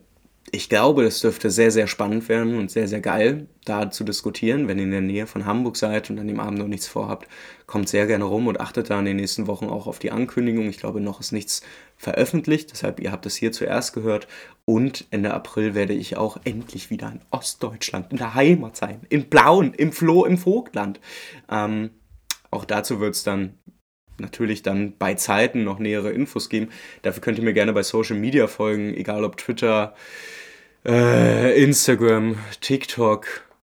ich 0.53 0.69
glaube, 0.69 1.03
das 1.03 1.21
dürfte 1.21 1.51
sehr, 1.51 1.73
sehr 1.73 1.89
spannend 1.89 2.29
werden 2.29 2.57
und 2.59 2.71
sehr, 2.71 2.87
sehr 2.87 3.01
geil, 3.01 3.49
da 3.65 3.91
zu 3.91 4.05
diskutieren. 4.05 4.69
Wenn 4.69 4.79
ihr 4.79 4.85
in 4.85 4.91
der 4.93 5.01
Nähe 5.01 5.27
von 5.27 5.45
Hamburg 5.45 5.77
seid 5.77 6.11
und 6.11 6.21
an 6.21 6.29
dem 6.29 6.39
Abend 6.39 6.59
noch 6.59 6.69
nichts 6.69 6.87
vorhabt, 6.87 7.27
kommt 7.67 7.89
sehr 7.89 8.07
gerne 8.07 8.25
rum 8.25 8.47
und 8.47 8.61
achtet 8.61 8.91
da 8.91 9.01
in 9.01 9.05
den 9.05 9.17
nächsten 9.17 9.49
Wochen 9.49 9.67
auch 9.67 9.89
auf 9.89 9.99
die 9.99 10.13
Ankündigung. 10.13 10.69
Ich 10.69 10.79
glaube, 10.79 11.01
noch 11.01 11.19
ist 11.19 11.33
nichts 11.33 11.63
veröffentlicht, 11.97 12.71
deshalb 12.71 13.01
ihr 13.01 13.11
habt 13.11 13.27
es 13.27 13.35
hier 13.35 13.51
zuerst 13.51 13.95
gehört. 13.95 14.29
Und 14.65 15.07
Ende 15.11 15.35
April 15.35 15.75
werde 15.75 15.95
ich 15.95 16.17
auch 16.17 16.39
endlich 16.45 16.91
wieder 16.91 17.11
in 17.11 17.21
Ostdeutschland, 17.33 18.13
in 18.13 18.19
der 18.19 18.35
Heimat 18.35 18.77
sein, 18.77 19.01
in 19.09 19.29
Blauen, 19.29 19.75
im 19.75 19.91
Floh, 19.91 20.25
im 20.25 20.39
Vogtland. 20.39 21.01
Ähm, 21.51 21.91
auch 22.51 22.65
dazu 22.65 23.01
wird 23.01 23.17
es 23.17 23.25
dann 23.25 23.59
natürlich 24.23 24.63
dann 24.63 24.97
bei 24.97 25.15
Zeiten 25.15 25.65
noch 25.65 25.79
nähere 25.79 26.11
Infos 26.11 26.49
geben. 26.49 26.71
Dafür 27.03 27.21
könnt 27.21 27.39
ihr 27.39 27.45
mir 27.45 27.53
gerne 27.53 27.75
bei 27.75 27.83
Social 27.83 28.17
Media 28.17 28.47
folgen, 28.47 28.95
egal 28.95 29.25
ob 29.25 29.37
Twitter, 29.37 29.95
äh, 30.87 31.63
Instagram, 31.63 32.39
TikTok. 32.61 33.27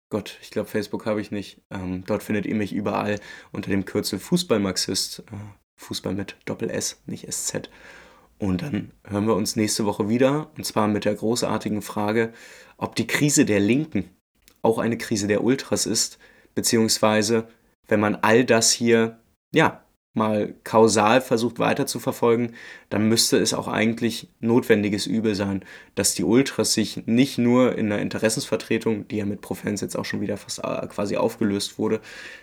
Gott, 0.09 0.39
ich 0.41 0.51
glaube, 0.51 0.69
Facebook 0.69 1.05
habe 1.05 1.21
ich 1.21 1.31
nicht. 1.31 1.61
Ähm, 1.71 2.05
dort 2.07 2.23
findet 2.23 2.47
ihr 2.47 2.55
mich 2.55 2.73
überall 2.73 3.21
unter 3.53 3.71
dem 3.71 3.85
Kürzel 3.85 4.19
Fußballmarxist. 4.19 5.21
Äh, 5.21 5.37
Fußball 5.77 6.15
mit 6.15 6.37
Doppel 6.45 6.71
S, 6.71 7.03
nicht 7.07 7.31
SZ. 7.31 7.69
Und 8.39 8.63
dann 8.63 8.93
hören 9.05 9.27
wir 9.27 9.35
uns 9.35 9.57
nächste 9.57 9.85
Woche 9.85 10.09
wieder. 10.09 10.51
Und 10.57 10.65
zwar 10.65 10.89
mit 10.89 11.05
der 11.05 11.15
großartigen 11.15 11.83
Frage, 11.83 12.33
ob 12.77 12.97
die 12.97 13.07
Krise 13.07 13.45
der 13.45 13.61
Linken 13.61 14.11
auch 14.63 14.79
eine 14.79 14.99
Krise 14.99 15.27
der 15.27 15.45
Ultras 15.45 15.87
ist. 15.87 16.19
Beziehungsweise, 16.55 17.49
wenn 17.89 18.01
man 18.01 18.17
all 18.17 18.45
das 18.45 18.73
hier, 18.73 19.19
ja, 19.53 19.84
mal 20.15 20.55
kausal 20.65 21.21
versucht 21.21 21.59
weiter 21.59 21.87
zu 21.87 21.99
verfolgen, 21.99 22.55
dann 22.89 23.09
müsste 23.09 23.37
es 23.37 23.53
auch 23.53 23.69
eigentlich 23.69 24.29
notwendiges 24.41 25.07
Übel 25.07 25.35
sein, 25.35 25.65
dass 25.97 26.15
die 26.15 26.25
Ultras 26.25 26.73
sich 26.73 27.07
nicht 27.07 27.37
nur 27.37 27.77
in 27.77 27.91
der 27.91 28.01
Interessensvertretung, 28.01 29.09
die 29.09 29.17
ja 29.17 29.27
mit 29.27 29.41
Profens 29.41 29.81
jetzt 29.81 29.97
auch 29.97 30.05
schon 30.05 30.21
wieder 30.21 30.37
fast 30.37 30.61
äh, 30.61 30.87
quasi 30.87 31.17
aufgelöst 31.17 31.79
wurde, 31.79 32.01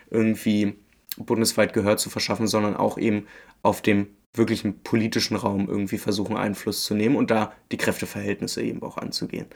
irgendwie 0.10 0.76
bundesweit 1.18 1.74
Gehör 1.74 1.98
zu 1.98 2.10
verschaffen, 2.10 2.48
sondern 2.48 2.76
auch 2.76 2.98
eben 2.98 3.28
auf 3.64 3.82
dem 3.82 4.08
wirklichen 4.34 4.82
politischen 4.84 5.36
Raum 5.36 5.68
irgendwie 5.68 5.98
versuchen 5.98 6.38
Einfluss 6.38 6.86
zu 6.86 6.94
nehmen 6.94 7.16
und 7.16 7.32
da 7.32 7.54
die 7.72 7.78
Kräfteverhältnisse 7.78 8.62
eben 8.62 8.82
auch 8.82 8.98
anzugehen. 8.98 9.48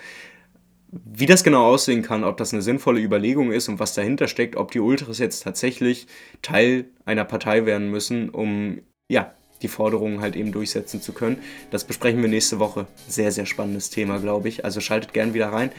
Wie 1.04 1.26
das 1.26 1.44
genau 1.44 1.66
aussehen 1.66 2.04
kann, 2.04 2.24
ob 2.24 2.38
das 2.38 2.54
eine 2.54 2.62
sinnvolle 2.62 3.02
Überlegung 3.02 3.52
ist 3.52 3.68
und 3.68 3.80
was 3.80 3.94
dahinter 3.94 4.28
steckt, 4.28 4.56
ob 4.56 4.72
die 4.72 4.80
Ultras 4.80 5.20
jetzt 5.20 5.42
tatsächlich 5.42 6.08
Teil 6.42 6.86
einer 7.06 7.26
Partei 7.26 7.66
werden 7.66 7.92
müssen, 7.92 8.30
um 8.30 8.80
ja, 9.10 9.34
die 9.62 9.68
Forderungen 9.68 10.22
halt 10.22 10.36
eben 10.36 10.52
durchsetzen 10.52 11.02
zu 11.02 11.14
können. 11.14 11.38
Das 11.72 11.84
besprechen 11.84 12.22
wir 12.22 12.30
nächste 12.30 12.60
Woche. 12.60 12.88
Sehr, 13.08 13.32
sehr 13.32 13.46
spannendes 13.46 13.90
Thema, 13.90 14.20
glaube 14.20 14.48
ich. 14.48 14.66
Also 14.66 14.82
schaltet 14.82 15.14
gerne 15.14 15.34
wieder 15.34 15.48
rein. 15.48 15.72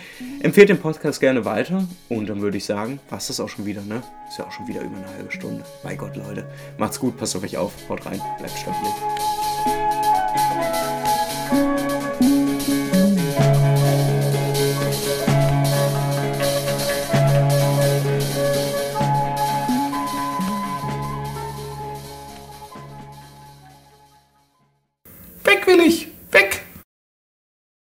Empfehlt 0.43 0.69
den 0.69 0.79
Podcast 0.79 1.21
gerne 1.21 1.45
weiter. 1.45 1.87
Und 2.09 2.29
dann 2.29 2.41
würde 2.41 2.57
ich 2.57 2.65
sagen, 2.65 2.99
passt 3.09 3.31
das 3.31 3.41
auch 3.41 3.49
schon 3.49 3.67
wieder, 3.67 3.83
ne? 3.83 4.03
Ist 4.29 4.39
ja 4.39 4.47
auch 4.47 4.53
schon 4.53 4.67
wieder 4.67 4.81
über 4.81 4.97
eine 4.97 5.09
halbe 5.09 5.33
Stunde. 5.33 5.65
Bei 5.83 5.95
Gott, 5.95 6.17
Leute. 6.17 6.47
Macht's 6.79 6.99
gut, 6.99 7.17
passt 7.17 7.37
auf 7.37 7.43
euch 7.43 7.57
auf, 7.57 7.73
haut 7.89 8.05
rein, 8.07 8.21
bleibt 8.39 8.59
stabil. 8.59 8.91